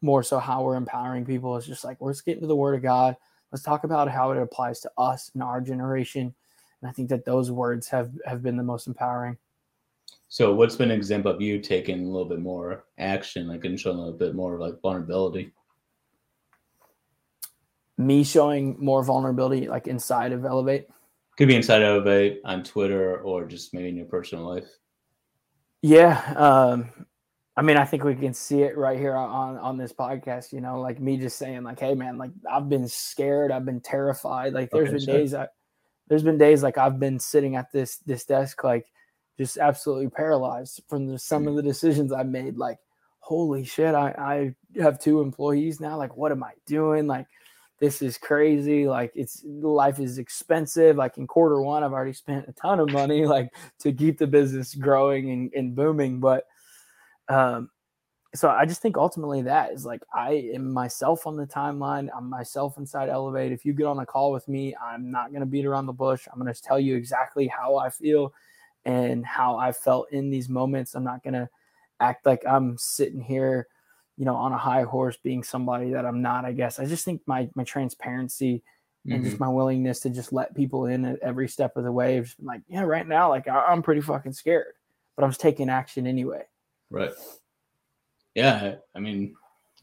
more 0.00 0.22
so 0.22 0.38
how 0.38 0.62
we're 0.62 0.76
empowering 0.76 1.24
people 1.24 1.56
is 1.56 1.66
just 1.66 1.84
like, 1.84 1.96
let's 2.00 2.20
get 2.20 2.36
into 2.36 2.46
the 2.46 2.56
word 2.56 2.76
of 2.76 2.82
God. 2.82 3.16
Let's 3.50 3.64
talk 3.64 3.84
about 3.84 4.10
how 4.10 4.30
it 4.30 4.38
applies 4.38 4.80
to 4.80 4.90
us 4.96 5.30
in 5.34 5.42
our 5.42 5.60
generation. 5.60 6.34
And 6.80 6.88
I 6.88 6.92
think 6.92 7.08
that 7.08 7.24
those 7.24 7.50
words 7.50 7.88
have, 7.88 8.12
have 8.24 8.42
been 8.42 8.56
the 8.56 8.62
most 8.62 8.86
empowering. 8.86 9.38
So 10.28 10.54
what's 10.54 10.76
been 10.76 10.90
an 10.90 10.96
example 10.96 11.32
of 11.32 11.40
you 11.40 11.58
taking 11.58 12.04
a 12.04 12.08
little 12.08 12.28
bit 12.28 12.38
more 12.38 12.84
action, 12.98 13.48
like 13.48 13.64
and 13.64 13.80
showing 13.80 13.96
a 13.96 14.00
little 14.00 14.18
bit 14.18 14.34
more 14.34 14.58
like 14.58 14.80
vulnerability? 14.82 15.52
Me 17.96 18.22
showing 18.22 18.76
more 18.78 19.02
vulnerability 19.02 19.68
like 19.68 19.88
inside 19.88 20.32
of 20.32 20.44
Elevate. 20.44 20.86
Could 21.36 21.48
be 21.48 21.56
inside 21.56 21.82
of 21.82 21.88
Elevate 21.88 22.40
on 22.44 22.62
Twitter 22.62 23.20
or 23.22 23.46
just 23.46 23.74
maybe 23.74 23.88
in 23.88 23.96
your 23.96 24.06
personal 24.06 24.46
life. 24.46 24.68
Yeah. 25.82 26.34
Um, 26.36 26.90
I 27.58 27.62
mean, 27.62 27.76
I 27.76 27.84
think 27.84 28.04
we 28.04 28.14
can 28.14 28.32
see 28.32 28.62
it 28.62 28.76
right 28.76 28.96
here 28.96 29.16
on 29.16 29.56
on 29.56 29.76
this 29.76 29.92
podcast. 29.92 30.52
You 30.52 30.60
know, 30.60 30.80
like 30.80 31.00
me 31.00 31.16
just 31.16 31.38
saying, 31.38 31.64
like, 31.64 31.80
"Hey, 31.80 31.92
man, 31.92 32.16
like 32.16 32.30
I've 32.48 32.68
been 32.68 32.86
scared, 32.86 33.50
I've 33.50 33.64
been 33.64 33.80
terrified. 33.80 34.52
Like, 34.52 34.70
there's 34.70 34.90
okay, 34.90 34.98
been 34.98 35.04
sure. 35.04 35.14
days 35.18 35.34
I, 35.34 35.48
there's 36.06 36.22
been 36.22 36.38
days 36.38 36.62
like 36.62 36.78
I've 36.78 37.00
been 37.00 37.18
sitting 37.18 37.56
at 37.56 37.72
this 37.72 37.96
this 38.06 38.24
desk, 38.24 38.62
like 38.62 38.86
just 39.36 39.58
absolutely 39.58 40.08
paralyzed 40.08 40.82
from 40.88 41.08
the, 41.08 41.18
some 41.18 41.46
mm. 41.46 41.48
of 41.48 41.56
the 41.56 41.62
decisions 41.62 42.12
I 42.12 42.22
made. 42.22 42.56
Like, 42.58 42.78
holy 43.18 43.64
shit, 43.64 43.92
I 43.92 44.54
I 44.76 44.80
have 44.80 45.00
two 45.00 45.20
employees 45.20 45.80
now. 45.80 45.96
Like, 45.96 46.16
what 46.16 46.30
am 46.30 46.44
I 46.44 46.52
doing? 46.64 47.08
Like, 47.08 47.26
this 47.80 48.02
is 48.02 48.18
crazy. 48.18 48.86
Like, 48.86 49.10
it's 49.16 49.42
life 49.44 49.98
is 49.98 50.18
expensive. 50.18 50.94
Like 50.94 51.18
in 51.18 51.26
quarter 51.26 51.60
one, 51.60 51.82
I've 51.82 51.92
already 51.92 52.12
spent 52.12 52.46
a 52.46 52.52
ton 52.52 52.78
of 52.78 52.92
money 52.92 53.26
like 53.26 53.52
to 53.80 53.92
keep 53.92 54.16
the 54.16 54.28
business 54.28 54.76
growing 54.76 55.32
and, 55.32 55.52
and 55.54 55.74
booming, 55.74 56.20
but 56.20 56.44
um, 57.28 57.70
so 58.34 58.50
I 58.50 58.66
just 58.66 58.82
think 58.82 58.96
ultimately 58.96 59.42
that 59.42 59.72
is 59.72 59.86
like 59.86 60.02
I 60.12 60.50
am 60.54 60.70
myself 60.70 61.26
on 61.26 61.36
the 61.36 61.46
timeline. 61.46 62.08
I'm 62.14 62.28
myself 62.28 62.76
inside 62.76 63.08
Elevate. 63.08 63.52
If 63.52 63.64
you 63.64 63.72
get 63.72 63.86
on 63.86 63.98
a 63.98 64.06
call 64.06 64.32
with 64.32 64.46
me, 64.48 64.74
I'm 64.76 65.10
not 65.10 65.30
going 65.30 65.40
to 65.40 65.46
beat 65.46 65.64
around 65.64 65.86
the 65.86 65.92
bush. 65.92 66.28
I'm 66.30 66.38
going 66.38 66.52
to 66.52 66.62
tell 66.62 66.78
you 66.78 66.94
exactly 66.94 67.46
how 67.46 67.76
I 67.76 67.88
feel 67.88 68.34
and 68.84 69.24
how 69.24 69.56
I 69.56 69.72
felt 69.72 70.12
in 70.12 70.30
these 70.30 70.48
moments. 70.48 70.94
I'm 70.94 71.04
not 71.04 71.22
going 71.22 71.34
to 71.34 71.48
act 72.00 72.26
like 72.26 72.44
I'm 72.46 72.76
sitting 72.76 73.22
here, 73.22 73.66
you 74.18 74.26
know, 74.26 74.36
on 74.36 74.52
a 74.52 74.58
high 74.58 74.82
horse 74.82 75.16
being 75.16 75.42
somebody 75.42 75.90
that 75.92 76.04
I'm 76.04 76.20
not, 76.20 76.44
I 76.44 76.52
guess. 76.52 76.78
I 76.78 76.84
just 76.84 77.06
think 77.06 77.22
my 77.26 77.48
my 77.54 77.64
transparency 77.64 78.56
mm-hmm. 78.56 79.12
and 79.12 79.24
just 79.24 79.36
mm-hmm. 79.36 79.44
my 79.44 79.50
willingness 79.50 80.00
to 80.00 80.10
just 80.10 80.34
let 80.34 80.54
people 80.54 80.84
in 80.84 81.06
at 81.06 81.18
every 81.20 81.48
step 81.48 81.78
of 81.78 81.84
the 81.84 81.92
way. 81.92 82.20
Just 82.20 82.36
like, 82.42 82.60
yeah, 82.68 82.82
right 82.82 83.08
now, 83.08 83.30
like 83.30 83.48
I, 83.48 83.64
I'm 83.64 83.82
pretty 83.82 84.02
fucking 84.02 84.34
scared, 84.34 84.74
but 85.16 85.24
I'm 85.24 85.30
just 85.30 85.40
taking 85.40 85.70
action 85.70 86.06
anyway. 86.06 86.42
Right. 86.90 87.10
Yeah, 88.34 88.76
I 88.94 89.00
mean, 89.00 89.34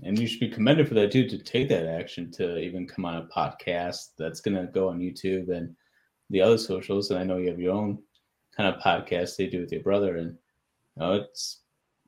and 0.03 0.17
you 0.17 0.27
should 0.27 0.39
be 0.39 0.49
commended 0.49 0.87
for 0.87 0.93
that 0.95 1.11
too 1.11 1.27
to 1.27 1.37
take 1.37 1.69
that 1.69 1.87
action 1.87 2.31
to 2.31 2.57
even 2.57 2.87
come 2.87 3.05
on 3.05 3.17
a 3.17 3.27
podcast 3.27 4.09
that's 4.17 4.41
going 4.41 4.55
to 4.57 4.71
go 4.71 4.89
on 4.89 4.99
YouTube 4.99 5.49
and 5.49 5.75
the 6.29 6.41
other 6.41 6.57
socials. 6.57 7.11
And 7.11 7.19
I 7.19 7.23
know 7.23 7.37
you 7.37 7.49
have 7.49 7.59
your 7.59 7.73
own 7.73 7.99
kind 8.55 8.73
of 8.73 8.81
podcast 8.81 9.35
they 9.35 9.47
do 9.47 9.61
with 9.61 9.71
your 9.71 9.81
brother, 9.81 10.17
and 10.17 10.31
you 10.31 10.99
know, 11.03 11.13
it's 11.13 11.59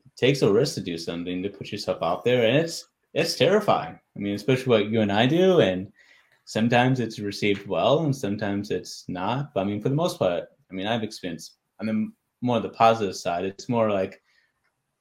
it 0.06 0.16
takes 0.18 0.42
a 0.42 0.52
risk 0.52 0.76
to 0.76 0.82
do 0.82 0.98
something 0.98 1.44
to 1.44 1.50
put 1.50 1.72
yourself 1.72 2.02
out 2.02 2.24
there, 2.24 2.46
and 2.46 2.58
it's 2.58 2.88
it's 3.14 3.36
terrifying. 3.36 4.00
I 4.16 4.20
mean, 4.20 4.36
especially 4.36 4.70
what 4.70 4.90
you 4.90 5.02
and 5.02 5.12
I 5.12 5.28
do, 5.28 5.60
and 5.60 5.92
sometimes 6.46 7.00
it's 7.00 7.20
received 7.20 7.68
well, 7.68 8.00
and 8.06 8.16
sometimes 8.16 8.72
it's 8.72 9.06
not. 9.08 9.54
But 9.54 9.62
I 9.62 9.64
mean, 9.66 9.82
for 9.82 9.90
the 9.90 9.96
most 9.96 10.18
part, 10.20 10.46
I 10.72 10.74
mean, 10.74 10.88
I've 10.88 11.04
experienced. 11.04 11.56
I 11.80 11.84
mean, 11.84 12.14
more 12.42 12.60
the 12.60 12.70
positive 12.70 13.16
side. 13.16 13.46
It's 13.46 13.70
more 13.70 13.92
like 13.92 14.22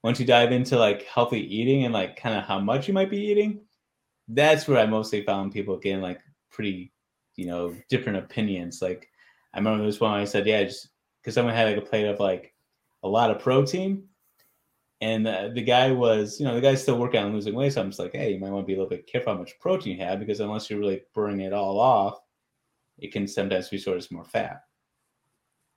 once 0.07 0.21
you 0.21 0.25
dive 0.25 0.53
into 0.53 0.79
like 0.79 1.03
healthy 1.07 1.41
eating 1.53 1.85
and 1.85 1.93
like 1.93 2.15
kind 2.15 2.39
of 2.39 2.45
how 2.45 2.61
much 2.61 2.87
you 2.87 2.95
might 2.95 3.11
be 3.11 3.19
eating, 3.19 3.61
that's 4.29 4.69
where 4.69 4.79
I 4.79 4.87
mostly 4.87 5.25
found 5.25 5.53
people 5.53 5.77
getting 5.79 6.01
like 6.01 6.21
pretty, 6.49 6.93
you 7.35 7.47
know, 7.47 7.75
different 7.89 8.19
opinions. 8.19 8.81
Like 8.81 9.09
I 9.53 9.59
remember 9.59 9.85
this 9.85 9.99
one 9.99 10.13
I 10.13 10.25
said, 10.25 10.47
yeah, 10.47 10.63
just 10.63 10.91
because 11.21 11.35
someone 11.35 11.57
had 11.57 11.67
like 11.67 11.85
a 11.85 11.85
plate 11.85 12.07
of 12.07 12.21
like 12.21 12.55
a 13.03 13.09
lot 13.09 13.33
of 13.33 13.41
protein. 13.41 14.05
And 15.01 15.27
uh, 15.27 15.49
the 15.53 15.63
guy 15.63 15.91
was, 15.91 16.39
you 16.39 16.47
know, 16.47 16.55
the 16.55 16.61
guy's 16.61 16.81
still 16.81 16.99
working 16.99 17.21
on 17.21 17.33
losing 17.33 17.57
weight. 17.57 17.73
So 17.73 17.81
I'm 17.81 17.89
just 17.89 17.99
like, 17.99 18.15
hey, 18.15 18.33
you 18.33 18.39
might 18.39 18.51
want 18.51 18.63
to 18.63 18.67
be 18.69 18.75
a 18.75 18.77
little 18.77 18.89
bit 18.89 19.09
careful 19.09 19.33
how 19.33 19.41
much 19.41 19.59
protein 19.59 19.99
you 19.99 20.05
have 20.05 20.21
because 20.21 20.39
unless 20.39 20.71
you're 20.71 20.79
really 20.79 21.03
burning 21.15 21.41
it 21.41 21.53
all 21.53 21.81
off, 21.81 22.21
it 22.99 23.13
can 23.13 23.27
sometimes 23.27 23.71
be 23.71 23.79
sort 23.79 23.99
of 23.99 24.13
more 24.13 24.25
fat. 24.25 24.61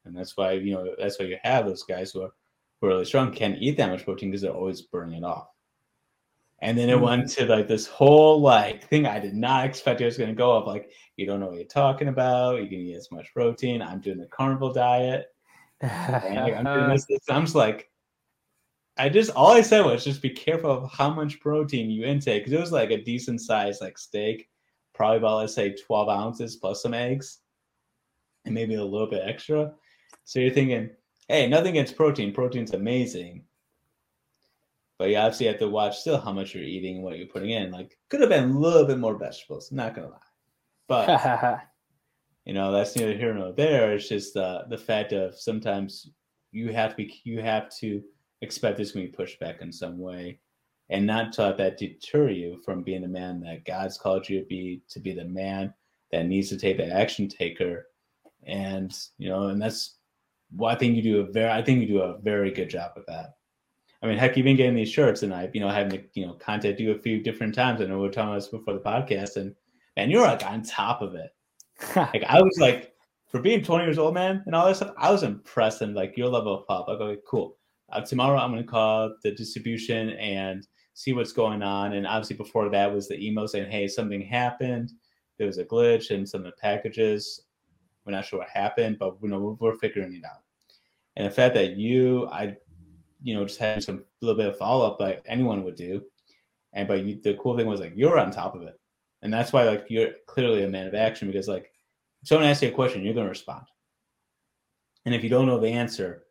And 0.05 0.15
that's 0.15 0.37
why, 0.37 0.51
you 0.51 0.75
know, 0.75 0.93
that's 0.99 1.17
why 1.17 1.25
you 1.25 1.37
have 1.41 1.65
those 1.65 1.81
guys 1.81 2.11
who 2.11 2.21
are 2.21 2.33
really 2.81 3.05
strong 3.05 3.31
can't 3.31 3.57
eat 3.59 3.77
that 3.77 3.89
much 3.89 4.05
protein 4.05 4.29
because 4.29 4.41
they're 4.41 4.51
always 4.51 4.81
burning 4.81 5.23
it 5.23 5.25
off. 5.25 5.47
And 6.61 6.77
then 6.77 6.89
it 6.89 6.95
mm-hmm. 6.95 7.03
went 7.03 7.29
to 7.31 7.45
like 7.45 7.67
this 7.67 7.87
whole 7.87 8.41
like 8.41 8.87
thing 8.87 9.05
I 9.05 9.19
did 9.19 9.33
not 9.33 9.65
expect 9.65 10.01
it 10.01 10.05
was 10.05 10.17
going 10.17 10.29
to 10.29 10.35
go 10.35 10.57
up. 10.57 10.67
Like 10.67 10.91
you 11.15 11.25
don't 11.25 11.39
know 11.39 11.47
what 11.47 11.55
you're 11.55 11.65
talking 11.65 12.09
about. 12.09 12.61
You 12.61 12.67
can 12.67 12.79
eat 12.79 12.95
as 12.95 13.11
much 13.11 13.33
protein. 13.33 13.81
I'm 13.81 13.99
doing 13.99 14.17
the 14.17 14.27
carnivore 14.27 14.73
diet. 14.73 15.27
and, 15.81 16.35
like, 16.35 16.55
I'm 16.55 16.65
doing 16.65 16.89
this, 16.93 17.05
this. 17.05 17.19
I'm 17.29 17.43
just 17.43 17.55
like, 17.55 17.89
I 18.97 19.07
just 19.07 19.31
all 19.31 19.53
I 19.53 19.61
said 19.61 19.85
was 19.85 20.03
just 20.03 20.21
be 20.21 20.29
careful 20.29 20.71
of 20.71 20.91
how 20.91 21.09
much 21.09 21.39
protein 21.39 21.89
you 21.89 22.03
intake 22.03 22.43
because 22.43 22.53
it 22.53 22.59
was 22.59 22.73
like 22.73 22.91
a 22.91 23.01
decent 23.01 23.39
size 23.39 23.79
like 23.79 23.97
steak, 23.97 24.49
probably 24.93 25.17
about 25.17 25.37
let's 25.37 25.55
say 25.55 25.73
12 25.73 26.09
ounces 26.09 26.57
plus 26.57 26.83
some 26.83 26.93
eggs, 26.93 27.39
and 28.43 28.53
maybe 28.53 28.75
a 28.75 28.83
little 28.83 29.09
bit 29.09 29.23
extra. 29.25 29.71
So 30.25 30.39
you're 30.39 30.53
thinking, 30.53 30.89
hey, 31.29 31.47
nothing 31.47 31.69
against 31.69 31.95
protein. 31.95 32.33
Protein's 32.33 32.73
amazing. 32.73 33.43
But 34.97 35.09
you 35.09 35.15
obviously 35.15 35.45
have 35.47 35.59
to 35.59 35.69
watch 35.69 35.99
still 35.99 36.19
how 36.19 36.33
much 36.33 36.53
you're 36.53 36.63
eating 36.63 36.95
and 36.95 37.05
what 37.05 37.17
you're 37.17 37.27
putting 37.27 37.51
in. 37.51 37.71
Like, 37.71 37.97
could 38.09 38.19
have 38.19 38.29
been 38.29 38.49
a 38.49 38.59
little 38.59 38.85
bit 38.85 38.99
more 38.99 39.17
vegetables, 39.17 39.71
not 39.71 39.95
gonna 39.95 40.09
lie. 40.09 40.17
But 40.89 41.61
you 42.45 42.53
know, 42.53 42.73
that's 42.73 42.97
neither 42.97 43.13
here 43.13 43.33
nor 43.33 43.53
there. 43.53 43.93
It's 43.93 44.09
just 44.09 44.35
uh, 44.35 44.63
the 44.69 44.77
fact 44.77 45.13
of 45.13 45.39
sometimes 45.39 46.09
you 46.51 46.73
have 46.73 46.91
to 46.91 46.95
be 46.97 47.21
you 47.23 47.41
have 47.41 47.69
to 47.77 48.03
expect 48.41 48.77
this 48.77 48.91
going 48.91 49.05
to 49.05 49.11
be 49.11 49.15
pushed 49.15 49.39
back 49.39 49.61
in 49.61 49.71
some 49.71 49.97
way 49.99 50.39
and 50.89 51.05
not 51.05 51.31
to 51.33 51.43
let 51.43 51.57
that 51.57 51.77
deter 51.77 52.29
you 52.29 52.59
from 52.63 52.83
being 52.83 53.01
the 53.01 53.07
man 53.07 53.39
that 53.41 53.65
God's 53.65 53.97
called 53.97 54.27
you 54.27 54.39
to 54.39 54.45
be, 54.45 54.81
to 54.89 54.99
be 54.99 55.13
the 55.13 55.25
man 55.25 55.73
that 56.11 56.25
needs 56.25 56.49
to 56.49 56.57
take 56.57 56.77
the 56.77 56.91
action 56.91 57.27
taker. 57.27 57.87
And, 58.47 58.95
you 59.17 59.29
know, 59.29 59.47
and 59.47 59.61
that's 59.61 59.98
well, 60.55 60.71
I 60.71 60.75
think 60.75 60.95
you 60.95 61.01
do 61.01 61.19
a 61.21 61.31
very, 61.31 61.49
I 61.49 61.61
think 61.61 61.81
you 61.81 61.87
do 61.87 62.01
a 62.01 62.17
very 62.19 62.51
good 62.51 62.69
job 62.69 62.91
with 62.95 63.05
that. 63.07 63.35
I 64.01 64.07
mean, 64.07 64.17
heck, 64.17 64.37
you've 64.37 64.45
been 64.45 64.55
getting 64.55 64.75
these 64.75 64.89
shirts 64.89 65.23
and 65.23 65.33
I, 65.33 65.49
you 65.53 65.59
know, 65.59 65.69
having 65.69 65.91
to, 65.91 66.03
you 66.13 66.25
know, 66.25 66.33
contact 66.33 66.79
you 66.79 66.91
a 66.91 66.99
few 66.99 67.21
different 67.21 67.53
times. 67.53 67.81
I 67.81 67.85
know 67.85 67.99
we 67.99 68.07
are 68.07 68.11
talking 68.11 68.29
about 68.29 68.35
this 68.35 68.47
before 68.47 68.73
the 68.73 68.79
podcast 68.79 69.35
and, 69.35 69.53
and 69.97 70.11
you're 70.11 70.25
like 70.25 70.45
on 70.45 70.63
top 70.63 71.01
of 71.01 71.15
it. 71.15 71.31
like 71.95 72.23
I 72.23 72.41
was 72.41 72.57
like, 72.59 72.93
for 73.27 73.39
being 73.39 73.63
20 73.63 73.83
years 73.83 73.99
old, 73.99 74.13
man, 74.13 74.41
and 74.45 74.55
all 74.55 74.67
that 74.67 74.77
stuff, 74.77 74.93
I 74.97 75.11
was 75.11 75.23
impressed 75.23 75.81
and 75.81 75.93
like 75.93 76.17
your 76.17 76.29
level 76.29 76.59
of 76.59 76.67
pop. 76.67 76.87
Like, 76.87 76.99
okay, 76.99 77.21
cool. 77.27 77.57
Uh, 77.91 78.01
tomorrow 78.01 78.39
I'm 78.39 78.51
going 78.51 78.63
to 78.63 78.69
call 78.69 79.13
the 79.23 79.31
distribution 79.31 80.11
and 80.11 80.65
see 80.93 81.13
what's 81.13 81.31
going 81.31 81.61
on. 81.61 81.93
And 81.93 82.07
obviously, 82.07 82.37
before 82.37 82.69
that 82.69 82.91
was 82.91 83.07
the 83.07 83.25
email 83.25 83.47
saying, 83.47 83.69
"Hey, 83.69 83.87
something 83.87 84.21
happened. 84.21 84.91
There 85.37 85.47
was 85.47 85.59
a 85.59 85.65
glitch 85.65 86.11
in 86.11 86.25
some 86.25 86.41
of 86.41 86.45
the 86.45 86.61
packages. 86.61 87.45
We're 88.09 88.17
not 88.17 88.25
sure 88.25 88.39
what 88.39 88.49
happened, 88.49 88.97
but 88.99 89.17
you 89.21 89.29
know 89.29 89.57
we're 89.59 89.77
figuring 89.77 90.15
it 90.15 90.25
out." 90.25 90.41
And 91.15 91.27
the 91.27 91.31
fact 91.31 91.53
that 91.55 91.77
you, 91.77 92.27
I, 92.27 92.55
you 93.21 93.35
know, 93.35 93.45
just 93.45 93.59
had 93.59 93.83
some 93.83 94.03
little 94.21 94.37
bit 94.37 94.49
of 94.49 94.57
follow 94.57 94.87
up 94.87 94.99
like 94.99 95.23
anyone 95.27 95.63
would 95.63 95.75
do, 95.75 96.01
and 96.73 96.87
but 96.87 97.03
you, 97.03 97.19
the 97.21 97.35
cool 97.35 97.57
thing 97.57 97.67
was 97.67 97.79
like 97.79 97.93
you're 97.95 98.19
on 98.19 98.31
top 98.31 98.55
of 98.55 98.63
it, 98.63 98.79
and 99.21 99.31
that's 99.31 99.53
why 99.53 99.63
like 99.63 99.85
you're 99.89 100.11
clearly 100.27 100.63
a 100.63 100.67
man 100.67 100.87
of 100.87 100.95
action 100.95 101.27
because 101.27 101.47
like 101.47 101.71
if 102.21 102.27
someone 102.27 102.47
asks 102.47 102.63
you 102.63 102.69
a 102.69 102.71
question, 102.71 103.03
you're 103.03 103.13
going 103.13 103.25
to 103.25 103.31
respond. 103.31 103.65
And 105.05 105.15
if 105.15 105.23
you 105.23 105.29
don't 105.29 105.47
know 105.47 105.59
the 105.59 105.69
answer, 105.69 106.23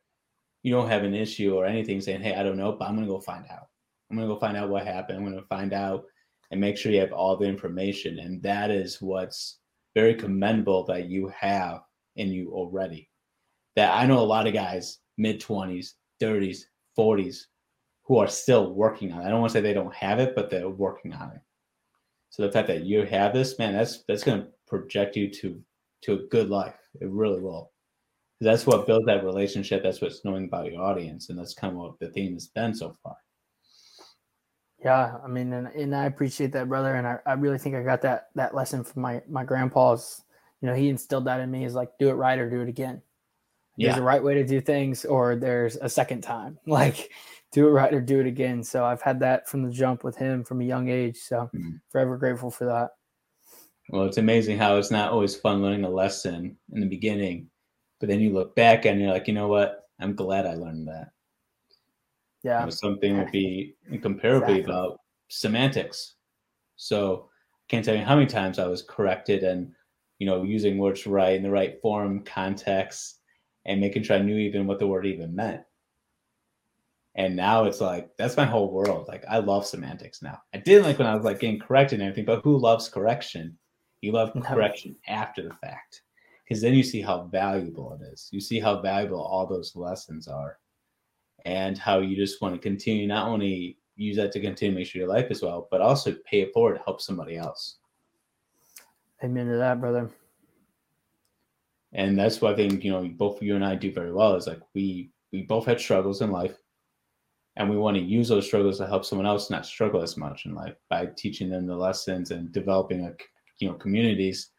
you 0.62 0.72
don't 0.72 0.88
have 0.88 1.04
an 1.04 1.14
issue 1.14 1.54
or 1.54 1.64
anything 1.64 2.00
saying, 2.00 2.20
"Hey, 2.20 2.34
I 2.34 2.42
don't 2.42 2.58
know, 2.58 2.72
but 2.72 2.88
I'm 2.88 2.96
going 2.96 3.06
to 3.06 3.12
go 3.12 3.20
find 3.20 3.44
out." 3.50 3.68
I'm 4.10 4.16
going 4.16 4.28
to 4.28 4.34
go 4.34 4.40
find 4.40 4.56
out 4.56 4.70
what 4.70 4.86
happened. 4.86 5.18
I'm 5.18 5.24
going 5.24 5.36
to 5.36 5.46
find 5.48 5.72
out 5.72 6.06
and 6.50 6.60
make 6.60 6.76
sure 6.76 6.92
you 6.92 7.00
have 7.00 7.12
all 7.12 7.36
the 7.36 7.46
information. 7.46 8.18
And 8.18 8.42
that 8.42 8.70
is 8.70 9.02
what's 9.02 9.58
very 9.94 10.14
commendable 10.14 10.84
that 10.84 11.08
you 11.08 11.28
have 11.28 11.80
in 12.16 12.28
you 12.28 12.52
already. 12.52 13.10
That 13.76 13.96
I 13.96 14.06
know 14.06 14.18
a 14.18 14.20
lot 14.20 14.46
of 14.46 14.54
guys, 14.54 14.98
mid 15.16 15.40
20s, 15.40 15.92
30s, 16.20 16.62
40s, 16.98 17.44
who 18.02 18.18
are 18.18 18.26
still 18.26 18.72
working 18.72 19.12
on 19.12 19.22
it. 19.22 19.26
I 19.26 19.28
don't 19.28 19.40
want 19.40 19.52
to 19.52 19.58
say 19.58 19.60
they 19.60 19.74
don't 19.74 19.94
have 19.94 20.18
it, 20.18 20.34
but 20.34 20.50
they're 20.50 20.68
working 20.68 21.12
on 21.12 21.30
it. 21.32 21.40
So 22.30 22.42
the 22.42 22.52
fact 22.52 22.68
that 22.68 22.84
you 22.84 23.04
have 23.04 23.32
this, 23.32 23.58
man, 23.58 23.74
that's 23.74 24.04
that's 24.08 24.24
going 24.24 24.42
to 24.42 24.48
project 24.66 25.16
you 25.16 25.30
to 25.30 25.62
to 26.02 26.12
a 26.14 26.26
good 26.28 26.50
life. 26.50 26.78
It 27.00 27.08
really 27.08 27.40
will. 27.40 27.72
That's 28.40 28.66
what 28.66 28.86
builds 28.86 29.06
that 29.06 29.24
relationship. 29.24 29.82
That's 29.82 30.00
what's 30.00 30.24
knowing 30.24 30.44
about 30.44 30.70
your 30.70 30.82
audience, 30.82 31.28
and 31.28 31.38
that's 31.38 31.54
kind 31.54 31.72
of 31.72 31.78
what 31.78 31.98
the 31.98 32.08
theme 32.10 32.34
has 32.34 32.46
been 32.46 32.74
so 32.74 32.94
far. 33.02 33.16
Yeah, 34.84 35.16
I 35.24 35.26
mean, 35.26 35.52
and, 35.52 35.66
and 35.68 35.94
I 35.94 36.04
appreciate 36.04 36.52
that, 36.52 36.68
brother. 36.68 36.94
And 36.94 37.06
I, 37.06 37.18
I 37.26 37.32
really 37.32 37.58
think 37.58 37.74
I 37.74 37.82
got 37.82 38.02
that 38.02 38.28
that 38.34 38.54
lesson 38.54 38.84
from 38.84 39.02
my 39.02 39.22
my 39.28 39.44
grandpa's. 39.44 40.22
You 40.60 40.68
know, 40.68 40.74
he 40.74 40.88
instilled 40.88 41.26
that 41.26 41.40
in 41.40 41.50
me 41.50 41.64
is 41.64 41.74
like 41.74 41.90
do 41.98 42.08
it 42.08 42.14
right 42.14 42.38
or 42.38 42.50
do 42.50 42.60
it 42.60 42.68
again. 42.68 43.02
Yeah. 43.76 43.88
There's 43.88 44.00
a 44.00 44.04
right 44.04 44.22
way 44.22 44.34
to 44.34 44.44
do 44.44 44.60
things, 44.60 45.04
or 45.04 45.36
there's 45.36 45.76
a 45.76 45.88
second 45.88 46.22
time. 46.22 46.58
Like 46.66 47.10
do 47.52 47.66
it 47.66 47.70
right 47.70 47.94
or 47.94 48.00
do 48.00 48.20
it 48.20 48.26
again. 48.26 48.62
So 48.62 48.84
I've 48.84 49.00
had 49.00 49.20
that 49.20 49.48
from 49.48 49.62
the 49.62 49.70
jump 49.70 50.04
with 50.04 50.16
him 50.16 50.44
from 50.44 50.60
a 50.60 50.64
young 50.64 50.88
age. 50.88 51.16
So 51.16 51.48
mm-hmm. 51.54 51.76
forever 51.88 52.16
grateful 52.16 52.50
for 52.50 52.66
that. 52.66 52.90
Well, 53.88 54.04
it's 54.04 54.18
amazing 54.18 54.58
how 54.58 54.76
it's 54.76 54.90
not 54.90 55.12
always 55.12 55.34
fun 55.34 55.62
learning 55.62 55.84
a 55.84 55.88
lesson 55.88 56.58
in 56.72 56.80
the 56.80 56.86
beginning, 56.86 57.48
but 58.00 58.08
then 58.10 58.20
you 58.20 58.34
look 58.34 58.54
back 58.54 58.84
and 58.84 59.00
you're 59.00 59.12
like, 59.12 59.28
you 59.28 59.32
know 59.32 59.48
what? 59.48 59.88
I'm 59.98 60.14
glad 60.14 60.44
I 60.44 60.54
learned 60.54 60.88
that. 60.88 61.08
Yeah. 62.48 62.60
You 62.60 62.66
know, 62.66 62.70
something 62.70 63.18
would 63.18 63.30
be 63.30 63.74
incomparably 63.90 64.60
exactly. 64.60 64.72
about 64.72 65.00
semantics. 65.28 66.14
So 66.76 67.28
I 67.52 67.64
can't 67.68 67.84
tell 67.84 67.94
you 67.94 68.02
how 68.02 68.14
many 68.14 68.26
times 68.26 68.58
I 68.58 68.66
was 68.66 68.80
corrected 68.80 69.42
and, 69.42 69.70
you 70.18 70.26
know, 70.26 70.44
using 70.44 70.78
words 70.78 71.06
right 71.06 71.36
in 71.36 71.42
the 71.42 71.50
right 71.50 71.78
form, 71.82 72.24
context, 72.24 73.20
and 73.66 73.82
making 73.82 74.02
sure 74.04 74.16
I 74.16 74.22
knew 74.22 74.38
even 74.38 74.66
what 74.66 74.78
the 74.78 74.86
word 74.86 75.04
even 75.04 75.36
meant. 75.36 75.60
And 77.16 77.36
now 77.36 77.64
it's 77.64 77.82
like 77.82 78.08
that's 78.16 78.38
my 78.38 78.46
whole 78.46 78.72
world. 78.72 79.08
Like 79.08 79.24
I 79.28 79.40
love 79.40 79.66
semantics 79.66 80.22
now. 80.22 80.40
I 80.54 80.58
didn't 80.58 80.84
like 80.84 80.98
when 80.98 81.08
I 81.08 81.14
was 81.14 81.24
like 81.24 81.40
getting 81.40 81.60
corrected 81.60 82.00
and 82.00 82.08
everything, 82.08 82.24
but 82.24 82.42
who 82.42 82.56
loves 82.56 82.88
correction? 82.88 83.58
You 84.00 84.12
love 84.12 84.32
correction 84.42 84.96
after 85.06 85.42
the 85.42 85.52
fact. 85.52 86.00
Because 86.44 86.62
then 86.62 86.72
you 86.72 86.82
see 86.82 87.02
how 87.02 87.24
valuable 87.24 87.92
it 88.00 88.06
is. 88.10 88.30
You 88.32 88.40
see 88.40 88.58
how 88.58 88.80
valuable 88.80 89.20
all 89.20 89.46
those 89.46 89.76
lessons 89.76 90.28
are 90.28 90.56
and 91.44 91.78
how 91.78 92.00
you 92.00 92.16
just 92.16 92.40
want 92.42 92.54
to 92.54 92.60
continue 92.60 93.06
not 93.06 93.28
only 93.28 93.78
use 93.96 94.16
that 94.16 94.32
to 94.32 94.40
continue 94.40 94.74
to 94.74 94.78
make 94.78 94.86
sure 94.86 95.00
your 95.00 95.08
life 95.08 95.30
is 95.30 95.42
well, 95.42 95.68
but 95.70 95.80
also 95.80 96.14
pay 96.24 96.40
it 96.40 96.52
forward 96.52 96.74
to 96.74 96.82
help 96.84 97.00
somebody 97.00 97.36
else. 97.36 97.78
Amen 99.22 99.46
to 99.48 99.56
that, 99.56 99.80
brother. 99.80 100.10
And 101.92 102.18
that's 102.18 102.40
why 102.40 102.52
I 102.52 102.56
think, 102.56 102.84
you 102.84 102.92
know, 102.92 103.08
both 103.16 103.42
you 103.42 103.56
and 103.56 103.64
I 103.64 103.74
do 103.74 103.92
very 103.92 104.12
well 104.12 104.34
is 104.34 104.46
like 104.46 104.60
we 104.74 105.10
we 105.32 105.42
both 105.42 105.66
had 105.66 105.80
struggles 105.80 106.22
in 106.22 106.30
life 106.30 106.56
and 107.56 107.68
we 107.68 107.76
want 107.76 107.96
to 107.96 108.02
use 108.02 108.28
those 108.28 108.46
struggles 108.46 108.78
to 108.78 108.86
help 108.86 109.04
someone 109.04 109.26
else 109.26 109.50
not 109.50 109.66
struggle 109.66 110.00
as 110.00 110.16
much 110.16 110.46
in 110.46 110.54
life 110.54 110.76
by 110.88 111.06
teaching 111.16 111.50
them 111.50 111.66
the 111.66 111.76
lessons 111.76 112.30
and 112.30 112.52
developing 112.52 113.04
a 113.04 113.12
you 113.58 113.68
know 113.68 113.74
communities 113.74 114.50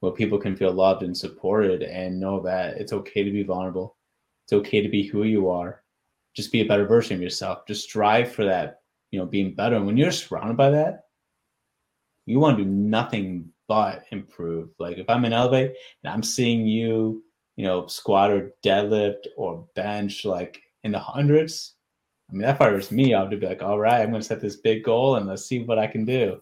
where 0.00 0.12
people 0.12 0.38
can 0.38 0.56
feel 0.56 0.72
loved 0.72 1.02
and 1.02 1.16
supported 1.16 1.82
and 1.82 2.18
know 2.18 2.40
that 2.40 2.76
it's 2.76 2.92
okay 2.92 3.22
to 3.22 3.30
be 3.30 3.42
vulnerable 3.42 3.96
it's 4.44 4.52
okay 4.52 4.82
to 4.82 4.88
be 4.88 5.06
who 5.06 5.22
you 5.22 5.48
are 5.48 5.82
just 6.38 6.52
be 6.52 6.60
a 6.60 6.64
better 6.64 6.86
version 6.86 7.16
of 7.16 7.20
yourself. 7.20 7.66
Just 7.66 7.82
strive 7.82 8.30
for 8.30 8.44
that, 8.44 8.82
you 9.10 9.18
know, 9.18 9.26
being 9.26 9.56
better. 9.56 9.74
And 9.74 9.84
when 9.86 9.96
you're 9.96 10.12
surrounded 10.12 10.56
by 10.56 10.70
that, 10.70 11.06
you 12.26 12.38
want 12.38 12.56
to 12.56 12.62
do 12.62 12.70
nothing 12.70 13.50
but 13.66 14.04
improve. 14.12 14.68
Like 14.78 14.98
if 14.98 15.10
I'm 15.10 15.24
in 15.24 15.32
Elevate 15.32 15.74
and 16.04 16.12
I'm 16.12 16.22
seeing 16.22 16.64
you, 16.64 17.24
you 17.56 17.64
know, 17.64 17.88
squat 17.88 18.30
or 18.30 18.52
deadlift 18.64 19.26
or 19.36 19.66
bench 19.74 20.24
like 20.24 20.62
in 20.84 20.92
the 20.92 21.00
hundreds, 21.00 21.74
I 22.30 22.34
mean, 22.34 22.42
that 22.42 22.56
fires 22.56 22.92
me 22.92 23.14
up 23.14 23.32
to 23.32 23.36
be 23.36 23.46
like, 23.48 23.64
all 23.64 23.80
right, 23.80 24.00
I'm 24.00 24.10
going 24.10 24.22
to 24.22 24.28
set 24.28 24.40
this 24.40 24.58
big 24.58 24.84
goal 24.84 25.16
and 25.16 25.26
let's 25.26 25.44
see 25.44 25.64
what 25.64 25.80
I 25.80 25.88
can 25.88 26.04
do. 26.04 26.40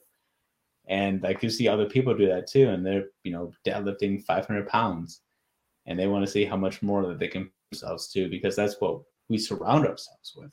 And 0.88 1.22
like 1.22 1.42
you 1.42 1.49
see 1.49 1.68
other 1.68 1.86
people 1.86 2.14
do 2.14 2.28
that 2.28 2.49
too, 2.49 2.68
and 2.68 2.84
they're 2.84 3.07
you 3.24 3.32
know 3.32 3.51
deadlifting 3.66 4.22
500 4.22 4.68
pounds, 4.68 5.22
and 5.86 5.99
they 5.99 6.07
want 6.07 6.24
to 6.24 6.30
see 6.30 6.44
how 6.44 6.57
much 6.57 6.80
more 6.80 7.05
that 7.07 7.18
they 7.18 7.26
can 7.26 7.51
themselves 7.72 8.09
to 8.12 8.28
because 8.28 8.55
that's 8.55 8.80
what 8.80 9.01
we 9.29 9.39
surround 9.39 9.87
ourselves 9.87 10.35
with. 10.37 10.51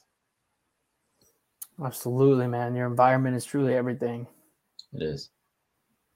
Absolutely, 1.84 2.48
man. 2.48 2.76
Your 2.76 2.88
environment 2.88 3.36
is 3.36 3.46
truly 3.46 3.76
everything. 3.76 4.28
It 4.94 5.02
is. 5.02 5.30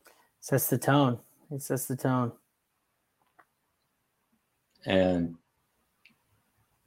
It 0.06 0.14
sets 0.40 0.68
the 0.68 0.78
tone. 0.78 1.20
It 1.52 1.62
sets 1.62 1.86
the 1.86 1.96
tone. 1.96 2.32
And 4.86 5.36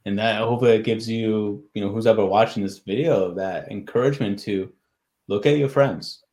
and 0.07 0.19
that 0.19 0.41
hopefully 0.41 0.73
it 0.73 0.85
gives 0.85 1.09
you, 1.09 1.65
you 1.75 1.83
know, 1.85 1.91
who's 1.91 2.07
ever 2.07 2.25
watching 2.25 2.63
this 2.63 2.79
video, 2.79 3.35
that 3.35 3.71
encouragement 3.71 4.39
to 4.41 4.73
look 5.29 5.45
at 5.45 5.59
your 5.59 5.69
friends, 5.69 6.25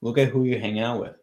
look 0.00 0.16
at 0.16 0.28
who 0.28 0.44
you 0.44 0.58
hang 0.58 0.80
out 0.80 1.00
with. 1.00 1.16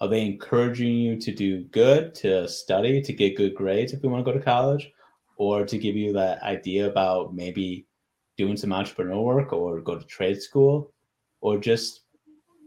Are 0.00 0.08
they 0.08 0.26
encouraging 0.26 0.94
you 0.94 1.18
to 1.18 1.32
do 1.34 1.64
good, 1.64 2.14
to 2.16 2.46
study, 2.46 3.00
to 3.00 3.12
get 3.14 3.36
good 3.36 3.54
grades 3.54 3.94
if 3.94 4.02
you 4.02 4.10
want 4.10 4.26
to 4.26 4.30
go 4.30 4.36
to 4.36 4.44
college? 4.44 4.92
Or 5.36 5.64
to 5.64 5.78
give 5.78 5.96
you 5.96 6.12
that 6.12 6.42
idea 6.42 6.88
about 6.88 7.34
maybe 7.34 7.86
doing 8.36 8.56
some 8.56 8.72
entrepreneur 8.72 9.22
work 9.22 9.52
or 9.52 9.80
go 9.80 9.98
to 9.98 10.04
trade 10.06 10.40
school 10.40 10.92
or 11.40 11.58
just 11.58 12.02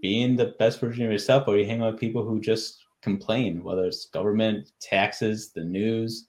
being 0.01 0.36
the 0.36 0.53
best 0.59 0.80
version 0.80 1.05
of 1.05 1.11
yourself 1.11 1.47
or 1.47 1.57
you 1.57 1.65
hang 1.65 1.82
out 1.82 1.93
with 1.93 1.99
people 1.99 2.24
who 2.24 2.39
just 2.39 2.84
complain 3.01 3.63
whether 3.63 3.86
it's 3.86 4.05
government 4.07 4.72
taxes 4.82 5.51
the 5.51 5.63
news 5.63 6.28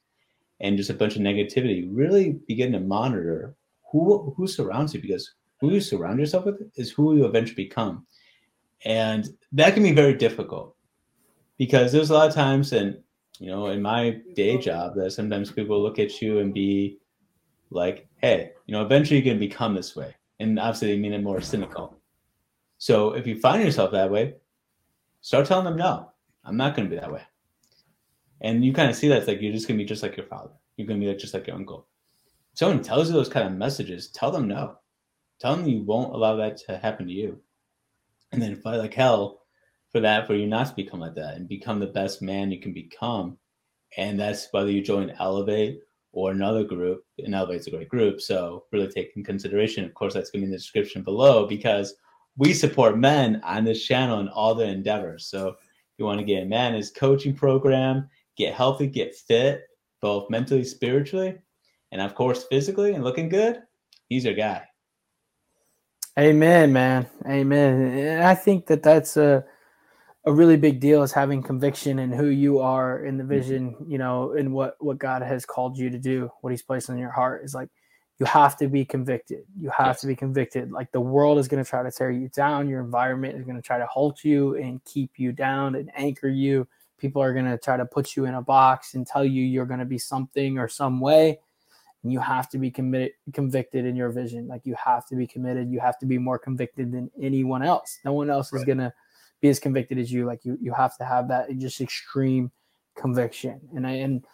and 0.61 0.76
just 0.76 0.91
a 0.91 0.95
bunch 0.95 1.16
of 1.16 1.22
negativity. 1.22 1.88
Really 1.91 2.38
begin 2.47 2.72
to 2.72 2.80
monitor 2.80 3.55
who 3.91 4.34
who 4.36 4.47
surrounds 4.47 4.95
you 4.95 5.01
because 5.01 5.34
who 5.61 5.70
you 5.70 5.80
surround 5.80 6.18
yourself 6.18 6.47
with 6.47 6.61
is 6.76 6.91
who 6.91 7.16
you 7.16 7.24
eventually 7.24 7.64
become. 7.64 8.07
And 8.84 9.28
that 9.53 9.74
can 9.74 9.82
be 9.82 9.93
very 9.93 10.14
difficult 10.14 10.74
because 11.59 11.93
there's 11.93 12.11
a 12.11 12.14
lot 12.14 12.28
of 12.28 12.34
times 12.34 12.72
and 12.72 12.99
you 13.41 13.51
know, 13.51 13.68
in 13.68 13.80
my 13.80 14.20
day 14.34 14.59
job, 14.59 14.95
that 14.97 15.12
sometimes 15.12 15.51
people 15.51 15.82
look 15.82 15.99
at 15.99 16.20
you 16.20 16.41
and 16.41 16.53
be 16.53 16.99
like, 17.70 18.07
hey, 18.18 18.53
you 18.66 18.72
know, 18.72 18.84
eventually 18.84 19.18
you're 19.18 19.24
going 19.24 19.41
to 19.41 19.49
become 19.49 19.74
this 19.74 19.97
way. 19.97 20.14
And 20.38 20.59
obviously, 20.59 20.88
they 20.88 20.99
mean 20.99 21.14
it 21.14 21.22
more 21.22 21.41
cynical. 21.41 21.97
So 22.76 23.12
if 23.14 23.26
you 23.26 23.41
find 23.41 23.64
yourself 23.64 23.93
that 23.93 24.11
way, 24.11 24.34
start 25.22 25.47
telling 25.47 25.64
them, 25.64 25.76
no, 25.76 26.12
I'm 26.45 26.59
not 26.59 26.76
going 26.76 26.88
to 26.88 26.95
be 26.95 27.01
that 27.01 27.12
way. 27.12 27.22
And 28.43 28.62
you 28.64 28.74
kind 28.74 28.91
of 28.91 28.97
see 28.97 29.09
that 29.09 29.18
it's 29.18 29.26
like 29.26 29.41
you're 29.41 29.53
just 29.53 29.66
going 29.66 29.78
to 29.78 29.84
be 29.84 29.88
just 29.88 30.03
like 30.03 30.16
your 30.16 30.26
father. 30.26 30.53
You're 30.76 30.86
going 30.86 31.01
to 31.01 31.05
be 31.05 31.11
like, 31.11 31.18
just 31.18 31.34
like 31.34 31.47
your 31.47 31.57
uncle. 31.57 31.86
If 32.53 32.59
someone 32.59 32.82
tells 32.82 33.09
you 33.09 33.14
those 33.14 33.28
kind 33.28 33.47
of 33.47 33.55
messages, 33.55 34.09
tell 34.09 34.30
them 34.30 34.49
no. 34.49 34.76
Tell 35.41 35.57
them 35.57 35.66
you 35.66 35.82
won't 35.82 36.14
allow 36.14 36.36
that 36.36 36.59
to 36.66 36.76
happen 36.76 37.07
to 37.07 37.12
you. 37.12 37.41
And 38.32 38.41
then 38.41 38.57
fight 38.57 38.76
like 38.76 38.95
hell 38.95 39.39
for 39.91 40.01
that 40.01 40.26
for 40.26 40.34
you 40.34 40.47
not 40.47 40.68
to 40.68 40.74
become 40.74 41.01
like 41.01 41.14
that 41.14 41.36
and 41.36 41.49
become 41.49 41.80
the 41.80 41.86
best 41.86 42.22
man 42.22 42.51
you 42.51 42.61
can 42.61 42.72
become 42.72 43.36
and 43.97 44.18
that's 44.18 44.49
whether 44.53 44.70
you 44.70 44.82
join 44.82 45.11
elevate 45.18 45.80
or 46.12 46.30
another 46.30 46.64
group, 46.64 47.05
and 47.18 47.34
Elevate's 47.34 47.66
a 47.66 47.70
great 47.70 47.88
group. 47.88 48.20
So 48.20 48.64
really 48.72 48.88
take 48.88 49.12
in 49.16 49.24
consideration. 49.24 49.84
Of 49.84 49.95
course, 49.95 50.14
that's 50.14 50.30
going 50.30 50.41
to 50.41 50.47
be 50.47 50.47
in 50.47 50.51
the 50.51 50.57
description 50.57 51.03
below 51.03 51.47
because 51.47 51.95
we 52.36 52.53
support 52.53 52.99
men 52.99 53.41
on 53.45 53.64
this 53.64 53.84
channel 53.84 54.20
in 54.20 54.28
all 54.28 54.55
their 54.55 54.72
endeavors. 54.72 55.26
So 55.26 55.57
you 55.99 56.05
want 56.05 56.18
to 56.18 56.24
get 56.24 56.43
a 56.43 56.47
man 56.47 56.80
coaching 56.97 57.34
program, 57.34 58.09
get 58.36 58.55
healthy, 58.55 58.86
get 58.86 59.14
fit, 59.14 59.64
both 60.01 60.30
mentally, 60.30 60.64
spiritually, 60.64 61.38
and 61.93 62.01
of 62.01 62.14
course 62.14 62.45
physically 62.45 62.95
and 62.95 63.05
looking 63.05 63.28
good, 63.28 63.62
he's 64.09 64.24
your 64.24 64.34
guy. 64.34 64.62
Amen, 66.18 66.72
man. 66.72 67.07
Amen. 67.28 67.82
And 67.99 68.24
I 68.24 68.34
think 68.34 68.66
that 68.66 68.82
that's 68.82 69.16
a 69.16 69.45
a 70.25 70.33
really 70.33 70.57
big 70.57 70.81
deal 70.81 71.03
is 71.03 71.12
having 71.12 71.43
conviction 71.43 71.99
in 71.99 72.12
who 72.12 72.27
you 72.27 72.59
are 72.59 73.05
in 73.05 73.16
the 73.16 73.23
mm-hmm. 73.23 73.33
vision, 73.33 73.77
you 73.87 73.99
know, 73.99 74.33
in 74.33 74.53
what 74.53 74.77
what 74.81 74.99
God 74.99 75.23
has 75.23 75.47
called 75.47 75.79
you 75.79 75.91
to 75.91 75.99
do, 75.99 76.31
what 76.41 76.51
He's 76.51 76.62
placed 76.62 76.89
in 76.89 76.99
your 76.99 77.11
heart 77.11 77.45
is 77.45 77.55
like 77.55 77.71
you 78.18 78.27
have 78.27 78.57
to 78.59 78.68
be 78.68 78.85
convicted. 78.85 79.45
You 79.59 79.71
have 79.71 79.89
yes. 79.89 80.01
to 80.03 80.07
be 80.07 80.14
convicted. 80.14 80.71
Like 80.71 80.93
the 80.93 81.01
world 81.01 81.39
is 81.39 81.49
going 81.49 81.64
to 81.64 81.68
try 81.68 81.83
to 81.83 81.91
tear 81.91 82.11
you 82.11 82.29
down. 82.29 82.68
Your 82.68 82.83
environment 82.83 83.37
is 83.37 83.45
going 83.45 83.57
to 83.57 83.62
try 83.62 83.79
to 83.79 83.87
halt 83.87 84.23
you 84.23 84.57
and 84.57 84.85
keep 84.85 85.12
you 85.18 85.33
down 85.33 85.75
and 85.75 85.91
anchor 85.97 86.29
you. 86.29 86.68
People 86.99 87.23
are 87.23 87.33
going 87.33 87.47
to 87.47 87.57
try 87.57 87.79
to 87.79 87.87
put 87.87 88.16
you 88.16 88.27
in 88.27 88.35
a 88.35 88.43
box 88.43 88.93
and 88.93 89.07
tell 89.07 89.25
you 89.25 89.43
you're 89.43 89.64
going 89.64 89.81
to 89.81 89.87
be 89.87 89.97
something 89.97 90.59
or 90.59 90.68
some 90.68 91.01
way. 91.01 91.41
And 92.03 92.12
you 92.12 92.21
have 92.21 92.51
to 92.51 92.59
be 92.59 92.71
committed, 92.71 93.12
convicted 93.33 93.87
in 93.87 93.97
your 93.97 94.11
vision. 94.11 94.47
Like 94.47 94.66
you 94.66 94.75
have 94.75 95.07
to 95.07 95.16
be 95.16 95.27
committed. 95.27 95.71
You 95.71 95.81
have 95.81 95.99
to 96.01 96.07
be 96.07 96.18
more 96.18 96.39
convicted 96.39 96.93
than 96.93 97.11
anyone 97.18 97.62
else. 97.62 98.01
No 98.05 98.12
one 98.12 98.29
else 98.29 98.53
right. 98.53 98.59
is 98.59 98.66
going 98.66 98.79
to 98.79 98.93
be 99.41 99.49
as 99.49 99.59
convicted 99.59 99.99
as 99.99 100.12
you. 100.12 100.26
Like 100.26 100.45
you, 100.45 100.59
you 100.61 100.72
have 100.72 100.97
to 100.99 101.05
have 101.05 101.28
that 101.28 101.57
just 101.59 101.80
extreme 101.80 102.51
conviction. 102.97 103.61
And 103.74 103.86
I, 103.86 103.93
and 103.93 104.24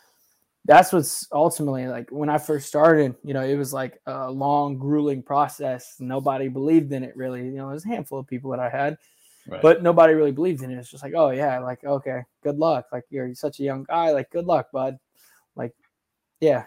that's 0.65 0.93
what's 0.93 1.29
ultimately 1.33 1.87
like 1.87 2.11
when 2.11 2.29
I 2.29 2.39
first 2.39 2.67
started, 2.67 3.15
you 3.23 3.35
know, 3.35 3.43
it 3.43 3.57
was 3.57 3.73
like 3.73 4.01
a 4.07 4.31
long, 4.31 4.79
grueling 4.79 5.23
process. 5.23 5.97
Nobody 6.01 6.49
believed 6.49 6.93
in 6.93 7.05
it 7.05 7.17
really. 7.17 7.45
You 7.45 7.53
know, 7.53 7.69
there's 7.69 7.85
a 7.85 7.89
handful 7.89 8.19
of 8.19 8.27
people 8.27 8.51
that 8.51 8.61
I 8.61 8.69
had, 8.69 8.99
right. 9.47 9.63
but 9.63 9.83
nobody 9.83 10.15
really 10.15 10.33
believed 10.33 10.63
in 10.63 10.71
it. 10.71 10.77
It's 10.77 10.91
just 10.91 11.05
like, 11.05 11.15
oh 11.17 11.31
yeah, 11.31 11.61
like 11.61 11.85
okay, 11.85 12.23
good 12.43 12.59
luck. 12.59 12.87
Like 12.93 13.05
you're 13.11 13.33
such 13.35 13.61
a 13.61 13.63
young 13.63 13.85
guy, 13.85 14.11
like 14.11 14.31
good 14.31 14.47
luck, 14.47 14.73
bud. 14.73 14.99
Like, 15.55 15.73
yeah. 16.41 16.65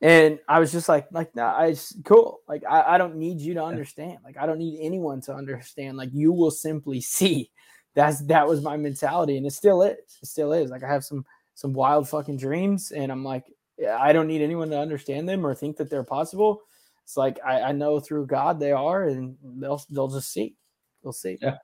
And 0.00 0.38
I 0.48 0.58
was 0.58 0.72
just 0.72 0.88
like, 0.88 1.06
like, 1.12 1.34
nah, 1.34 1.56
I 1.56 1.70
just 1.70 2.04
cool. 2.04 2.40
Like, 2.48 2.62
I, 2.68 2.94
I 2.94 2.98
don't 2.98 3.16
need 3.16 3.40
you 3.40 3.54
to 3.54 3.64
understand. 3.64 4.18
Like, 4.24 4.36
I 4.36 4.44
don't 4.44 4.58
need 4.58 4.80
anyone 4.82 5.20
to 5.22 5.34
understand. 5.34 5.96
Like, 5.96 6.10
you 6.12 6.32
will 6.32 6.50
simply 6.50 7.00
see. 7.00 7.50
That's 7.94 8.20
that 8.22 8.46
was 8.46 8.62
my 8.62 8.76
mentality, 8.76 9.36
and 9.36 9.46
it 9.46 9.52
still 9.52 9.82
is. 9.82 10.18
It 10.22 10.26
still 10.26 10.52
is. 10.52 10.70
Like, 10.70 10.82
I 10.82 10.88
have 10.88 11.04
some 11.04 11.24
some 11.54 11.72
wild 11.72 12.08
fucking 12.08 12.36
dreams, 12.36 12.90
and 12.90 13.12
I'm 13.12 13.24
like, 13.24 13.44
I 13.88 14.12
don't 14.12 14.26
need 14.26 14.42
anyone 14.42 14.70
to 14.70 14.78
understand 14.78 15.28
them 15.28 15.46
or 15.46 15.54
think 15.54 15.76
that 15.76 15.90
they're 15.90 16.04
possible. 16.04 16.62
It's 17.04 17.16
like 17.16 17.38
I, 17.44 17.60
I 17.60 17.72
know 17.72 18.00
through 18.00 18.26
God 18.26 18.58
they 18.58 18.72
are, 18.72 19.04
and 19.04 19.36
they'll 19.42 19.82
they'll 19.90 20.08
just 20.08 20.32
see. 20.32 20.56
They'll 21.02 21.12
see. 21.12 21.38
Yeah. 21.40 21.58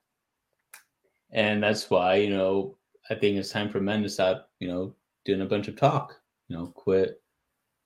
And 1.31 1.63
that's 1.63 1.89
why 1.89 2.15
you 2.15 2.29
know 2.29 2.77
I 3.09 3.15
think 3.15 3.37
it's 3.37 3.49
time 3.49 3.69
for 3.69 3.79
men 3.79 4.03
to 4.03 4.09
stop 4.09 4.49
you 4.59 4.67
know 4.67 4.95
doing 5.25 5.41
a 5.41 5.45
bunch 5.45 5.67
of 5.67 5.75
talk. 5.75 6.15
You 6.47 6.57
know, 6.57 6.67
quit. 6.67 7.21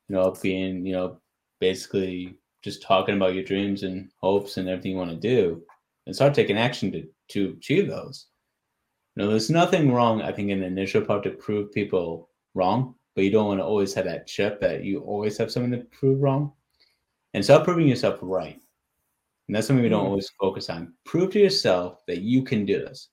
You 0.09 0.15
know, 0.15 0.35
being 0.41 0.85
you 0.85 0.93
know 0.93 1.19
basically 1.59 2.37
just 2.61 2.81
talking 2.81 3.15
about 3.15 3.35
your 3.35 3.43
dreams 3.43 3.83
and 3.83 4.09
hopes 4.19 4.57
and 4.57 4.67
everything 4.67 4.91
you 4.91 4.97
want 4.97 5.11
to 5.11 5.15
do, 5.15 5.63
and 6.05 6.15
start 6.15 6.33
taking 6.33 6.57
action 6.57 6.91
to 6.91 7.07
to 7.29 7.55
achieve 7.57 7.87
those. 7.87 8.27
No, 9.15 9.29
there's 9.29 9.49
nothing 9.49 9.93
wrong, 9.93 10.21
I 10.21 10.31
think, 10.31 10.49
in 10.49 10.59
the 10.59 10.65
initial 10.65 11.01
part 11.01 11.23
to 11.23 11.31
prove 11.31 11.71
people 11.71 12.29
wrong, 12.53 12.95
but 13.15 13.23
you 13.23 13.31
don't 13.31 13.47
want 13.47 13.59
to 13.59 13.65
always 13.65 13.93
have 13.93 14.05
that 14.05 14.27
chip 14.27 14.59
that 14.61 14.83
you 14.83 14.99
always 14.99 15.37
have 15.37 15.51
something 15.51 15.71
to 15.71 15.85
prove 15.85 16.21
wrong. 16.21 16.51
And 17.33 17.43
start 17.43 17.65
proving 17.65 17.87
yourself 17.87 18.19
right. 18.21 18.59
And 19.47 19.55
that's 19.55 19.67
something 19.67 19.83
we 19.83 19.89
don't 19.89 20.05
mm. 20.05 20.09
always 20.09 20.31
focus 20.39 20.69
on. 20.69 20.93
Prove 21.05 21.31
to 21.31 21.39
yourself 21.39 22.01
that 22.07 22.21
you 22.21 22.43
can 22.43 22.65
do 22.65 22.79
this. 22.79 23.09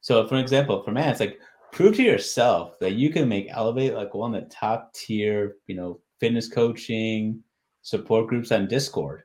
So, 0.00 0.26
for 0.26 0.36
example, 0.36 0.82
for 0.82 0.90
me, 0.90 1.02
it's 1.02 1.20
like 1.20 1.38
prove 1.72 1.96
to 1.96 2.02
yourself 2.02 2.78
that 2.80 2.94
you 2.94 3.10
can 3.10 3.28
make 3.28 3.48
Elevate 3.50 3.94
like 3.94 4.14
one 4.14 4.34
of 4.34 4.42
the 4.42 4.50
top 4.50 4.92
tier, 4.92 5.56
you 5.66 5.74
know, 5.74 6.00
fitness 6.20 6.48
coaching 6.48 7.42
support 7.82 8.28
groups 8.28 8.52
on 8.52 8.68
Discord 8.68 9.22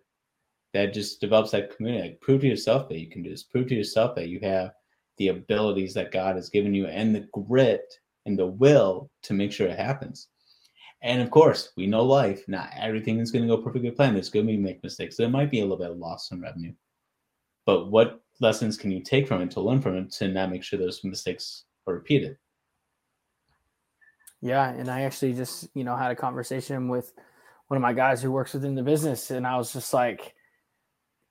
that 0.73 0.93
just 0.93 1.21
develops 1.21 1.51
that 1.51 1.75
community. 1.75 2.09
Like 2.09 2.21
prove 2.21 2.41
to 2.41 2.47
yourself 2.47 2.87
that 2.89 2.99
you 2.99 3.09
can 3.09 3.23
do 3.23 3.31
this. 3.31 3.43
Prove 3.43 3.67
to 3.67 3.75
yourself 3.75 4.15
that 4.15 4.29
you 4.29 4.39
have 4.41 4.71
the 5.19 5.27
abilities 5.27 5.93
that 5.93 6.11
God 6.11 6.35
has 6.37 6.49
given 6.49 6.73
you 6.73 6.87
and 6.87 7.13
the 7.13 7.27
grit 7.33 7.93
and 8.25 8.39
the 8.39 8.47
will 8.47 9.11
to 9.23 9.33
make 9.33 9.51
sure 9.51 9.67
it 9.67 9.77
happens. 9.77 10.29
And 11.01 11.21
of 11.21 11.29
course, 11.29 11.69
we 11.77 11.87
know 11.87 12.03
life, 12.03 12.43
not 12.47 12.71
everything 12.75 13.19
is 13.19 13.31
going 13.31 13.47
to 13.47 13.55
go 13.55 13.61
perfectly 13.61 13.91
planned. 13.91 14.15
There's 14.15 14.29
going 14.29 14.47
to 14.47 14.51
be 14.51 14.57
make 14.57 14.83
mistakes. 14.83 15.15
There 15.15 15.29
might 15.29 15.51
be 15.51 15.59
a 15.59 15.63
little 15.63 15.77
bit 15.77 15.91
of 15.91 15.97
loss 15.97 16.31
in 16.31 16.41
revenue. 16.41 16.73
But 17.65 17.91
what 17.91 18.21
lessons 18.41 18.77
can 18.77 18.91
you 18.91 19.01
take 19.01 19.27
from 19.27 19.41
it 19.41 19.51
to 19.51 19.61
learn 19.61 19.81
from 19.81 19.97
it 19.97 20.11
to 20.13 20.27
not 20.27 20.49
make 20.49 20.63
sure 20.63 20.79
those 20.79 21.03
mistakes 21.03 21.65
are 21.87 21.93
repeated? 21.93 22.37
Yeah, 24.41 24.69
and 24.69 24.89
I 24.89 25.01
actually 25.01 25.33
just, 25.33 25.67
you 25.73 25.83
know, 25.83 25.95
had 25.95 26.11
a 26.11 26.15
conversation 26.15 26.87
with 26.87 27.13
one 27.67 27.77
of 27.77 27.81
my 27.81 27.93
guys 27.93 28.21
who 28.21 28.31
works 28.31 28.53
within 28.53 28.75
the 28.75 28.83
business 28.83 29.31
and 29.31 29.45
I 29.45 29.57
was 29.57 29.73
just 29.73 29.93
like, 29.93 30.33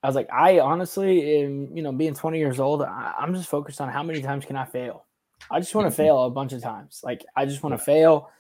I 0.09 0.11
was 0.11 0.17
like, 0.17 0.33
I 0.33 0.61
honestly, 0.61 1.43
am, 1.43 1.77
you 1.77 1.83
know, 1.83 1.93
being 1.93 2.15
20 2.15 2.39
years 2.39 2.59
old, 2.59 2.81
I, 2.81 3.13
am 3.21 3.35
just 3.35 3.51
focused 3.51 3.79
on 3.79 3.91
how 3.91 4.03
many 4.03 4.23
times 4.23 4.47
can 4.47 4.57
I 4.57 4.65
fail. 4.65 5.05
I 5.51 5.61
just 5.61 5.75
want 5.75 5.87
to 5.87 5.91
fail 5.95 6.25
a 6.25 6.31
bunch 6.31 6.55
of 6.55 6.63
times. 6.63 7.03
Like, 7.05 7.27
I 7.37 7.45
just 7.45 7.63
want 7.63 7.75
to 7.75 7.79
fail. 7.79 8.31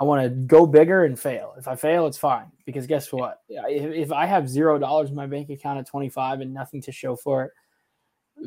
I 0.00 0.04
want 0.04 0.22
to 0.22 0.30
go 0.30 0.64
bigger 0.66 1.04
and 1.04 1.20
fail. 1.20 1.52
If 1.58 1.68
I 1.68 1.76
fail, 1.76 2.06
it's 2.06 2.16
fine 2.16 2.46
because 2.64 2.86
guess 2.86 3.12
what? 3.12 3.42
If, 3.50 4.06
if 4.06 4.10
I 4.10 4.24
have 4.24 4.48
zero 4.48 4.78
dollars 4.78 5.10
in 5.10 5.16
my 5.16 5.26
bank 5.26 5.50
account 5.50 5.78
at 5.78 5.86
25 5.86 6.40
and 6.40 6.54
nothing 6.54 6.80
to 6.80 6.92
show 6.92 7.14
for 7.14 7.44
it, 7.44 7.50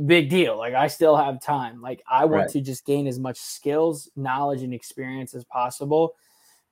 big 0.07 0.32
deal. 0.32 0.57
Like, 0.57 0.73
I 0.73 0.88
still 0.88 1.15
have 1.15 1.39
time. 1.39 1.84
Like, 1.84 2.01
I 2.09 2.25
want 2.25 2.45
right. 2.45 2.49
to 2.49 2.61
just 2.61 2.84
gain 2.84 3.05
as 3.05 3.19
much 3.19 3.38
skills, 3.38 4.09
knowledge, 4.15 4.63
and 4.63 4.73
experience 4.73 5.36
as 5.36 5.45
possible 5.45 6.15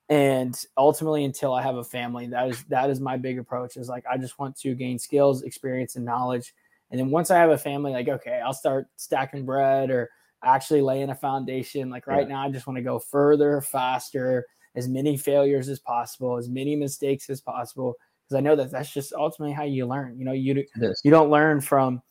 and 0.10 0.66
ultimately 0.76 1.24
until 1.24 1.53
i 1.53 1.62
have 1.62 1.76
a 1.76 1.84
family 1.84 2.28
that 2.28 2.49
is 2.49 2.64
that 2.66 2.89
is 2.89 2.99
my 2.99 3.16
big 3.16 3.38
approach 3.38 3.78
is 3.78 3.88
like 3.88 4.03
i 4.12 4.18
just 4.18 4.39
want 4.39 4.55
to 4.57 4.74
gain 4.74 4.97
skills 4.97 5.43
experience 5.43 5.95
and 5.95 6.05
knowledge. 6.05 6.53
And 6.91 6.99
then 6.99 7.12
once 7.12 7.30
i 7.30 7.38
have 7.38 7.51
a 7.51 7.57
family 7.57 7.91
like 7.91 8.10
okay 8.10 8.41
i'll 8.43 8.53
start 8.53 8.88
stacking 8.95 9.45
bread 9.45 9.91
or 9.91 10.10
actually 10.43 10.82
laying 10.82 11.10
a 11.10 11.16
foundation. 11.16 11.89
Like 11.89 12.07
right 12.07 12.28
yeah. 12.28 12.36
now 12.36 12.47
i 12.47 12.49
just 12.49 12.66
want 12.66 12.78
to 12.78 12.84
go 12.84 12.97
further 12.97 13.62
faster 13.62 14.45
as 14.76 14.88
many 14.88 15.16
failures 15.16 15.70
as 15.70 15.80
possible 15.80 16.38
as 16.38 16.49
many 16.49 16.76
mistakes 16.76 17.30
as 17.30 17.41
possible 17.41 17.95
because 18.24 18.38
i 18.38 18.41
know 18.41 18.55
that 18.55 18.72
that's 18.72 18.91
just 18.91 19.14
ultimately 19.14 19.53
how 19.53 19.64
you 19.64 19.86
learn. 19.86 20.18
You 20.18 20.26
know 20.26 20.32
you 20.32 20.66
you 21.03 21.12
don't 21.12 21.30
learn 21.30 21.62
from 21.62 22.01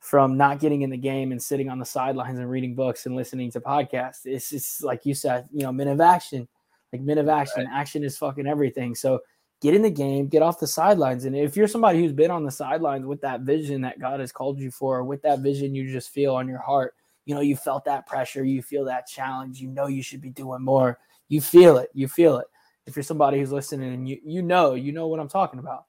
from 0.00 0.36
not 0.36 0.60
getting 0.60 0.82
in 0.82 0.90
the 0.90 0.96
game 0.96 1.30
and 1.30 1.42
sitting 1.42 1.68
on 1.70 1.78
the 1.78 1.84
sidelines 1.84 2.38
and 2.38 2.50
reading 2.50 2.74
books 2.74 3.06
and 3.06 3.16
listening 3.16 3.50
to 3.52 3.60
podcasts. 3.60 4.24
It's 4.24 4.50
just 4.50 4.84
like 4.84 5.06
you 5.06 5.14
said 5.14 5.48
you 5.50 5.62
know 5.62 5.72
men 5.72 5.88
of 5.88 6.02
action 6.02 6.46
like 6.92 7.02
men 7.02 7.18
of 7.18 7.28
action, 7.28 7.64
right. 7.64 7.80
action 7.80 8.04
is 8.04 8.18
fucking 8.18 8.46
everything. 8.46 8.94
So 8.94 9.20
get 9.60 9.74
in 9.74 9.82
the 9.82 9.90
game, 9.90 10.28
get 10.28 10.42
off 10.42 10.58
the 10.58 10.66
sidelines. 10.66 11.24
And 11.24 11.36
if 11.36 11.56
you're 11.56 11.68
somebody 11.68 12.00
who's 12.00 12.12
been 12.12 12.30
on 12.30 12.44
the 12.44 12.50
sidelines 12.50 13.06
with 13.06 13.20
that 13.20 13.42
vision 13.42 13.80
that 13.82 14.00
God 14.00 14.20
has 14.20 14.32
called 14.32 14.58
you 14.58 14.70
for, 14.70 15.04
with 15.04 15.22
that 15.22 15.40
vision 15.40 15.74
you 15.74 15.90
just 15.90 16.10
feel 16.10 16.34
on 16.34 16.48
your 16.48 16.58
heart, 16.58 16.94
you 17.26 17.34
know, 17.34 17.40
you 17.40 17.56
felt 17.56 17.84
that 17.84 18.06
pressure, 18.06 18.44
you 18.44 18.62
feel 18.62 18.84
that 18.86 19.06
challenge, 19.06 19.60
you 19.60 19.68
know 19.68 19.86
you 19.86 20.02
should 20.02 20.20
be 20.20 20.30
doing 20.30 20.62
more. 20.62 20.98
You 21.28 21.40
feel 21.40 21.78
it, 21.78 21.90
you 21.94 22.08
feel 22.08 22.38
it. 22.38 22.46
If 22.86 22.96
you're 22.96 23.02
somebody 23.02 23.38
who's 23.38 23.52
listening 23.52 23.92
and 23.92 24.08
you 24.08 24.18
you 24.24 24.42
know, 24.42 24.74
you 24.74 24.90
know 24.90 25.06
what 25.06 25.20
I'm 25.20 25.28
talking 25.28 25.60
about. 25.60 25.84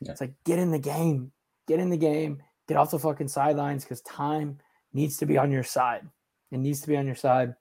Yeah. 0.00 0.12
It's 0.12 0.20
like 0.20 0.32
get 0.44 0.58
in 0.58 0.72
the 0.72 0.78
game, 0.78 1.30
get 1.68 1.78
in 1.78 1.90
the 1.90 1.96
game, 1.96 2.42
get 2.66 2.76
off 2.76 2.90
the 2.90 2.98
fucking 2.98 3.28
sidelines 3.28 3.84
because 3.84 4.00
time 4.00 4.58
needs 4.92 5.16
to 5.18 5.26
be 5.26 5.38
on 5.38 5.52
your 5.52 5.62
side. 5.62 6.08
It 6.50 6.58
needs 6.58 6.80
to 6.80 6.88
be 6.88 6.96
on 6.96 7.06
your 7.06 7.14
side 7.14 7.54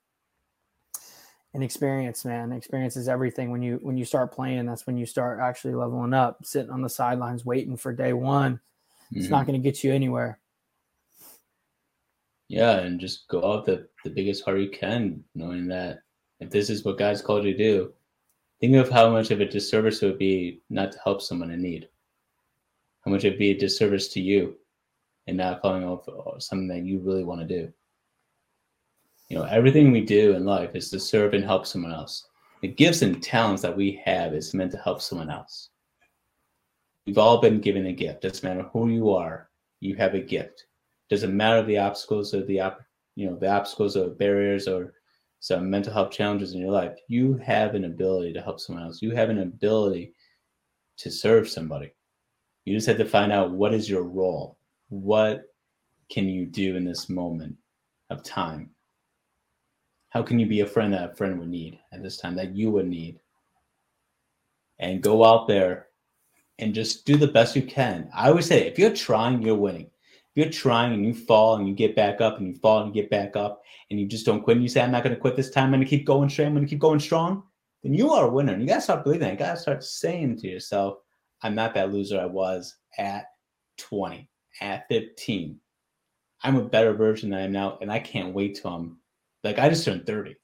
and 1.54 1.64
experience, 1.64 2.26
man. 2.26 2.52
Experience 2.52 2.96
is 2.96 3.08
everything. 3.08 3.52
When 3.52 3.62
you 3.62 3.80
when 3.82 3.98
you 3.98 4.06
start 4.06 4.32
playing, 4.32 4.66
that's 4.66 4.88
when 4.88 4.98
you 4.98 5.06
start 5.06 5.40
actually 5.40 5.76
leveling 5.76 6.14
up. 6.14 6.46
Sitting 6.46 6.72
on 6.72 6.82
the 6.82 6.90
sidelines 6.90 7.46
waiting 7.46 7.78
for 7.78 7.94
day 7.94 8.14
one, 8.14 8.56
mm-hmm. 8.56 9.20
it's 9.20 9.30
not 9.30 9.42
mm-hmm. 9.42 9.52
going 9.52 9.62
to 9.62 9.70
get 9.70 9.84
you 9.84 9.94
anywhere. 9.94 10.40
Yeah, 12.50 12.80
and 12.80 13.00
just 13.00 13.28
go 13.30 13.52
out 13.52 13.66
the, 13.66 13.88
the 14.04 14.10
biggest 14.10 14.44
heart 14.44 14.60
you 14.60 14.70
can, 14.70 15.24
knowing 15.34 15.68
that 15.68 16.00
if 16.40 16.50
this 16.50 16.70
is 16.70 16.84
what 16.84 17.00
God's 17.00 17.22
called 17.22 17.46
you 17.46 17.54
to 17.54 17.58
do, 17.58 17.94
think 18.60 18.76
of 18.76 18.90
how 18.90 19.10
much 19.10 19.32
of 19.32 19.42
a 19.42 19.46
disservice 19.46 20.04
it 20.04 20.08
would 20.08 20.20
be 20.20 20.62
not 20.70 20.92
to 20.92 21.00
help 21.04 21.22
someone 21.22 21.52
in 21.52 21.62
need. 21.62 21.88
How 23.06 23.12
much 23.12 23.24
it'd 23.24 23.40
be 23.40 23.52
a 23.52 23.58
disservice 23.58 24.08
to 24.10 24.22
you 24.22 24.56
and 25.28 25.38
not 25.38 25.62
following 25.62 25.88
up 25.88 26.06
something 26.40 26.68
that 26.68 26.84
you 26.84 27.00
really 27.00 27.24
want 27.24 27.42
to 27.42 27.48
do. 27.48 27.74
You 29.34 29.40
know, 29.40 29.46
everything 29.46 29.92
we 29.92 30.02
do 30.02 30.36
in 30.36 30.46
life 30.46 30.76
is 30.76 30.92
to 30.92 31.00
serve 31.00 31.34
and 31.34 31.44
help 31.44 31.66
someone 31.66 31.92
else. 31.92 32.28
The 32.62 32.68
gifts 32.68 33.02
and 33.02 33.20
talents 33.20 33.64
that 33.64 33.76
we 33.76 34.00
have 34.06 34.32
is 34.32 34.54
meant 34.54 34.72
to 34.74 34.78
help 34.78 35.02
someone 35.02 35.32
else. 35.32 35.70
We've 37.08 37.18
all 37.18 37.42
been 37.42 37.60
given 37.60 37.88
a 37.88 37.94
gift. 37.94 38.22
Doesn't 38.22 38.48
matter 38.48 38.70
who 38.72 38.90
you 38.90 39.10
are, 39.10 39.50
you 39.80 39.96
have 39.96 40.14
a 40.14 40.20
gift. 40.20 40.68
Doesn't 41.10 41.36
matter 41.36 41.64
the 41.64 41.80
obstacles 41.80 42.36
or 42.36 42.46
the 42.46 42.60
op- 42.60 42.84
you 43.16 43.28
know 43.28 43.36
the 43.36 43.50
obstacles 43.50 43.98
or 43.98 44.12
barriers 44.12 44.68
or 44.68 44.94
some 45.40 45.68
mental 45.68 45.94
health 45.94 46.12
challenges 46.12 46.54
in 46.54 46.62
your 46.62 46.70
life, 46.70 46.96
you 47.08 47.34
have 47.38 47.74
an 47.74 47.86
ability 47.86 48.34
to 48.34 48.42
help 48.42 48.60
someone 48.60 48.86
else. 48.86 49.02
You 49.02 49.16
have 49.16 49.32
an 49.32 49.40
ability 49.40 50.14
to 50.98 51.10
serve 51.10 51.50
somebody. 51.50 51.92
You 52.66 52.76
just 52.76 52.86
have 52.86 52.98
to 52.98 53.06
find 53.06 53.32
out 53.32 53.50
what 53.50 53.74
is 53.74 53.90
your 53.90 54.04
role. 54.04 54.60
What 54.90 55.46
can 56.12 56.30
you 56.30 56.46
do 56.46 56.76
in 56.76 56.86
this 56.86 57.10
moment 57.10 57.56
of 58.12 58.22
time? 58.22 58.70
How 60.14 60.22
can 60.22 60.38
you 60.38 60.46
be 60.46 60.60
a 60.60 60.66
friend 60.68 60.94
that 60.94 61.12
a 61.12 61.16
friend 61.16 61.40
would 61.40 61.50
need 61.50 61.80
at 61.92 62.04
this 62.04 62.18
time 62.18 62.36
that 62.36 62.56
you 62.56 62.70
would 62.70 62.88
need? 62.88 63.20
And 64.78 65.02
go 65.02 65.26
out 65.26 65.48
there 65.48 65.88
and 66.60 66.76
just 66.76 67.06
do 67.06 67.18
the 67.18 67.28
best 67.28 67.56
you 67.56 67.64
can. 67.64 68.12
I 68.14 68.30
always 68.30 68.46
say 68.46 68.68
if 68.68 68.78
you're 68.78 68.94
trying, 68.94 69.42
you're 69.42 69.56
winning. 69.56 69.90
If 70.12 70.36
you're 70.36 70.52
trying 70.52 70.94
and 70.94 71.04
you 71.04 71.16
fall 71.16 71.56
and 71.56 71.68
you 71.68 71.74
get 71.74 71.96
back 71.96 72.22
up 72.22 72.38
and 72.38 72.48
you 72.48 72.54
fall 72.54 72.84
and 72.84 72.96
you 72.96 73.02
get 73.02 73.10
back 73.10 73.36
up 73.36 73.64
and 73.90 74.00
you 74.00 74.06
just 74.06 74.24
don't 74.24 74.44
quit 74.44 74.58
and 74.58 74.64
you 74.64 74.70
say, 74.70 74.82
I'm 74.82 74.92
not 74.92 75.04
going 75.04 75.16
to 75.16 75.20
quit 75.20 75.36
this 75.36 75.50
time, 75.50 75.66
I'm 75.66 75.72
going 75.72 75.82
to 75.82 75.90
keep 75.90 76.06
going 76.06 76.30
straight, 76.30 76.46
I'm 76.46 76.54
going 76.54 76.66
to 76.66 76.70
keep 76.70 76.80
going 76.80 77.00
strong, 77.00 77.44
then 77.82 77.96
you 77.96 78.12
are 78.12 78.26
a 78.26 78.32
winner. 78.32 78.54
And 78.54 78.62
you 78.62 78.68
got 78.68 78.76
to 78.76 78.82
start 78.82 79.04
believing 79.04 79.28
that. 79.28 79.34
You 79.34 79.40
got 79.40 79.56
to 79.56 79.60
start 79.60 79.84
saying 79.84 80.38
to 80.38 80.48
yourself, 80.48 81.00
I'm 81.42 81.56
not 81.56 81.74
that 81.74 81.92
loser 81.92 82.20
I 82.20 82.26
was 82.26 82.76
at 83.00 83.26
20, 83.78 84.30
at 84.62 84.88
15. 84.90 85.60
I'm 86.44 86.56
a 86.56 86.64
better 86.64 86.94
version 86.94 87.32
than 87.32 87.40
I 87.40 87.44
am 87.44 87.52
now, 87.52 87.80
and 87.82 87.92
I 87.92 87.98
can't 87.98 88.34
wait 88.34 88.60
till 88.62 88.72
I'm 88.72 88.98
like 89.44 89.60
I 89.60 89.70
just 89.70 89.86
turned 89.86 90.06
30. 90.06 90.36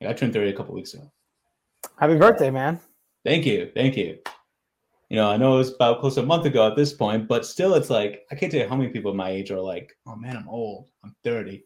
Like, 0.00 0.10
I 0.10 0.12
turned 0.12 0.32
30 0.32 0.50
a 0.50 0.56
couple 0.56 0.74
weeks 0.74 0.94
ago. 0.94 1.10
Happy 1.98 2.16
birthday, 2.16 2.50
man. 2.50 2.80
Thank 3.24 3.46
you. 3.46 3.70
Thank 3.74 3.96
you. 3.96 4.18
You 5.08 5.16
know, 5.16 5.30
I 5.30 5.36
know 5.36 5.54
it 5.54 5.58
was 5.58 5.74
about 5.74 6.00
close 6.00 6.16
to 6.16 6.22
a 6.22 6.26
month 6.26 6.46
ago 6.46 6.66
at 6.66 6.76
this 6.76 6.92
point, 6.92 7.28
but 7.28 7.46
still 7.46 7.74
it's 7.74 7.90
like 7.90 8.26
I 8.30 8.34
can't 8.34 8.50
tell 8.50 8.60
you 8.60 8.68
how 8.68 8.76
many 8.76 8.90
people 8.90 9.14
my 9.14 9.30
age 9.30 9.50
are 9.50 9.60
like, 9.60 9.96
oh 10.06 10.16
man, 10.16 10.36
I'm 10.36 10.48
old. 10.48 10.88
I'm 11.04 11.14
30. 11.24 11.64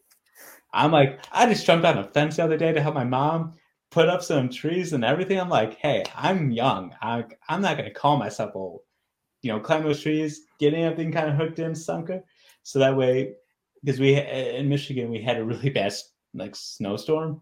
I'm 0.73 0.91
like, 0.91 1.19
I 1.31 1.47
just 1.47 1.65
jumped 1.65 1.85
on 1.85 1.97
a 1.97 2.03
fence 2.03 2.37
the 2.37 2.43
other 2.43 2.57
day 2.57 2.71
to 2.71 2.81
help 2.81 2.95
my 2.95 3.03
mom 3.03 3.55
put 3.89 4.07
up 4.07 4.23
some 4.23 4.47
trees 4.47 4.93
and 4.93 5.03
everything. 5.03 5.39
I'm 5.39 5.49
like, 5.49 5.77
hey, 5.77 6.03
I'm 6.15 6.51
young. 6.51 6.95
I, 7.01 7.25
I'm 7.49 7.61
not 7.61 7.77
gonna 7.77 7.91
call 7.91 8.17
myself 8.17 8.51
old. 8.55 8.81
You 9.41 9.51
know, 9.51 9.59
climb 9.59 9.83
those 9.83 10.01
trees, 10.01 10.41
getting 10.59 10.83
everything 10.83 11.11
kind 11.11 11.29
of 11.29 11.35
hooked 11.35 11.59
in, 11.59 11.71
sunker. 11.71 12.21
So 12.63 12.79
that 12.79 12.95
way 12.95 13.33
because 13.83 13.99
we 13.99 14.15
in 14.15 14.69
Michigan 14.69 15.09
we 15.09 15.21
had 15.21 15.37
a 15.37 15.43
really 15.43 15.69
bad 15.69 15.93
like 16.33 16.55
snowstorm. 16.55 17.41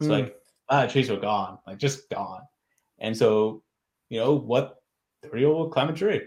It's 0.00 0.08
mm. 0.08 0.12
like 0.12 0.36
a 0.68 0.76
lot 0.76 0.90
trees 0.90 1.10
were 1.10 1.16
gone, 1.16 1.58
like 1.66 1.78
just 1.78 2.08
gone. 2.10 2.42
And 2.98 3.16
so, 3.16 3.62
you 4.08 4.18
know, 4.20 4.34
what 4.34 4.76
old 5.34 5.72
climb 5.72 5.88
a 5.88 5.92
tree? 5.92 6.22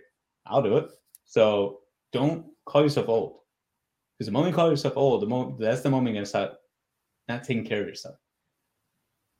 I'll 0.45 0.61
do 0.61 0.77
it. 0.77 0.89
So 1.25 1.79
don't 2.11 2.45
call 2.65 2.83
yourself 2.83 3.09
old. 3.09 3.39
Because 4.17 4.27
the 4.27 4.31
moment 4.31 4.51
you 4.51 4.55
call 4.55 4.69
yourself 4.69 4.97
old, 4.97 5.21
the 5.21 5.27
moment 5.27 5.59
that's 5.59 5.81
the 5.81 5.89
moment 5.89 6.15
you're 6.15 6.21
gonna 6.21 6.25
start 6.25 6.53
not 7.27 7.43
taking 7.43 7.65
care 7.65 7.81
of 7.81 7.87
yourself. 7.87 8.15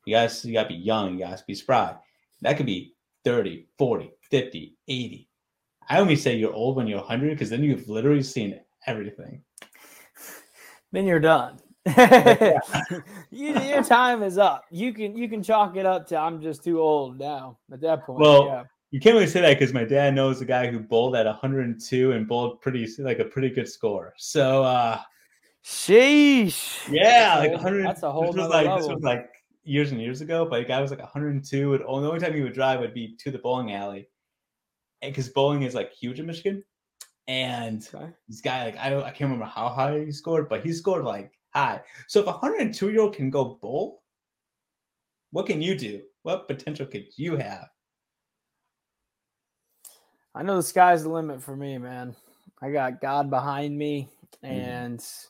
You 0.06 0.16
guys 0.16 0.44
you 0.46 0.54
gotta 0.54 0.70
be 0.70 0.76
young, 0.76 1.14
you 1.14 1.26
gotta 1.26 1.44
be 1.48 1.56
spry. 1.56 1.96
That 2.42 2.58
could 2.58 2.66
be 2.66 2.94
30, 3.26 3.68
40, 3.78 4.12
50, 4.30 4.78
80. 4.88 5.30
I 5.90 6.00
only 6.00 6.16
say 6.16 6.36
you're 6.36 6.54
old 6.54 6.76
when 6.76 6.86
you're 6.86 7.00
100 7.00 7.32
because 7.32 7.50
then 7.50 7.64
you've 7.64 7.90
literally 7.90 8.22
seen 8.22 8.60
everything 8.86 9.42
then 10.92 11.06
you're 11.06 11.20
done. 11.20 11.60
you, 13.32 13.60
your 13.62 13.84
time 13.84 14.22
is 14.24 14.38
up. 14.38 14.66
You 14.72 14.94
can 14.94 15.16
you 15.16 15.30
can 15.30 15.42
chalk 15.42 15.78
it 15.78 15.86
up 15.86 16.08
to 16.08 16.18
I'm 16.18 16.42
just 16.42 16.64
too 16.64 16.82
old 16.82 17.20
now. 17.20 17.58
At 17.72 17.82
that 17.82 18.06
point, 18.06 18.20
well, 18.20 18.46
yeah. 18.46 18.64
you 18.92 19.00
can't 19.00 19.14
really 19.14 19.28
say 19.28 19.42
that 19.42 19.58
because 19.58 19.74
my 19.74 19.86
dad 19.86 20.14
knows 20.14 20.42
a 20.42 20.46
guy 20.46 20.70
who 20.70 20.80
bowled 20.80 21.16
at 21.16 21.26
102 21.26 22.12
and 22.12 22.28
bowled 22.28 22.62
pretty 22.62 22.88
like 23.00 23.20
a 23.20 23.26
pretty 23.26 23.50
good 23.50 23.70
score. 23.70 24.14
So, 24.18 24.64
uh 24.64 25.00
sheesh, 25.64 26.90
yeah, 26.90 27.38
like 27.40 27.52
100. 27.52 27.86
That's 27.86 28.04
a 28.04 28.12
whole. 28.12 28.34
This 28.34 28.36
was 28.36 28.50
like 28.50 28.66
level. 28.66 28.80
this 28.80 28.96
was 28.96 29.04
like 29.04 29.30
years 29.64 29.92
and 29.92 30.02
years 30.02 30.22
ago, 30.22 30.46
but 30.46 30.62
a 30.62 30.66
guy 30.66 30.82
was 30.82 30.92
like 30.92 31.00
102. 31.00 31.74
And 31.74 31.82
the 31.82 31.88
only 31.88 32.20
time 32.20 32.34
he 32.34 32.42
would 32.42 32.54
drive 32.54 32.82
would 32.82 32.94
be 32.94 33.16
to 33.18 33.32
the 33.32 33.40
bowling 33.40 33.74
alley, 33.74 34.10
because 35.02 35.30
bowling 35.30 35.62
is 35.62 35.74
like 35.74 35.94
huge 35.94 36.20
in 36.20 36.26
Michigan. 36.26 36.64
And 37.30 37.88
okay. 37.94 38.10
this 38.30 38.40
guy, 38.40 38.66
like, 38.66 38.78
I, 38.78 38.98
I 38.98 39.12
can't 39.12 39.30
remember 39.30 39.46
how 39.46 39.68
high 39.68 40.06
he 40.06 40.12
scored, 40.14 40.48
but 40.48 40.66
he 40.66 40.72
scored 40.72 41.04
like 41.04 41.37
high. 41.54 41.82
So 42.08 42.22
if 42.22 42.28
a 42.28 42.32
102 42.32 42.90
year 42.90 43.02
old 43.02 43.16
can 43.16 43.30
go 43.30 43.58
bowl, 43.62 44.04
what 45.32 45.46
can 45.46 45.62
you 45.62 45.78
do? 45.78 46.02
What 46.24 46.48
potential 46.48 46.86
could 46.86 47.08
you 47.16 47.36
have? 47.38 47.68
I 50.36 50.44
know 50.44 50.56
the 50.56 50.64
sky's 50.64 51.04
the 51.04 51.10
limit 51.10 51.42
for 51.42 51.56
me, 51.56 51.78
man. 51.78 52.16
I 52.62 52.72
got 52.72 53.02
God 53.02 53.30
behind 53.30 53.78
me, 53.78 54.10
mm-hmm. 54.44 54.54
and 54.54 55.00
mm. 55.00 55.26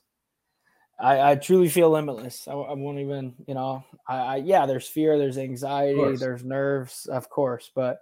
I, 1.00 1.32
I, 1.32 1.36
truly 1.36 1.70
feel 1.70 1.90
limitless. 1.90 2.48
I, 2.48 2.54
I, 2.54 2.74
won't 2.74 3.00
even, 3.00 3.34
you 3.48 3.54
know, 3.54 3.86
I, 4.08 4.18
I 4.18 4.36
yeah, 4.38 4.66
there's 4.66 4.88
fear, 4.88 5.18
there's 5.18 5.38
anxiety, 5.38 6.16
there's 6.16 6.44
nerves, 6.44 7.06
of 7.06 7.30
course, 7.30 7.72
but 7.74 8.00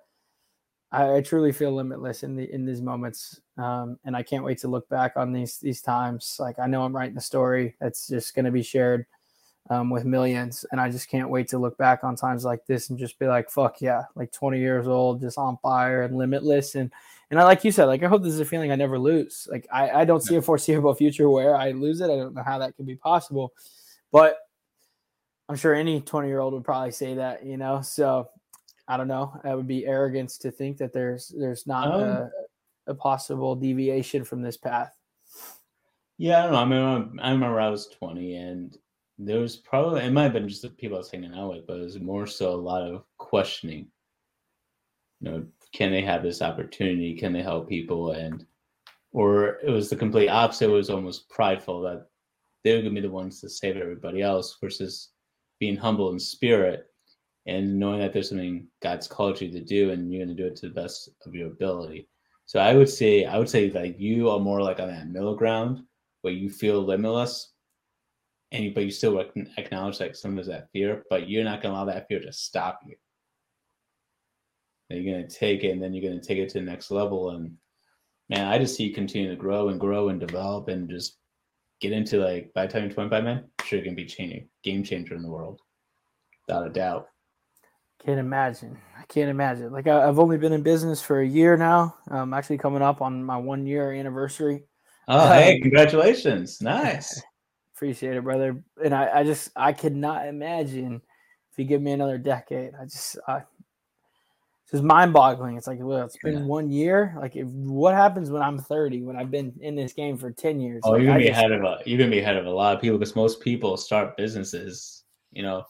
I, 0.92 1.16
I, 1.16 1.22
truly 1.22 1.52
feel 1.52 1.74
limitless 1.74 2.24
in 2.24 2.36
the 2.36 2.52
in 2.52 2.66
these 2.66 2.82
moments, 2.82 3.40
um, 3.58 3.98
and 4.04 4.16
I 4.16 4.24
can't 4.24 4.44
wait 4.44 4.58
to 4.60 4.68
look 4.68 4.88
back 4.90 5.14
on 5.16 5.32
these 5.32 5.58
these 5.60 5.82
times. 5.82 6.38
Like 6.40 6.60
I 6.60 6.68
know 6.68 6.84
I'm 6.84 6.96
writing 6.96 7.18
a 7.18 7.22
story 7.22 7.76
that's 7.80 8.08
just 8.08 8.36
going 8.36 8.46
to 8.46 8.52
be 8.52 8.64
shared 8.64 9.06
um, 9.70 9.90
with 9.90 10.06
millions, 10.06 10.66
and 10.72 10.80
I 10.80 10.90
just 10.90 11.10
can't 11.10 11.30
wait 11.30 11.48
to 11.50 11.58
look 11.58 11.78
back 11.78 12.04
on 12.04 12.16
times 12.16 12.44
like 12.44 12.66
this 12.66 12.90
and 12.90 13.00
just 13.00 13.18
be 13.18 13.28
like, 13.28 13.50
"Fuck 13.50 13.82
yeah!" 13.82 14.04
Like 14.16 14.32
20 14.32 14.60
years 14.60 14.88
old, 14.88 15.22
just 15.22 15.38
on 15.38 15.58
fire 15.62 16.04
and 16.04 16.18
limitless, 16.18 16.76
and 16.76 16.92
and 17.32 17.40
I 17.40 17.44
like 17.44 17.64
you 17.64 17.72
said, 17.72 17.86
like 17.86 18.04
I 18.04 18.08
hope 18.08 18.24
this 18.24 18.34
is 18.34 18.40
a 18.40 18.46
feeling 18.46 18.72
I 18.72 18.76
never 18.76 19.00
lose. 19.00 19.48
Like 19.50 19.68
I 19.72 19.90
I 19.90 20.06
don't 20.06 20.22
see 20.22 20.36
a 20.36 20.42
foreseeable 20.42 20.94
future 20.94 21.30
where 21.30 21.56
I 21.56 21.72
lose 21.72 22.02
it. 22.02 22.06
I 22.06 22.16
don't 22.16 22.36
know 22.36 22.44
how 22.44 22.60
that 22.60 22.76
could 22.76 22.86
be 22.86 22.96
possible, 22.96 23.54
but 24.12 24.38
I'm 25.48 25.56
sure 25.56 25.74
any 25.74 26.02
20 26.02 26.28
year 26.28 26.40
old 26.40 26.54
would 26.54 26.64
probably 26.64 26.92
say 26.92 27.16
that, 27.16 27.46
you 27.46 27.58
know. 27.58 27.82
So 27.82 28.30
I 28.88 28.98
don't 28.98 29.08
know. 29.08 29.40
That 29.44 29.56
would 29.56 29.68
be 29.68 29.86
arrogance 29.86 30.38
to 30.40 30.52
think 30.52 30.78
that 30.78 30.94
there's 30.94 31.34
there's 31.38 31.66
not 31.66 31.88
um, 31.92 32.02
a, 32.02 32.32
a, 32.88 32.94
possible 32.94 33.56
deviation 33.56 34.24
from 34.24 34.42
this 34.42 34.58
path. 34.58 34.94
Yeah, 36.18 36.40
I 36.40 36.44
don't 36.44 36.52
know. 36.52 36.60
I 36.60 36.66
mean, 37.00 37.20
I 37.22 37.32
remember 37.32 37.60
I 37.60 37.70
was 37.70 37.88
20, 37.88 38.36
and 38.36 38.78
there 39.18 39.40
was 39.40 39.58
probably 39.58 40.02
it 40.02 40.12
might 40.12 40.24
have 40.24 40.34
been 40.34 40.48
just 40.48 40.62
the 40.62 40.70
people 40.70 40.98
I 40.98 41.00
was 41.00 41.12
hanging 41.12 41.34
out 41.34 41.54
with, 41.54 41.68
but 41.68 41.78
it 41.78 41.84
was 41.84 42.00
more 42.00 42.28
so 42.28 42.54
a 42.54 42.56
lot 42.56 42.84
of 42.84 43.04
questioning. 43.18 43.88
You 45.22 45.32
know, 45.32 45.46
can 45.74 45.92
they 45.92 46.02
have 46.02 46.24
this 46.24 46.42
opportunity? 46.42 47.16
Can 47.16 47.34
they 47.34 47.42
help 47.42 47.68
people? 47.68 48.12
And 48.12 48.46
or 49.12 49.60
it 49.64 49.70
was 49.70 49.90
the 49.90 49.96
complete 49.96 50.30
opposite. 50.30 50.70
It 50.70 50.74
was 50.74 50.90
almost 50.90 51.30
prideful 51.30 51.82
that 51.82 52.08
they 52.64 52.76
were 52.76 52.82
gonna 52.82 52.96
be 52.96 53.02
the 53.02 53.10
ones 53.10 53.42
to 53.42 53.50
save 53.50 53.78
everybody 53.78 54.22
else 54.22 54.58
versus 54.62 55.10
being 55.60 55.78
humble 55.78 56.12
in 56.12 56.20
spirit 56.20 56.88
and 57.46 57.80
knowing 57.80 58.00
that 58.00 58.14
there's 58.14 58.30
something 58.30 58.68
God's 58.82 59.08
called 59.08 59.40
you 59.40 59.52
to 59.52 59.62
do 59.62 59.92
and 59.92 60.12
you're 60.12 60.26
going 60.26 60.36
to 60.36 60.42
do 60.42 60.48
it 60.48 60.56
to 60.58 60.68
the 60.68 60.74
best 60.74 61.10
of 61.26 61.36
your 61.36 61.48
ability. 61.48 62.08
So 62.46 62.60
I 62.60 62.76
would 62.76 62.90
say, 62.90 63.26
I 63.26 63.38
would 63.38 63.50
say 63.50 63.72
like 63.72 64.00
you 64.00 64.30
are 64.30 64.40
more 64.40 64.62
like 64.62 64.80
on 64.80 64.90
that 64.90 65.10
middle 65.10 65.36
ground 65.36 65.84
where 66.22 66.34
you 66.34 66.50
feel 66.50 66.82
limitless 66.84 67.54
and 68.52 68.64
you, 68.64 68.74
but 68.74 68.86
you 68.86 68.92
still 68.92 69.20
acknowledge 69.58 70.00
like 70.00 70.16
some 70.16 70.38
of 70.38 70.46
that 70.46 70.70
fear, 70.72 71.04
but 71.10 71.28
you're 71.28 71.44
not 71.44 71.62
to 71.62 71.70
allow 71.70 71.86
that 71.86 72.08
fear 72.08 72.20
to 72.20 72.32
stop 72.32 72.80
you. 72.86 72.96
You're 74.90 75.24
to 75.24 75.28
take 75.28 75.64
it 75.64 75.72
and 75.72 75.82
then 75.82 75.94
you're 75.94 76.14
to 76.14 76.26
take 76.26 76.38
it 76.38 76.50
to 76.50 76.60
the 76.60 76.66
next 76.66 76.92
level. 76.92 77.32
And 77.32 77.58
man, 78.30 78.48
I 78.48 78.60
just 78.60 78.76
see 78.76 78.84
you 78.86 78.94
continue 78.94 79.30
to 79.30 79.36
grow 79.36 79.70
and 79.70 79.80
grow 79.80 80.10
and 80.10 80.20
develop 80.20 80.68
and 80.68 80.88
just 80.90 81.18
get 81.82 81.92
into 81.92 82.20
like 82.20 82.52
by 82.54 82.68
the 82.68 82.74
time 82.74 82.84
you're 82.84 82.94
25, 82.94 83.24
man, 83.24 83.46
sure 83.64 83.80
you're 83.80 83.86
going 83.86 83.98
to 83.98 84.02
be 84.04 84.08
changing, 84.08 84.48
game 84.64 84.84
changer 84.84 85.16
in 85.16 85.24
the 85.24 85.32
world. 85.32 85.60
Without 86.48 86.68
a 86.68 86.70
doubt. 86.70 87.08
Can't 88.04 88.20
imagine. 88.20 88.78
I 88.98 89.04
can't 89.06 89.30
imagine. 89.30 89.72
Like 89.72 89.88
I, 89.88 90.06
have 90.06 90.20
only 90.20 90.38
been 90.38 90.54
in 90.54 90.62
business 90.62 91.02
for 91.02 91.20
a 91.20 91.28
year 91.28 91.58
now. 91.58 91.96
I'm 92.10 92.34
actually 92.34 92.58
coming 92.58 92.82
up 92.82 93.02
on 93.02 93.24
my 93.24 93.38
one 93.38 93.66
year 93.66 93.92
anniversary. 93.92 94.64
Oh, 95.08 95.28
hey, 95.28 95.56
um, 95.56 95.62
congratulations! 95.62 96.62
Nice. 96.62 97.22
Appreciate 97.76 98.16
it, 98.16 98.24
brother. 98.24 98.64
And 98.84 98.94
I, 98.94 99.20
I 99.20 99.24
just, 99.24 99.50
I 99.56 99.74
could 99.74 99.96
not 99.96 100.28
imagine 100.28 101.02
if 101.52 101.60
you 101.60 101.66
give 101.66 101.82
me 101.82 101.92
another 101.92 102.18
decade. 102.18 102.72
I 102.74 102.86
just, 102.86 103.18
I, 103.28 103.38
it's 104.66 104.72
just 104.72 104.84
mind-boggling. 104.84 105.58
It's 105.58 105.68
like, 105.68 105.80
well, 105.82 106.06
it's 106.06 106.18
been 106.24 106.40
yeah. 106.40 106.46
one 106.46 106.72
year. 106.72 107.16
Like, 107.20 107.36
if 107.36 107.46
what 107.48 107.94
happens 107.94 108.32
when 108.32 108.42
I'm 108.42 108.58
30? 108.58 109.04
When 109.04 109.18
I've 109.18 109.30
been 109.30 109.54
in 109.60 109.76
this 109.76 109.94
game 109.94 110.18
for 110.18 110.32
10 110.32 110.60
years? 110.60 110.82
Oh, 110.86 110.92
like, 110.92 111.02
you're 111.02 111.08
gonna 111.08 111.20
I 111.20 111.22
be 111.22 111.28
just, 111.28 111.38
ahead 111.38 111.52
of 111.52 111.64
a, 111.64 111.80
you're 111.86 112.00
gonna 112.00 112.10
be 112.10 112.20
ahead 112.20 112.38
of 112.38 112.46
a 112.46 112.50
lot 112.50 112.74
of 112.76 112.82
people 112.82 112.98
because 112.98 113.16
most 113.16 113.42
people 113.42 113.78
start 113.78 114.18
businesses, 114.18 115.04
you 115.34 115.44
know, 115.44 115.66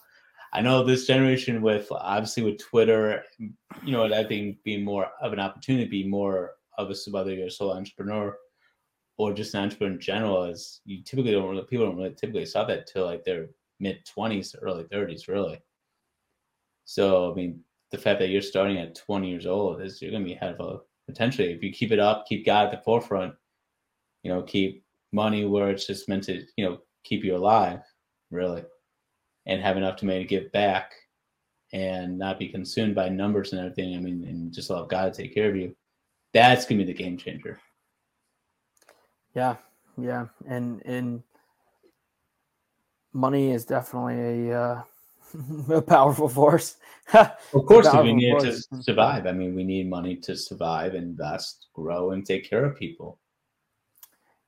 I 0.56 0.62
know 0.62 0.86
this 0.86 1.06
generation 1.06 1.62
with 1.62 1.86
obviously 1.92 2.42
with 2.42 2.60
Twitter, 2.60 3.26
you 3.38 3.92
know, 3.92 4.06
I 4.06 4.24
think 4.24 4.64
being 4.64 4.86
more 4.86 5.08
of 5.22 5.34
an 5.34 5.40
opportunity, 5.40 5.86
be 5.86 6.08
more 6.08 6.54
of 6.78 6.90
a 6.90 6.96
whether 7.12 7.34
you're 7.34 7.48
a 7.48 7.52
solo 7.52 7.76
entrepreneur 7.76 8.38
or 9.18 9.34
just 9.34 9.54
an 9.54 9.64
entrepreneur 9.64 9.96
in 9.96 10.00
general, 10.00 10.46
is 10.46 10.80
you 10.86 11.04
typically 11.04 11.34
don't 11.34 11.50
really 11.50 11.66
people 11.66 11.88
don't 11.88 11.98
really 11.98 12.14
typically 12.14 12.46
start 12.46 12.70
that 12.70 12.88
till 12.88 13.04
like 13.06 13.26
their 13.26 13.48
mid 13.82 14.06
twenties, 14.06 14.56
early 14.62 14.86
thirties, 14.86 15.28
really. 15.28 15.60
So 16.86 17.34
I 17.34 17.36
mean, 17.36 17.60
the 17.92 17.98
fact 17.98 18.20
that 18.20 18.30
you're 18.30 18.42
starting 18.42 18.78
at 18.78 18.96
20 18.96 19.30
years 19.30 19.46
old 19.46 19.82
is 19.82 20.02
you're 20.02 20.12
gonna 20.12 20.24
be 20.24 20.36
ahead 20.36 20.56
of 20.58 20.66
a 20.66 20.80
potentially 21.06 21.52
if 21.52 21.64
you 21.64 21.74
keep 21.74 21.92
it 21.92 22.00
up, 22.00 22.28
keep 22.28 22.46
God 22.46 22.68
at 22.68 22.72
the 22.72 22.84
forefront, 22.86 23.34
you 24.24 24.32
know, 24.32 24.42
keep 24.42 24.86
money 25.12 25.44
where 25.44 25.70
it's 25.70 25.86
just 25.86 26.08
meant 26.08 26.24
to, 26.24 26.46
you 26.56 26.64
know, 26.64 26.78
keep 27.04 27.26
you 27.26 27.36
alive, 27.36 27.82
really. 28.32 28.64
And 29.46 29.62
have 29.62 29.78
enough 29.78 29.98
to 29.98 30.06
maybe 30.06 30.26
give 30.26 30.52
back 30.52 30.94
and 31.74 32.18
not 32.18 32.40
be 32.40 32.48
consumed 32.48 32.96
by 32.96 33.10
numbers 33.10 33.52
and 33.52 33.62
everything. 33.62 33.96
I 33.96 34.00
mean, 34.00 34.24
and 34.24 34.54
just 34.54 34.70
allow 34.70 34.86
God 34.86 35.14
to 35.14 35.24
take 35.24 35.34
care 35.34 35.50
of 35.50 35.56
you. 35.56 35.76
That's 36.34 36.66
gonna 36.66 36.80
be 36.80 36.86
the 36.86 36.94
game 36.94 37.18
changer. 37.18 37.60
Yeah, 39.34 39.56
yeah, 39.98 40.28
and 40.48 40.82
and 40.86 41.24
money 43.14 43.52
is 43.52 43.66
definitely 43.66 44.50
a 44.52 44.60
uh, 44.60 44.84
a 45.70 45.82
powerful 45.82 46.30
force. 46.30 46.78
of 47.14 47.66
course, 47.68 47.88
we 47.94 48.14
need 48.14 48.32
force. 48.32 48.68
to 48.68 48.84
survive. 48.84 49.28
I 49.28 49.32
mean, 49.32 49.56
we 49.56 49.64
need 49.64 49.90
money 49.90 50.16
to 50.18 50.36
survive, 50.36 50.96
invest, 50.96 51.68
grow, 51.74 52.12
and 52.12 52.26
take 52.26 52.50
care 52.50 52.66
of 52.66 52.78
people. 52.78 53.20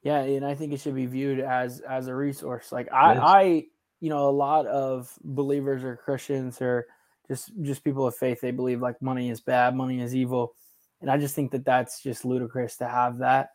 Yeah, 0.03 0.19
and 0.19 0.45
I 0.45 0.55
think 0.55 0.73
it 0.73 0.79
should 0.79 0.95
be 0.95 1.05
viewed 1.05 1.39
as 1.39 1.81
as 1.81 2.07
a 2.07 2.15
resource. 2.15 2.71
Like 2.71 2.87
I, 2.91 3.13
I, 3.13 3.65
you 3.99 4.09
know, 4.09 4.29
a 4.29 4.31
lot 4.31 4.65
of 4.67 5.11
believers 5.23 5.83
or 5.83 5.95
Christians 5.95 6.61
or 6.61 6.87
just 7.27 7.51
just 7.61 7.83
people 7.83 8.07
of 8.07 8.15
faith, 8.15 8.41
they 8.41 8.51
believe 8.51 8.81
like 8.81 9.01
money 9.01 9.29
is 9.29 9.41
bad, 9.41 9.75
money 9.75 10.01
is 10.01 10.15
evil, 10.15 10.53
and 11.01 11.11
I 11.11 11.17
just 11.17 11.35
think 11.35 11.51
that 11.51 11.65
that's 11.65 12.01
just 12.01 12.25
ludicrous 12.25 12.77
to 12.77 12.87
have 12.87 13.17
that 13.19 13.49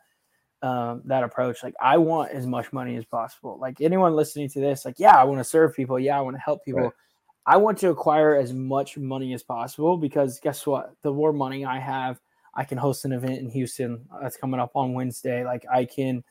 um, 0.62 1.02
that 1.06 1.24
approach. 1.24 1.62
Like 1.62 1.74
I 1.80 1.98
want 1.98 2.32
as 2.32 2.46
much 2.46 2.72
money 2.72 2.96
as 2.96 3.04
possible. 3.04 3.58
Like 3.60 3.80
anyone 3.80 4.14
listening 4.14 4.48
to 4.50 4.60
this, 4.60 4.84
like 4.84 4.98
yeah, 4.98 5.16
I 5.16 5.24
want 5.24 5.40
to 5.40 5.44
serve 5.44 5.74
people. 5.74 5.98
Yeah, 5.98 6.18
I 6.18 6.20
want 6.20 6.36
to 6.36 6.40
help 6.40 6.64
people. 6.64 6.82
Right. 6.82 6.92
I 7.44 7.56
want 7.56 7.78
to 7.78 7.90
acquire 7.90 8.36
as 8.36 8.52
much 8.52 8.96
money 8.96 9.34
as 9.34 9.42
possible 9.42 9.96
because 9.96 10.38
guess 10.38 10.64
what? 10.64 10.92
The 11.02 11.12
more 11.12 11.32
money 11.32 11.64
I 11.64 11.80
have, 11.80 12.20
I 12.54 12.64
can 12.64 12.78
host 12.78 13.04
an 13.04 13.12
event 13.12 13.38
in 13.38 13.50
Houston 13.50 14.04
that's 14.20 14.36
coming 14.36 14.60
up 14.60 14.70
on 14.76 14.92
Wednesday. 14.92 15.44
Like 15.44 15.64
I 15.72 15.84
can 15.84 16.22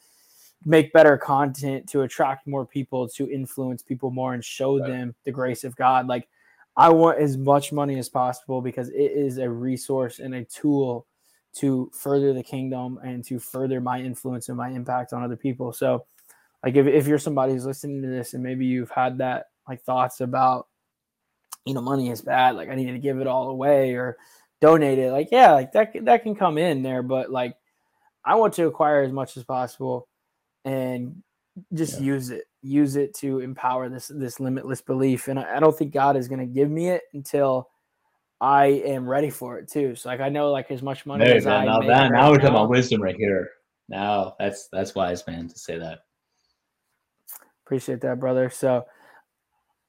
make 0.65 0.93
better 0.93 1.17
content 1.17 1.87
to 1.89 2.01
attract 2.01 2.47
more 2.47 2.65
people, 2.65 3.07
to 3.09 3.29
influence 3.29 3.81
people 3.81 4.11
more 4.11 4.33
and 4.33 4.43
show 4.43 4.79
right. 4.79 4.87
them 4.87 5.15
the 5.25 5.31
grace 5.31 5.63
of 5.63 5.75
God. 5.75 6.07
Like 6.07 6.27
I 6.77 6.89
want 6.89 7.19
as 7.19 7.37
much 7.37 7.71
money 7.71 7.97
as 7.97 8.09
possible 8.09 8.61
because 8.61 8.89
it 8.89 9.11
is 9.11 9.37
a 9.37 9.49
resource 9.49 10.19
and 10.19 10.35
a 10.35 10.45
tool 10.45 11.07
to 11.53 11.91
further 11.93 12.33
the 12.33 12.43
kingdom 12.43 12.99
and 13.03 13.23
to 13.25 13.39
further 13.39 13.81
my 13.81 13.99
influence 13.99 14.49
and 14.49 14.57
my 14.57 14.69
impact 14.69 15.13
on 15.13 15.23
other 15.23 15.35
people. 15.35 15.73
So 15.73 16.05
like 16.63 16.75
if, 16.75 16.87
if 16.87 17.07
you're 17.07 17.19
somebody 17.19 17.53
who's 17.53 17.65
listening 17.65 18.01
to 18.03 18.07
this 18.07 18.33
and 18.33 18.43
maybe 18.43 18.65
you've 18.65 18.91
had 18.91 19.17
that 19.17 19.47
like 19.67 19.81
thoughts 19.81 20.21
about 20.21 20.67
you 21.65 21.73
know, 21.73 21.81
money 21.81 22.09
is 22.09 22.21
bad. 22.21 22.55
Like 22.55 22.69
I 22.69 22.75
need 22.75 22.91
to 22.91 22.99
give 22.99 23.19
it 23.19 23.27
all 23.27 23.49
away 23.49 23.93
or 23.93 24.17
donate 24.61 24.99
it. 24.99 25.11
Like, 25.11 25.29
yeah, 25.31 25.51
like 25.51 25.71
that 25.73 25.93
that 26.05 26.23
can 26.23 26.35
come 26.35 26.57
in 26.57 26.81
there, 26.83 27.03
but 27.03 27.31
like 27.31 27.55
I 28.25 28.35
want 28.35 28.53
to 28.55 28.67
acquire 28.67 29.01
as 29.01 29.11
much 29.11 29.37
as 29.37 29.43
possible 29.43 30.07
and 30.65 31.21
just 31.73 31.99
yeah. 31.99 32.05
use 32.07 32.29
it. 32.29 32.45
Use 32.61 32.95
it 32.95 33.15
to 33.15 33.39
empower 33.39 33.89
this 33.89 34.11
this 34.13 34.39
limitless 34.39 34.81
belief. 34.81 35.27
And 35.27 35.39
I, 35.39 35.57
I 35.57 35.59
don't 35.59 35.75
think 35.75 35.93
God 35.93 36.15
is 36.15 36.27
going 36.27 36.39
to 36.39 36.45
give 36.45 36.69
me 36.69 36.89
it 36.89 37.03
until 37.13 37.69
I 38.39 38.65
am 38.65 39.07
ready 39.07 39.29
for 39.29 39.59
it 39.59 39.69
too. 39.69 39.95
So 39.95 40.09
like 40.09 40.19
I 40.19 40.29
know 40.29 40.51
like 40.51 40.71
as 40.71 40.81
much 40.81 41.05
money 41.05 41.25
as 41.25 41.45
I 41.45 41.65
now 41.65 41.79
that, 41.79 41.87
right 41.87 42.11
now 42.11 42.31
we're 42.31 42.37
talking 42.37 42.49
about 42.49 42.69
wisdom 42.69 43.01
right 43.01 43.15
here. 43.15 43.49
Now 43.87 44.35
that's 44.39 44.67
that's 44.71 44.95
wise, 44.95 45.25
man, 45.27 45.47
to 45.47 45.59
say 45.59 45.77
that. 45.77 45.99
Appreciate 47.65 48.01
that, 48.01 48.19
brother. 48.19 48.49
So 48.49 48.85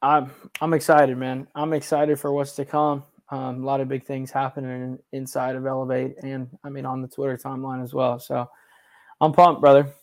I'm 0.02 0.30
I'm 0.60 0.74
excited, 0.74 1.16
man. 1.16 1.46
I'm 1.54 1.72
excited 1.72 2.20
for 2.20 2.32
what's 2.32 2.52
to 2.56 2.64
come. 2.64 3.04
Um, 3.30 3.62
a 3.62 3.66
lot 3.66 3.80
of 3.80 3.88
big 3.88 4.04
things 4.04 4.30
happening 4.30 4.98
inside 5.12 5.56
of 5.56 5.64
Elevate, 5.64 6.16
and 6.22 6.48
I 6.62 6.68
mean 6.68 6.84
on 6.84 7.00
the 7.00 7.08
Twitter 7.08 7.38
timeline 7.38 7.82
as 7.82 7.94
well. 7.94 8.18
So 8.18 8.46
I'm 9.20 9.32
pumped, 9.32 9.62
brother. 9.62 9.94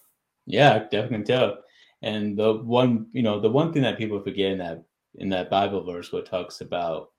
Yeah, 0.45 0.79
definitely 0.91 1.25
tell. 1.25 1.59
And 2.01 2.37
the 2.37 2.53
one, 2.55 3.07
you 3.13 3.21
know, 3.21 3.39
the 3.39 3.49
one 3.49 3.71
thing 3.73 3.81
that 3.83 3.97
people 3.97 4.21
forget 4.21 4.51
in 4.51 4.57
that 4.59 4.83
in 5.15 5.29
that 5.29 5.49
Bible 5.49 5.83
verse, 5.83 6.11
what 6.11 6.25
talks 6.25 6.61
about 6.61 7.11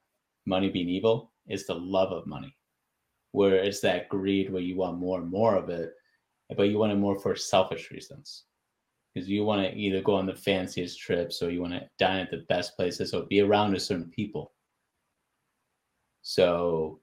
money 0.46 0.70
being 0.70 0.88
evil, 0.88 1.32
is 1.48 1.66
the 1.66 1.74
love 1.74 2.12
of 2.12 2.26
money, 2.26 2.54
where 3.32 3.56
it's 3.56 3.80
that 3.82 4.08
greed 4.10 4.52
where 4.52 4.62
you 4.62 4.76
want 4.76 4.98
more 4.98 5.20
and 5.20 5.30
more 5.30 5.56
of 5.56 5.70
it, 5.70 5.92
but 6.56 6.64
you 6.64 6.78
want 6.78 6.92
it 6.92 6.96
more 6.96 7.18
for 7.20 7.36
selfish 7.36 7.90
reasons 7.90 8.44
because 9.14 9.28
you 9.28 9.44
want 9.44 9.62
to 9.62 9.76
either 9.78 10.02
go 10.02 10.14
on 10.16 10.26
the 10.26 10.34
fanciest 10.36 11.00
trips 11.00 11.42
or 11.42 11.50
you 11.50 11.60
want 11.62 11.72
to 11.74 11.88
dine 11.98 12.20
at 12.20 12.30
the 12.30 12.44
best 12.48 12.76
places 12.76 13.14
or 13.14 13.24
be 13.24 13.40
around 13.40 13.74
a 13.76 13.80
certain 13.80 14.10
people. 14.10 14.52
So 16.22 17.00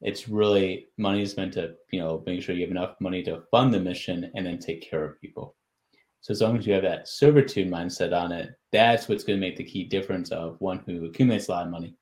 it's 0.00 0.28
really 0.28 0.88
money 0.96 1.22
is 1.22 1.36
meant 1.36 1.52
to, 1.54 1.76
you 1.92 2.00
know, 2.00 2.22
make 2.26 2.42
sure 2.42 2.54
you 2.54 2.62
have 2.62 2.70
enough 2.70 3.00
money 3.00 3.22
to 3.24 3.42
fund 3.52 3.72
the 3.72 3.78
mission 3.80 4.30
and 4.34 4.44
then 4.46 4.58
take 4.58 4.82
care 4.82 5.04
of 5.04 5.20
people. 5.20 5.54
So 6.22 6.32
as 6.32 6.42
long 6.42 6.58
as 6.58 6.66
you 6.66 6.74
have 6.74 6.82
that 6.82 7.08
servitude 7.08 7.70
mindset 7.70 8.18
on 8.18 8.32
it, 8.32 8.50
that's 8.72 9.08
what's 9.08 9.24
going 9.24 9.40
to 9.40 9.46
make 9.46 9.56
the 9.56 9.64
key 9.64 9.84
difference 9.84 10.30
of 10.30 10.60
one 10.60 10.80
who 10.86 11.06
accumulates 11.06 11.48
a 11.48 11.52
lot 11.52 11.64
of 11.64 11.72
money 11.72 11.94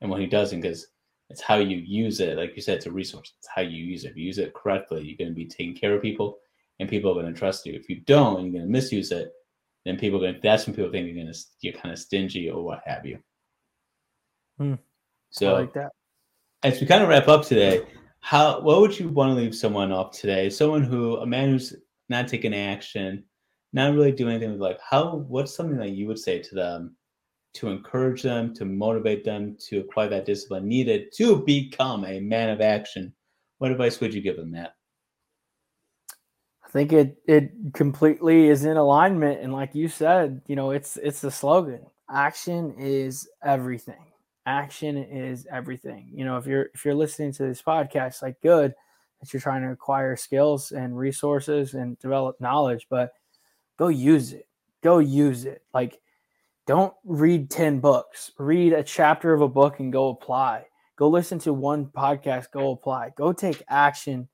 and 0.00 0.10
one 0.10 0.20
who 0.20 0.26
doesn't, 0.26 0.60
because 0.60 0.88
it's 1.30 1.40
how 1.40 1.56
you 1.56 1.78
use 1.78 2.20
it. 2.20 2.36
Like 2.36 2.54
you 2.54 2.62
said, 2.62 2.78
it's 2.78 2.86
a 2.86 2.92
resource. 2.92 3.32
It's 3.38 3.48
how 3.54 3.62
you 3.62 3.84
use 3.84 4.04
it. 4.04 4.10
If 4.10 4.16
you 4.16 4.26
use 4.26 4.38
it 4.38 4.52
correctly, 4.52 5.02
you're 5.02 5.16
going 5.16 5.30
to 5.30 5.34
be 5.34 5.46
taking 5.46 5.74
care 5.74 5.94
of 5.94 6.02
people 6.02 6.38
and 6.80 6.88
people 6.88 7.10
are 7.10 7.22
going 7.22 7.32
to 7.32 7.38
trust 7.38 7.66
you. 7.66 7.74
If 7.74 7.88
you 7.88 8.00
don't, 8.00 8.36
and 8.36 8.46
you're 8.46 8.60
going 8.60 8.66
to 8.66 8.72
misuse 8.72 9.12
it, 9.12 9.30
then 9.84 9.98
people 9.98 10.18
are 10.18 10.22
going. 10.22 10.34
To, 10.34 10.40
that's 10.42 10.66
when 10.66 10.74
people 10.74 10.90
think 10.90 11.06
you're 11.06 11.22
going 11.22 11.32
to 11.32 11.38
you're 11.60 11.74
kind 11.74 11.92
of 11.92 11.98
stingy 11.98 12.50
or 12.50 12.64
what 12.64 12.82
have 12.84 13.06
you. 13.06 13.18
Hmm. 14.58 14.74
So 15.30 15.54
I 15.54 15.60
like 15.60 15.74
that. 15.74 15.92
As 16.62 16.80
we 16.80 16.86
kind 16.86 17.02
of 17.02 17.08
wrap 17.08 17.28
up 17.28 17.44
today, 17.44 17.86
how 18.20 18.60
what 18.60 18.80
would 18.80 18.98
you 18.98 19.08
want 19.08 19.30
to 19.30 19.34
leave 19.34 19.54
someone 19.54 19.92
off 19.92 20.10
today? 20.12 20.50
Someone 20.50 20.82
who 20.82 21.16
a 21.18 21.26
man 21.26 21.50
who's 21.50 21.74
not 22.08 22.28
taking 22.28 22.54
action, 22.54 23.24
not 23.72 23.94
really 23.94 24.12
doing 24.12 24.34
anything 24.34 24.52
with 24.52 24.60
life. 24.60 24.78
How 24.88 25.16
what's 25.28 25.54
something 25.54 25.78
that 25.78 25.90
you 25.90 26.06
would 26.06 26.18
say 26.18 26.40
to 26.40 26.54
them 26.54 26.96
to 27.54 27.68
encourage 27.68 28.22
them, 28.22 28.54
to 28.54 28.64
motivate 28.64 29.24
them, 29.24 29.56
to 29.68 29.80
acquire 29.80 30.08
that 30.08 30.26
discipline 30.26 30.66
needed 30.66 31.12
to 31.16 31.44
become 31.44 32.04
a 32.04 32.20
man 32.20 32.50
of 32.50 32.60
action? 32.60 33.12
What 33.58 33.70
advice 33.70 34.00
would 34.00 34.14
you 34.14 34.22
give 34.22 34.36
them, 34.36 34.52
Matt? 34.52 34.74
I 36.64 36.68
think 36.70 36.92
it 36.92 37.16
it 37.26 37.52
completely 37.74 38.48
is 38.48 38.64
in 38.64 38.76
alignment. 38.76 39.40
And 39.40 39.52
like 39.52 39.74
you 39.74 39.88
said, 39.88 40.40
you 40.46 40.56
know, 40.56 40.70
it's 40.70 40.96
it's 40.96 41.20
the 41.20 41.30
slogan. 41.30 41.80
Action 42.08 42.74
is 42.78 43.28
everything. 43.44 44.06
Action 44.46 44.96
is 44.96 45.46
everything. 45.50 46.10
You 46.12 46.24
know, 46.24 46.36
if 46.36 46.46
you're 46.46 46.70
if 46.74 46.84
you're 46.84 46.94
listening 46.94 47.32
to 47.32 47.42
this 47.44 47.62
podcast, 47.62 48.22
like 48.22 48.40
good 48.40 48.74
that 49.20 49.32
you're 49.32 49.40
trying 49.40 49.62
to 49.62 49.72
acquire 49.72 50.16
skills 50.16 50.72
and 50.72 50.96
resources 50.96 51.74
and 51.74 51.98
develop 51.98 52.40
knowledge, 52.40 52.86
but 52.88 53.12
go 53.80 53.88
use 53.88 54.32
it. 54.32 54.46
Go 54.80 55.00
use 55.00 55.44
it. 55.44 55.64
Like 55.74 56.00
don't 56.68 56.94
read 57.04 57.50
10 57.50 57.80
books. 57.80 58.30
Read 58.38 58.72
a 58.72 58.84
chapter 58.84 59.32
of 59.32 59.40
a 59.40 59.48
book 59.48 59.80
and 59.80 59.92
go 59.92 60.10
apply. 60.10 60.66
Go 60.94 61.08
listen 61.08 61.40
to 61.40 61.52
one 61.52 61.86
podcast, 61.86 62.52
go 62.52 62.70
apply. 62.70 63.12
Go 63.16 63.32
take 63.32 63.62
action 63.68 64.28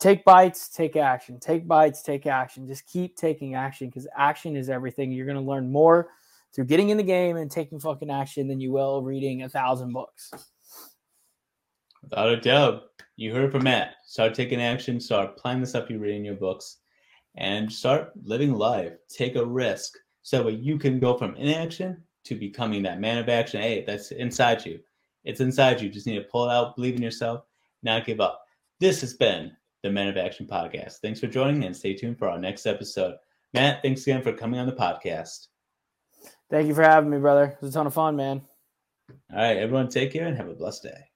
take 0.00 0.24
bites, 0.24 0.68
take 0.68 0.96
action, 0.96 1.38
take 1.38 1.68
bites, 1.68 2.02
take 2.02 2.26
action. 2.26 2.66
Just 2.66 2.86
keep 2.86 3.16
taking 3.16 3.54
action 3.54 3.88
because 3.88 4.08
action 4.16 4.56
is 4.56 4.68
everything. 4.68 5.12
You're 5.12 5.26
going 5.26 5.38
to 5.38 5.44
learn 5.44 5.70
more 5.70 6.08
through 6.52 6.64
getting 6.64 6.88
in 6.88 6.96
the 6.96 7.02
game 7.02 7.36
and 7.36 7.50
taking 7.50 7.78
fucking 7.78 8.10
action 8.10 8.48
than 8.48 8.60
you 8.60 8.72
will 8.72 9.02
reading 9.02 9.42
a 9.42 9.48
thousand 9.48 9.92
books. 9.92 10.32
Without 12.02 12.30
a 12.30 12.40
doubt. 12.40 12.84
You 13.16 13.34
heard 13.34 13.52
from 13.52 13.64
Matt. 13.64 13.96
Start 14.06 14.34
taking 14.34 14.62
action, 14.62 14.98
start 14.98 15.34
applying 15.36 15.60
the 15.60 15.66
stuff 15.66 15.90
you 15.90 15.98
read 15.98 16.16
in 16.16 16.24
your 16.24 16.36
books, 16.36 16.78
and 17.36 17.70
start 17.72 18.12
living 18.22 18.54
life. 18.54 18.92
Take 19.08 19.36
a 19.36 19.44
risk 19.44 19.96
so 20.22 20.42
that 20.44 20.54
you 20.54 20.78
can 20.78 20.98
go 20.98 21.16
from 21.16 21.34
inaction 21.36 22.02
to 22.24 22.34
becoming 22.34 22.82
that 22.82 23.00
man 23.00 23.18
of 23.18 23.28
action. 23.28 23.60
Hey, 23.60 23.84
that's 23.86 24.10
inside 24.10 24.64
you. 24.64 24.80
It's 25.24 25.40
inside 25.40 25.80
you. 25.80 25.88
just 25.88 26.06
need 26.06 26.18
to 26.18 26.28
pull 26.30 26.48
it 26.48 26.52
out, 26.52 26.76
believe 26.76 26.96
in 26.96 27.02
yourself, 27.02 27.44
not 27.82 28.06
give 28.06 28.20
up. 28.20 28.44
This 28.78 29.00
has 29.02 29.14
been 29.14 29.52
the 29.82 29.90
Men 29.90 30.08
of 30.08 30.16
Action 30.16 30.46
podcast. 30.46 30.98
Thanks 30.98 31.20
for 31.20 31.26
joining 31.26 31.64
and 31.64 31.76
stay 31.76 31.94
tuned 31.94 32.18
for 32.18 32.28
our 32.28 32.38
next 32.38 32.66
episode. 32.66 33.16
Matt, 33.52 33.82
thanks 33.82 34.02
again 34.02 34.22
for 34.22 34.32
coming 34.32 34.60
on 34.60 34.66
the 34.66 34.72
podcast. 34.72 35.48
Thank 36.50 36.68
you 36.68 36.74
for 36.74 36.82
having 36.82 37.10
me, 37.10 37.18
brother. 37.18 37.44
It 37.44 37.58
was 37.60 37.70
a 37.70 37.74
ton 37.74 37.86
of 37.86 37.94
fun, 37.94 38.16
man. 38.16 38.42
All 39.32 39.38
right, 39.38 39.56
everyone, 39.56 39.88
take 39.88 40.12
care 40.12 40.26
and 40.26 40.36
have 40.36 40.48
a 40.48 40.54
blessed 40.54 40.84
day. 40.84 41.09